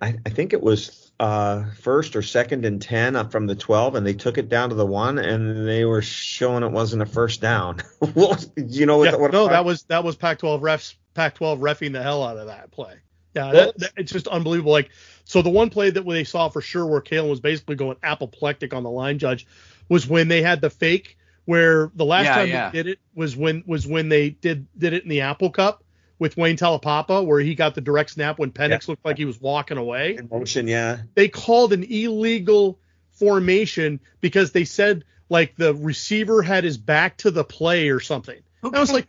I, 0.00 0.16
I, 0.24 0.30
think 0.30 0.52
it 0.52 0.62
was 0.62 1.10
uh, 1.18 1.64
first 1.80 2.14
or 2.14 2.22
second 2.22 2.64
and 2.64 2.80
ten 2.80 3.28
from 3.30 3.48
the 3.48 3.56
12, 3.56 3.96
and 3.96 4.06
they 4.06 4.12
took 4.14 4.38
it 4.38 4.48
down 4.48 4.68
to 4.68 4.76
the 4.76 4.86
one, 4.86 5.18
and 5.18 5.66
they 5.66 5.84
were 5.84 6.02
showing 6.02 6.62
it 6.62 6.70
wasn't 6.70 7.02
a 7.02 7.06
first 7.06 7.40
down. 7.40 7.82
you 8.56 8.86
know 8.86 8.98
what? 8.98 9.10
Yeah, 9.10 9.16
what 9.16 9.32
no, 9.32 9.48
that 9.48 9.64
was 9.64 9.82
that 9.84 10.04
was 10.04 10.14
Pac-12 10.14 10.60
refs, 10.60 10.94
Pac-12 11.14 11.58
refing 11.58 11.92
the 11.92 12.02
hell 12.02 12.22
out 12.22 12.38
of 12.38 12.46
that 12.46 12.70
play. 12.70 12.94
Yeah, 13.34 13.50
that, 13.50 13.78
that, 13.78 13.92
it's 13.96 14.12
just 14.12 14.28
unbelievable. 14.28 14.70
Like, 14.70 14.90
so 15.24 15.42
the 15.42 15.50
one 15.50 15.68
play 15.68 15.90
that 15.90 16.06
they 16.06 16.22
saw 16.22 16.48
for 16.48 16.60
sure 16.60 16.86
where 16.86 17.00
Kalen 17.00 17.28
was 17.28 17.40
basically 17.40 17.74
going 17.74 17.96
apoplectic 18.04 18.72
on 18.72 18.84
the 18.84 18.90
line 18.90 19.18
judge 19.18 19.48
was 19.88 20.06
when 20.06 20.28
they 20.28 20.42
had 20.42 20.60
the 20.60 20.70
fake 20.70 21.18
where 21.44 21.90
the 21.94 22.04
last 22.04 22.24
yeah, 22.24 22.34
time 22.34 22.48
yeah. 22.48 22.70
they 22.70 22.82
did 22.82 22.92
it 22.92 22.98
was 23.14 23.36
when 23.36 23.62
was 23.66 23.86
when 23.86 24.08
they 24.08 24.30
did 24.30 24.66
did 24.78 24.92
it 24.92 25.02
in 25.02 25.08
the 25.08 25.22
Apple 25.22 25.50
Cup 25.50 25.82
with 26.18 26.36
Wayne 26.36 26.56
Taulapapa, 26.56 27.24
where 27.24 27.40
he 27.40 27.54
got 27.54 27.74
the 27.74 27.80
direct 27.80 28.10
snap 28.10 28.38
when 28.38 28.50
Penix 28.50 28.70
yeah. 28.70 28.78
looked 28.88 29.04
like 29.04 29.18
he 29.18 29.24
was 29.24 29.40
walking 29.40 29.78
away. 29.78 30.16
In 30.16 30.28
motion, 30.30 30.68
yeah. 30.68 30.98
They 31.14 31.28
called 31.28 31.72
an 31.72 31.82
illegal 31.84 32.78
formation 33.10 34.00
because 34.20 34.52
they 34.52 34.64
said 34.64 35.04
like 35.28 35.56
the 35.56 35.74
receiver 35.74 36.42
had 36.42 36.64
his 36.64 36.78
back 36.78 37.16
to 37.18 37.30
the 37.30 37.44
play 37.44 37.88
or 37.88 38.00
something. 38.00 38.40
I 38.62 38.80
was 38.80 38.92
like, 38.92 39.06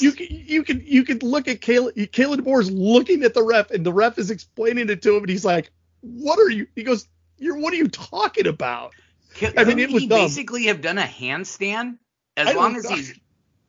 you 0.00 0.12
can 0.12 0.26
you 0.30 0.62
can 0.64 0.82
you 0.84 1.04
can 1.04 1.18
look 1.18 1.46
at 1.46 1.60
Caleb 1.60 1.94
Kalen 1.94 2.38
DeBoer's 2.38 2.70
looking 2.70 3.22
at 3.22 3.34
the 3.34 3.42
ref 3.42 3.70
and 3.70 3.86
the 3.86 3.92
ref 3.92 4.18
is 4.18 4.30
explaining 4.30 4.90
it 4.90 5.02
to 5.02 5.14
him 5.14 5.22
and 5.22 5.28
he's 5.28 5.44
like, 5.44 5.70
what 6.00 6.38
are 6.38 6.50
you? 6.50 6.66
He 6.74 6.82
goes, 6.82 7.06
you're 7.38 7.58
what 7.58 7.72
are 7.72 7.76
you 7.76 7.88
talking 7.88 8.46
about? 8.46 8.94
Can, 9.38 9.58
I 9.58 9.64
mean, 9.64 9.78
it 9.78 9.90
was 9.90 10.02
he 10.02 10.08
dumb. 10.08 10.18
basically 10.18 10.64
have 10.64 10.80
done 10.80 10.98
a 10.98 11.02
handstand 11.02 11.98
as 12.36 12.54
long 12.54 12.76
as 12.76 12.88
he's 12.88 13.14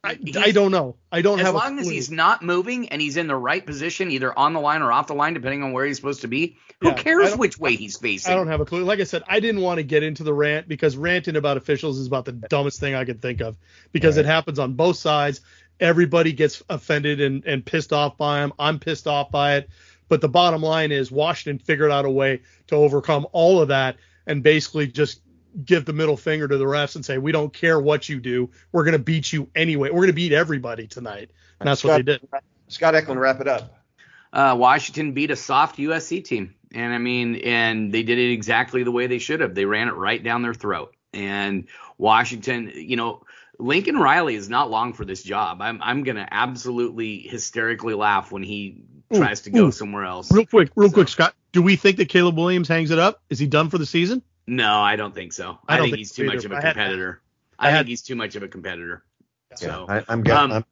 I, 0.04 0.18
I, 0.38 0.52
don't 0.52 0.72
know. 0.72 0.96
I 1.12 1.22
don't 1.22 1.40
as 1.40 1.46
have. 1.46 1.56
As 1.56 1.62
long 1.62 1.80
as 1.80 1.90
he's 1.90 2.10
not 2.10 2.42
moving 2.42 2.90
and 2.90 3.02
he's 3.02 3.18
in 3.18 3.28
the 3.28 3.36
right 3.36 3.66
position, 3.66 4.12
either 4.12 4.38
on 4.38 4.54
the 4.54 4.60
line 4.62 4.82
or 4.82 4.94
off 4.94 5.08
the 5.08 5.14
line, 5.14 5.34
depending 5.34 5.62
on 5.62 5.74
where 5.74 5.86
he's 5.86 5.98
supposed 5.98 6.22
to 6.22 6.28
be. 6.28 6.58
Who 6.80 6.90
yeah, 6.90 6.94
cares 6.94 7.36
which 7.36 7.60
way 7.60 7.76
he's 7.76 7.98
facing? 7.98 8.32
I 8.32 8.36
don't 8.38 8.48
have 8.48 8.62
a 8.62 8.66
clue. 8.66 8.86
Like 8.86 9.02
I 9.02 9.04
said, 9.04 9.24
I 9.28 9.42
didn't 9.42 9.62
want 9.62 9.80
to 9.80 9.84
get 9.84 10.02
into 10.02 10.24
the 10.24 10.34
rant 10.34 10.70
because 10.70 10.96
ranting 10.96 11.36
about 11.36 11.58
officials 11.58 12.00
is 12.00 12.08
about 12.08 12.24
the 12.24 12.32
dumbest 12.32 12.80
thing 12.80 12.96
I 12.96 13.04
could 13.04 13.22
think 13.22 13.42
of 13.42 13.58
because 13.92 14.16
right. 14.16 14.26
it 14.26 14.30
happens 14.30 14.60
on 14.60 14.74
both 14.74 14.96
sides. 14.96 15.42
Everybody 15.82 16.32
gets 16.32 16.64
offended 16.70 17.20
and, 17.20 17.44
and 17.46 17.66
pissed 17.66 17.92
off 17.92 18.16
by 18.16 18.40
him. 18.40 18.54
I'm 18.58 18.80
pissed 18.80 19.08
off 19.08 19.32
by 19.32 19.58
it. 19.58 19.70
But 20.08 20.22
the 20.22 20.30
bottom 20.30 20.62
line 20.62 20.94
is 20.94 21.12
Washington 21.12 21.60
figured 21.60 21.92
out 21.92 22.06
a 22.06 22.10
way 22.10 22.42
to 22.68 22.76
overcome 22.76 23.28
all 23.34 23.62
of 23.62 23.68
that 23.68 23.98
and 24.26 24.42
basically 24.42 24.88
just 24.88 25.22
give 25.66 25.86
the 25.86 25.94
middle 25.94 26.18
finger 26.18 26.48
to 26.48 26.58
the 26.58 26.66
refs 26.66 26.96
and 26.96 27.06
say, 27.06 27.18
we 27.18 27.32
don't 27.32 27.54
care 27.54 27.80
what 27.80 28.10
you 28.10 28.20
do. 28.20 28.50
We're 28.72 28.84
going 28.84 28.94
to 28.94 29.00
beat 29.00 29.32
you 29.32 29.50
anyway. 29.56 29.90
We're 29.90 30.02
going 30.02 30.08
to 30.08 30.14
beat 30.14 30.32
everybody 30.32 30.88
tonight. 30.88 31.32
And 31.60 31.68
that's 31.68 31.82
Scott, 31.82 31.90
what 31.90 31.98
they 31.98 32.04
did. 32.04 32.28
Scott 32.68 32.96
Eklund, 32.96 33.20
wrap 33.20 33.42
it 33.42 33.48
up. 33.48 33.76
Uh, 34.32 34.56
Washington 34.58 35.14
beat 35.14 35.32
a 35.32 35.36
soft 35.36 35.78
USC 35.78 36.24
team. 36.24 36.56
And 36.74 36.94
I 36.94 37.00
mean, 37.00 37.36
and 37.38 37.92
they 37.92 38.04
did 38.04 38.20
it 38.20 38.32
exactly 38.32 38.84
the 38.84 38.92
way 38.92 39.08
they 39.08 39.18
should 39.18 39.40
have. 39.40 39.56
They 39.56 39.66
ran 39.66 39.88
it 39.88 39.96
right 39.96 40.24
down 40.24 40.44
their 40.44 40.54
throat. 40.54 40.96
And 41.14 41.68
Washington, 41.98 42.72
you 42.76 42.96
know, 42.96 43.24
Lincoln 43.58 43.98
Riley 43.98 44.36
is 44.36 44.50
not 44.50 44.70
long 44.70 44.94
for 44.94 45.04
this 45.04 45.24
job. 45.24 45.62
I'm 45.62 45.82
I'm 45.82 46.04
gonna 46.04 46.28
absolutely 46.30 47.20
hysterically 47.20 47.96
laugh 47.96 48.32
when 48.32 48.44
he 48.44 48.84
tries 49.14 49.42
to 49.42 49.50
go 49.50 49.66
ooh. 49.66 49.72
somewhere 49.72 50.06
else. 50.06 50.32
Real 50.32 50.46
quick, 50.46 50.72
real 50.76 50.90
so. 50.90 50.94
quick, 50.94 51.08
Scott. 51.10 51.34
Do 51.52 51.62
we 51.62 51.76
think 51.76 51.98
that 51.98 52.10
Caleb 52.10 52.38
Williams 52.38 52.68
hangs 52.68 52.92
it 52.92 53.00
up? 53.00 53.22
Is 53.30 53.40
he 53.40 53.48
done 53.48 53.70
for 53.70 53.80
the 53.80 53.86
season? 53.86 54.22
No, 54.50 54.80
I 54.80 54.96
don't 54.96 55.14
think 55.14 55.32
so. 55.32 55.60
I, 55.68 55.76
I 55.76 55.78
think, 55.78 55.92
think, 55.92 55.98
he's 56.00 56.12
too 56.12 56.26
much 56.26 56.44
of 56.44 56.52
a 56.52 56.60
competitor. 56.60 57.22
I, 57.60 57.68
had, 57.68 57.74
I, 57.74 57.78
think 57.80 57.90
he's 57.90 58.02
too 58.02 58.16
much 58.16 58.36
of 58.36 58.42
a 58.42 58.48
competitor. 58.48 59.04
So 59.56 59.86
yeah, 59.88 60.04
I, 60.08 60.14
am 60.14 60.24
guessing. 60.24 60.52
Um, 60.52 60.66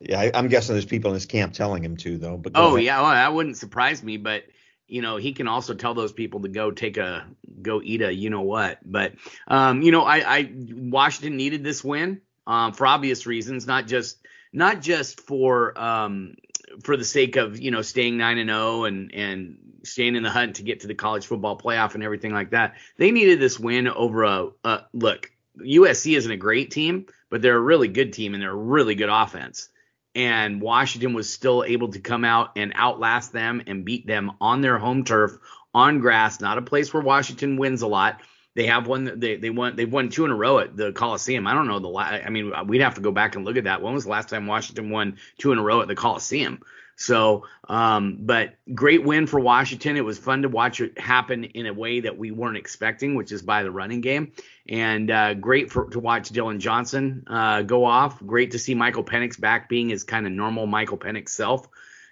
yeah, 0.00 0.20
I, 0.20 0.38
am 0.38 0.48
guessing 0.48 0.74
there's 0.74 0.84
people 0.84 1.10
in 1.10 1.14
his 1.14 1.26
camp 1.26 1.52
telling 1.52 1.84
him 1.84 1.96
to 1.98 2.18
though. 2.18 2.36
But 2.36 2.52
oh 2.56 2.74
ahead. 2.74 2.84
yeah, 2.84 3.00
well, 3.00 3.12
that 3.12 3.32
wouldn't 3.32 3.58
surprise 3.58 4.02
me. 4.02 4.16
But 4.16 4.42
you 4.88 5.02
know, 5.02 5.18
he 5.18 5.34
can 5.34 5.46
also 5.46 5.74
tell 5.74 5.94
those 5.94 6.12
people 6.12 6.40
to 6.40 6.48
go 6.48 6.72
take 6.72 6.96
a 6.96 7.26
go 7.60 7.80
eat 7.80 8.02
a 8.02 8.12
you 8.12 8.28
know 8.28 8.40
what. 8.40 8.78
But 8.84 9.12
um, 9.46 9.82
you 9.82 9.92
know, 9.92 10.02
I, 10.02 10.38
I 10.38 10.52
Washington 10.52 11.36
needed 11.36 11.62
this 11.62 11.84
win 11.84 12.22
um, 12.44 12.72
for 12.72 12.88
obvious 12.88 13.24
reasons, 13.24 13.68
not 13.68 13.86
just 13.86 14.18
not 14.52 14.82
just 14.82 15.20
for 15.20 15.78
um, 15.80 16.34
for 16.82 16.96
the 16.96 17.04
sake 17.04 17.36
of 17.36 17.60
you 17.60 17.70
know 17.70 17.82
staying 17.82 18.16
nine 18.16 18.38
and 18.38 18.50
zero 18.50 18.60
oh 18.60 18.84
and 18.84 19.14
and 19.14 19.71
staying 19.84 20.16
in 20.16 20.22
the 20.22 20.30
hunt 20.30 20.56
to 20.56 20.62
get 20.62 20.80
to 20.80 20.86
the 20.86 20.94
college 20.94 21.26
football 21.26 21.58
playoff 21.58 21.94
and 21.94 22.02
everything 22.02 22.32
like 22.32 22.50
that. 22.50 22.76
They 22.96 23.10
needed 23.10 23.40
this 23.40 23.58
win 23.58 23.88
over 23.88 24.24
a, 24.24 24.48
a 24.64 24.82
look. 24.92 25.30
USC 25.58 26.16
isn't 26.16 26.30
a 26.30 26.36
great 26.36 26.70
team, 26.70 27.06
but 27.30 27.42
they're 27.42 27.56
a 27.56 27.60
really 27.60 27.88
good 27.88 28.12
team 28.12 28.34
and 28.34 28.42
they're 28.42 28.50
a 28.50 28.54
really 28.54 28.94
good 28.94 29.10
offense. 29.10 29.68
And 30.14 30.60
Washington 30.60 31.14
was 31.14 31.32
still 31.32 31.64
able 31.64 31.88
to 31.88 32.00
come 32.00 32.24
out 32.24 32.52
and 32.56 32.72
outlast 32.76 33.32
them 33.32 33.62
and 33.66 33.84
beat 33.84 34.06
them 34.06 34.32
on 34.40 34.60
their 34.60 34.78
home 34.78 35.04
turf 35.04 35.38
on 35.74 36.00
grass, 36.00 36.40
not 36.40 36.58
a 36.58 36.62
place 36.62 36.92
where 36.92 37.02
Washington 37.02 37.56
wins 37.56 37.82
a 37.82 37.86
lot. 37.86 38.20
They 38.54 38.66
have 38.66 38.86
won. 38.86 39.18
They 39.18 39.36
they 39.36 39.48
won. 39.48 39.76
They've 39.76 39.90
won 39.90 40.10
two 40.10 40.26
in 40.26 40.30
a 40.30 40.36
row 40.36 40.58
at 40.58 40.76
the 40.76 40.92
Coliseum. 40.92 41.46
I 41.46 41.54
don't 41.54 41.68
know 41.68 41.78
the 41.78 41.88
last. 41.88 42.22
I 42.26 42.28
mean, 42.28 42.52
we'd 42.66 42.82
have 42.82 42.96
to 42.96 43.00
go 43.00 43.10
back 43.10 43.34
and 43.34 43.46
look 43.46 43.56
at 43.56 43.64
that. 43.64 43.80
When 43.80 43.94
was 43.94 44.04
the 44.04 44.10
last 44.10 44.28
time 44.28 44.46
Washington 44.46 44.90
won 44.90 45.16
two 45.38 45.52
in 45.52 45.58
a 45.58 45.62
row 45.62 45.80
at 45.80 45.88
the 45.88 45.94
Coliseum? 45.94 46.60
So, 47.02 47.46
um, 47.68 48.18
but 48.20 48.54
great 48.72 49.02
win 49.04 49.26
for 49.26 49.40
Washington. 49.40 49.96
It 49.96 50.04
was 50.04 50.18
fun 50.18 50.42
to 50.42 50.48
watch 50.48 50.80
it 50.80 50.98
happen 50.98 51.44
in 51.44 51.66
a 51.66 51.72
way 51.72 52.00
that 52.00 52.16
we 52.16 52.30
weren't 52.30 52.56
expecting, 52.56 53.14
which 53.16 53.32
is 53.32 53.42
by 53.42 53.64
the 53.64 53.70
running 53.70 54.00
game. 54.00 54.32
And 54.68 55.10
uh, 55.10 55.34
great 55.34 55.72
for, 55.72 55.90
to 55.90 55.98
watch 55.98 56.28
Dillon 56.30 56.60
Johnson 56.60 57.24
uh, 57.26 57.62
go 57.62 57.84
off. 57.84 58.24
Great 58.24 58.52
to 58.52 58.58
see 58.58 58.74
Michael 58.74 59.04
Penix 59.04 59.38
back 59.38 59.68
being 59.68 59.88
his 59.88 60.04
kind 60.04 60.26
of 60.26 60.32
normal 60.32 60.66
Michael 60.66 60.98
Penix 60.98 61.30
self. 61.30 61.68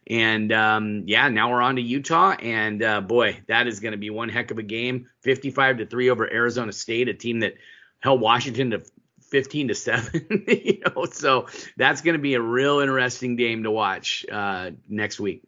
And 0.06 0.52
um, 0.52 1.04
yeah, 1.06 1.28
now 1.28 1.52
we're 1.52 1.62
on 1.62 1.76
to 1.76 1.82
Utah, 1.82 2.30
and 2.32 2.82
uh, 2.82 3.00
boy, 3.00 3.38
that 3.46 3.68
is 3.68 3.78
going 3.78 3.92
to 3.92 3.98
be 3.98 4.10
one 4.10 4.28
heck 4.28 4.50
of 4.50 4.58
a 4.58 4.62
game. 4.62 5.08
55 5.20 5.78
to 5.78 5.86
three 5.86 6.10
over 6.10 6.28
Arizona 6.28 6.72
State, 6.72 7.08
a 7.08 7.14
team 7.14 7.40
that 7.40 7.54
held 8.00 8.20
Washington 8.20 8.70
to 8.70 8.82
15 9.30 9.68
to 9.68 9.74
7 9.74 10.26
you 10.48 10.80
know 10.86 11.06
so 11.06 11.46
that's 11.76 12.00
going 12.00 12.14
to 12.16 12.22
be 12.22 12.34
a 12.34 12.40
real 12.40 12.80
interesting 12.80 13.36
game 13.36 13.62
to 13.62 13.70
watch 13.70 14.26
uh, 14.30 14.70
next 14.88 15.20
week. 15.20 15.42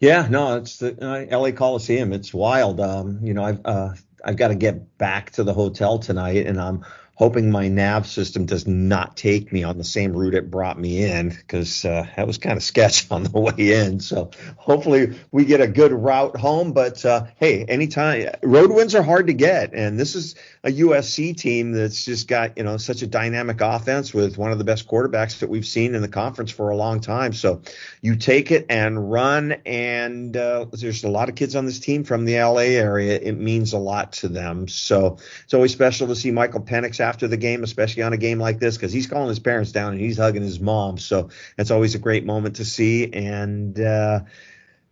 Yeah 0.00 0.26
no 0.30 0.56
it's 0.56 0.78
the 0.78 0.96
uh, 1.00 1.38
la 1.38 1.50
coliseum 1.52 2.12
it's 2.12 2.34
wild. 2.34 2.80
Um, 2.80 3.20
you 3.22 3.34
know 3.34 3.44
i've 3.44 3.60
uh, 3.64 3.94
i've 4.24 4.36
got 4.36 4.48
to 4.48 4.54
get 4.54 4.98
back 4.98 5.30
to 5.32 5.44
the 5.44 5.54
hotel 5.54 5.98
tonight 5.98 6.46
and 6.46 6.60
i'm 6.60 6.84
hoping 7.16 7.50
my 7.50 7.68
nav 7.68 8.06
system 8.06 8.44
does 8.44 8.66
not 8.66 9.16
take 9.16 9.52
me 9.52 9.62
on 9.62 9.78
the 9.78 9.84
same 9.84 10.12
route 10.12 10.34
it 10.34 10.50
brought 10.50 10.78
me 10.78 11.04
in 11.04 11.28
because 11.28 11.84
uh, 11.84 12.06
that 12.16 12.26
was 12.26 12.38
kind 12.38 12.56
of 12.56 12.62
sketch 12.62 13.08
on 13.10 13.22
the 13.22 13.38
way 13.38 13.54
in. 13.56 14.00
So 14.00 14.30
hopefully 14.56 15.18
we 15.30 15.44
get 15.44 15.60
a 15.60 15.68
good 15.68 15.92
route 15.92 16.36
home. 16.36 16.72
But 16.72 17.04
uh, 17.04 17.26
hey, 17.36 17.64
anytime 17.64 18.28
road 18.42 18.72
wins 18.72 18.94
are 18.94 19.02
hard 19.02 19.28
to 19.28 19.32
get, 19.32 19.74
and 19.74 19.98
this 19.98 20.14
is 20.14 20.34
a 20.64 20.70
USC 20.70 21.36
team 21.36 21.72
that's 21.72 22.04
just 22.04 22.26
got 22.26 22.56
you 22.56 22.64
know 22.64 22.76
such 22.78 23.02
a 23.02 23.06
dynamic 23.06 23.60
offense 23.60 24.12
with 24.12 24.36
one 24.36 24.50
of 24.50 24.58
the 24.58 24.64
best 24.64 24.88
quarterbacks 24.88 25.38
that 25.40 25.48
we've 25.48 25.66
seen 25.66 25.94
in 25.94 26.02
the 26.02 26.08
conference 26.08 26.50
for 26.50 26.70
a 26.70 26.76
long 26.76 27.00
time. 27.00 27.32
So 27.32 27.62
you 28.00 28.16
take 28.16 28.50
it 28.50 28.66
and 28.68 29.10
run, 29.10 29.52
and 29.66 30.36
uh, 30.36 30.66
there's 30.72 31.04
a 31.04 31.08
lot 31.08 31.28
of 31.28 31.34
kids 31.34 31.54
on 31.54 31.66
this 31.66 31.78
team 31.78 32.02
from 32.02 32.24
the 32.24 32.40
LA 32.40 32.74
area. 32.74 33.18
It 33.20 33.38
means 33.38 33.72
a 33.72 33.78
lot 33.78 34.12
to 34.14 34.28
them. 34.28 34.66
So 34.68 35.18
it's 35.44 35.54
always 35.54 35.72
special 35.72 36.08
to 36.08 36.16
see 36.16 36.30
Michael 36.30 36.62
Penix 36.62 37.03
after 37.04 37.28
the 37.28 37.36
game, 37.36 37.62
especially 37.62 38.02
on 38.02 38.12
a 38.12 38.16
game 38.16 38.38
like 38.38 38.58
this, 38.58 38.76
because 38.76 38.92
he's 38.92 39.06
calling 39.06 39.28
his 39.28 39.38
parents 39.38 39.72
down 39.72 39.92
and 39.92 40.00
he's 40.00 40.18
hugging 40.18 40.42
his 40.42 40.58
mom. 40.58 40.98
So 40.98 41.28
that's 41.56 41.70
always 41.70 41.94
a 41.94 41.98
great 41.98 42.24
moment 42.24 42.56
to 42.56 42.64
see. 42.64 43.12
And 43.12 43.78
uh, 43.78 44.20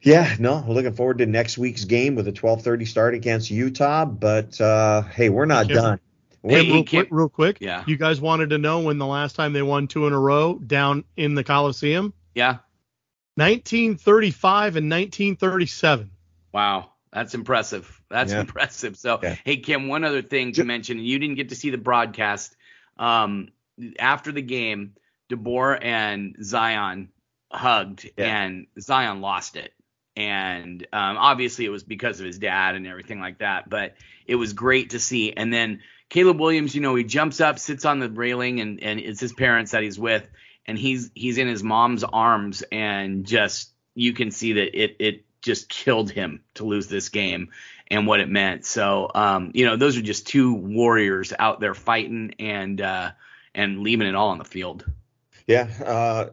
yeah, 0.00 0.36
no, 0.38 0.64
looking 0.68 0.92
forward 0.92 1.18
to 1.18 1.26
next 1.26 1.58
week's 1.58 1.84
game 1.84 2.14
with 2.14 2.28
a 2.28 2.32
12:30 2.32 2.86
start 2.86 3.14
against 3.14 3.50
Utah. 3.50 4.04
But 4.04 4.60
uh, 4.60 5.02
hey, 5.02 5.28
we're 5.28 5.46
not 5.46 5.66
Kim, 5.66 5.76
done. 5.76 6.00
Hey, 6.44 6.70
real 6.70 6.84
quick, 6.84 7.08
real 7.10 7.28
quick. 7.28 7.58
Yeah. 7.60 7.84
You 7.86 7.96
guys 7.96 8.20
wanted 8.20 8.50
to 8.50 8.58
know 8.58 8.80
when 8.80 8.98
the 8.98 9.06
last 9.06 9.36
time 9.36 9.52
they 9.52 9.62
won 9.62 9.88
two 9.88 10.06
in 10.06 10.12
a 10.12 10.18
row 10.18 10.54
down 10.54 11.04
in 11.16 11.34
the 11.34 11.44
Coliseum? 11.44 12.12
Yeah. 12.34 12.58
1935 13.36 14.76
and 14.76 14.90
1937. 14.90 16.10
Wow. 16.52 16.90
That's 17.12 17.34
impressive. 17.34 18.01
That's 18.12 18.32
Yeah. 18.32 18.40
impressive. 18.40 18.96
So, 18.96 19.18
Yeah. 19.22 19.36
hey, 19.44 19.56
Kim, 19.56 19.88
one 19.88 20.04
other 20.04 20.22
thing 20.22 20.52
to 20.52 20.64
mention, 20.64 20.98
and 20.98 21.06
you 21.06 21.18
didn't 21.18 21.36
get 21.36 21.48
to 21.48 21.56
see 21.56 21.70
the 21.70 21.78
broadcast. 21.78 22.54
Um, 22.98 23.48
after 23.98 24.30
the 24.30 24.42
game, 24.42 24.94
DeBoer 25.30 25.78
and 25.82 26.36
Zion 26.42 27.08
hugged, 27.50 28.08
Yeah. 28.16 28.44
and 28.44 28.66
Zion 28.78 29.20
lost 29.20 29.56
it. 29.56 29.72
And 30.14 30.86
um, 30.92 31.16
obviously, 31.16 31.64
it 31.64 31.70
was 31.70 31.82
because 31.82 32.20
of 32.20 32.26
his 32.26 32.38
dad 32.38 32.74
and 32.74 32.86
everything 32.86 33.18
like 33.18 33.38
that. 33.38 33.68
But 33.70 33.96
it 34.26 34.36
was 34.36 34.52
great 34.52 34.90
to 34.90 34.98
see. 35.00 35.32
And 35.32 35.52
then 35.52 35.80
Caleb 36.10 36.38
Williams, 36.38 36.74
you 36.74 36.82
know, 36.82 36.94
he 36.94 37.04
jumps 37.04 37.40
up, 37.40 37.58
sits 37.58 37.86
on 37.86 37.98
the 37.98 38.10
railing, 38.10 38.60
and 38.60 38.82
and 38.82 39.00
it's 39.00 39.20
his 39.20 39.32
parents 39.32 39.70
that 39.70 39.82
he's 39.82 39.98
with, 39.98 40.28
and 40.66 40.78
he's 40.78 41.10
he's 41.14 41.38
in 41.38 41.48
his 41.48 41.62
mom's 41.62 42.04
arms, 42.04 42.62
and 42.70 43.24
just 43.24 43.72
you 43.94 44.12
can 44.12 44.30
see 44.30 44.52
that 44.52 44.78
it 44.78 44.96
it 44.98 45.24
just 45.40 45.70
killed 45.70 46.10
him 46.10 46.42
to 46.54 46.64
lose 46.64 46.88
this 46.88 47.08
game 47.08 47.50
and 47.92 48.06
what 48.06 48.20
it 48.20 48.28
meant. 48.28 48.64
So, 48.64 49.10
um, 49.14 49.52
you 49.54 49.66
know, 49.66 49.76
those 49.76 49.98
are 49.98 50.02
just 50.02 50.26
two 50.26 50.54
warriors 50.54 51.32
out 51.38 51.60
there 51.60 51.74
fighting 51.74 52.34
and 52.38 52.80
uh, 52.80 53.12
and 53.54 53.80
leaving 53.80 54.08
it 54.08 54.14
all 54.14 54.30
on 54.30 54.38
the 54.38 54.44
field. 54.44 54.84
Yeah, 55.46 55.68
uh, 55.84 56.30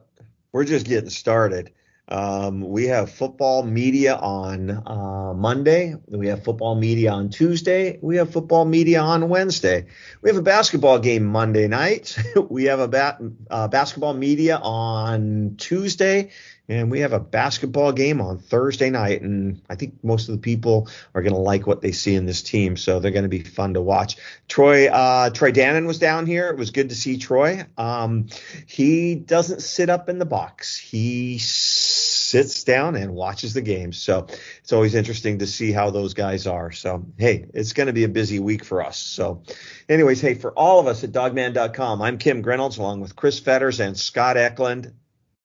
we're 0.51 0.64
just 0.64 0.86
getting 0.86 1.10
started. 1.10 1.72
Um, 2.07 2.62
we 2.62 2.88
have 2.88 3.12
football 3.12 3.62
media 3.64 4.16
on 4.16 4.72
uh, 4.72 5.34
Monday. 5.36 5.95
We 6.07 6.28
have 6.28 6.43
football 6.43 6.74
media 6.74 7.12
on 7.12 7.30
Tuesday. 7.30 7.99
We 8.01 8.16
have 8.16 8.32
football 8.32 8.66
media 8.66 9.01
on 9.01 9.30
Wednesday. 9.30 9.86
We 10.22 10.30
have 10.30 10.38
a 10.38 10.41
basketball 10.41 10.97
game 10.99 11.26
Monday 11.26 11.68
night. 11.68 12.18
we 12.49 12.64
have 12.64 12.80
a 12.80 13.20
uh, 13.51 13.68
basketball 13.68 14.16
media 14.16 14.57
on 14.57 15.55
Tuesday, 15.57 16.32
and 16.70 16.91
we 16.91 16.99
have 16.99 17.13
a 17.13 17.20
basketball 17.20 17.91
game 17.91 18.22
on 18.22 18.38
Thursday 18.38 18.91
night. 18.91 19.24
And 19.24 19.61
I 19.70 19.76
think 19.76 19.95
most 20.03 20.30
of 20.30 20.36
the 20.36 20.41
people 20.41 20.88
are 21.15 21.24
going 21.24 21.34
to 21.34 21.39
like 21.39 21.65
what 21.65 21.82
they 21.82 21.91
see 21.91 22.13
in 22.13 22.28
this 22.28 22.43
team, 22.43 22.78
so 22.78 22.99
they're 22.99 23.11
going 23.11 23.24
to 23.24 23.30
be 23.30 23.41
fun 23.41 23.74
to 23.74 23.82
watch. 23.82 24.17
Troy 24.47 24.88
uh, 24.88 25.32
Troy 25.32 25.51
Dannen 25.51 25.88
was 25.88 25.97
down 25.97 26.28
here. 26.28 26.49
It 26.49 26.57
was 26.57 26.70
good 26.70 26.89
to 26.89 26.95
see 26.95 27.17
Troy. 27.17 27.65
Um, 27.78 28.28
he 28.67 29.15
doesn't 29.15 29.63
sit 29.63 29.89
up 29.89 30.09
in 30.09 30.20
the 30.20 30.26
box. 30.26 30.78
He 30.78 31.39
sits 31.39 32.63
down 32.63 32.95
and 32.95 33.15
watches 33.15 33.55
the 33.55 33.61
games. 33.61 33.97
So 33.97 34.28
it's 34.61 34.72
always 34.72 34.93
interesting 34.93 35.39
to 35.39 35.47
see 35.47 35.72
how 35.72 35.89
those 35.89 36.13
guys 36.13 36.45
are. 36.45 36.72
So 36.72 37.03
hey, 37.17 37.47
it's 37.55 37.74
going 37.74 37.88
to 37.88 37.93
be 37.93 38.03
a 38.03 38.09
busy 38.09 38.39
week 38.39 38.63
for 38.63 38.84
us. 38.86 38.97
So, 38.97 39.41
anyways, 39.89 40.22
hey, 40.22 40.36
for 40.36 40.51
all 40.51 40.80
of 40.80 40.86
us 40.86 41.03
at 41.03 41.11
Dawgman.com, 41.11 42.03
I'm 42.03 42.20
Kim 42.20 42.43
Grinolds 42.43 42.78
along 42.78 43.01
with 43.01 43.15
Chris 43.15 43.39
Fetters 43.39 43.80
and 43.80 43.97
Scott 43.97 44.38
Eklund. 44.38 44.93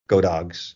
Go 0.07 0.21
Dogs. 0.21 0.75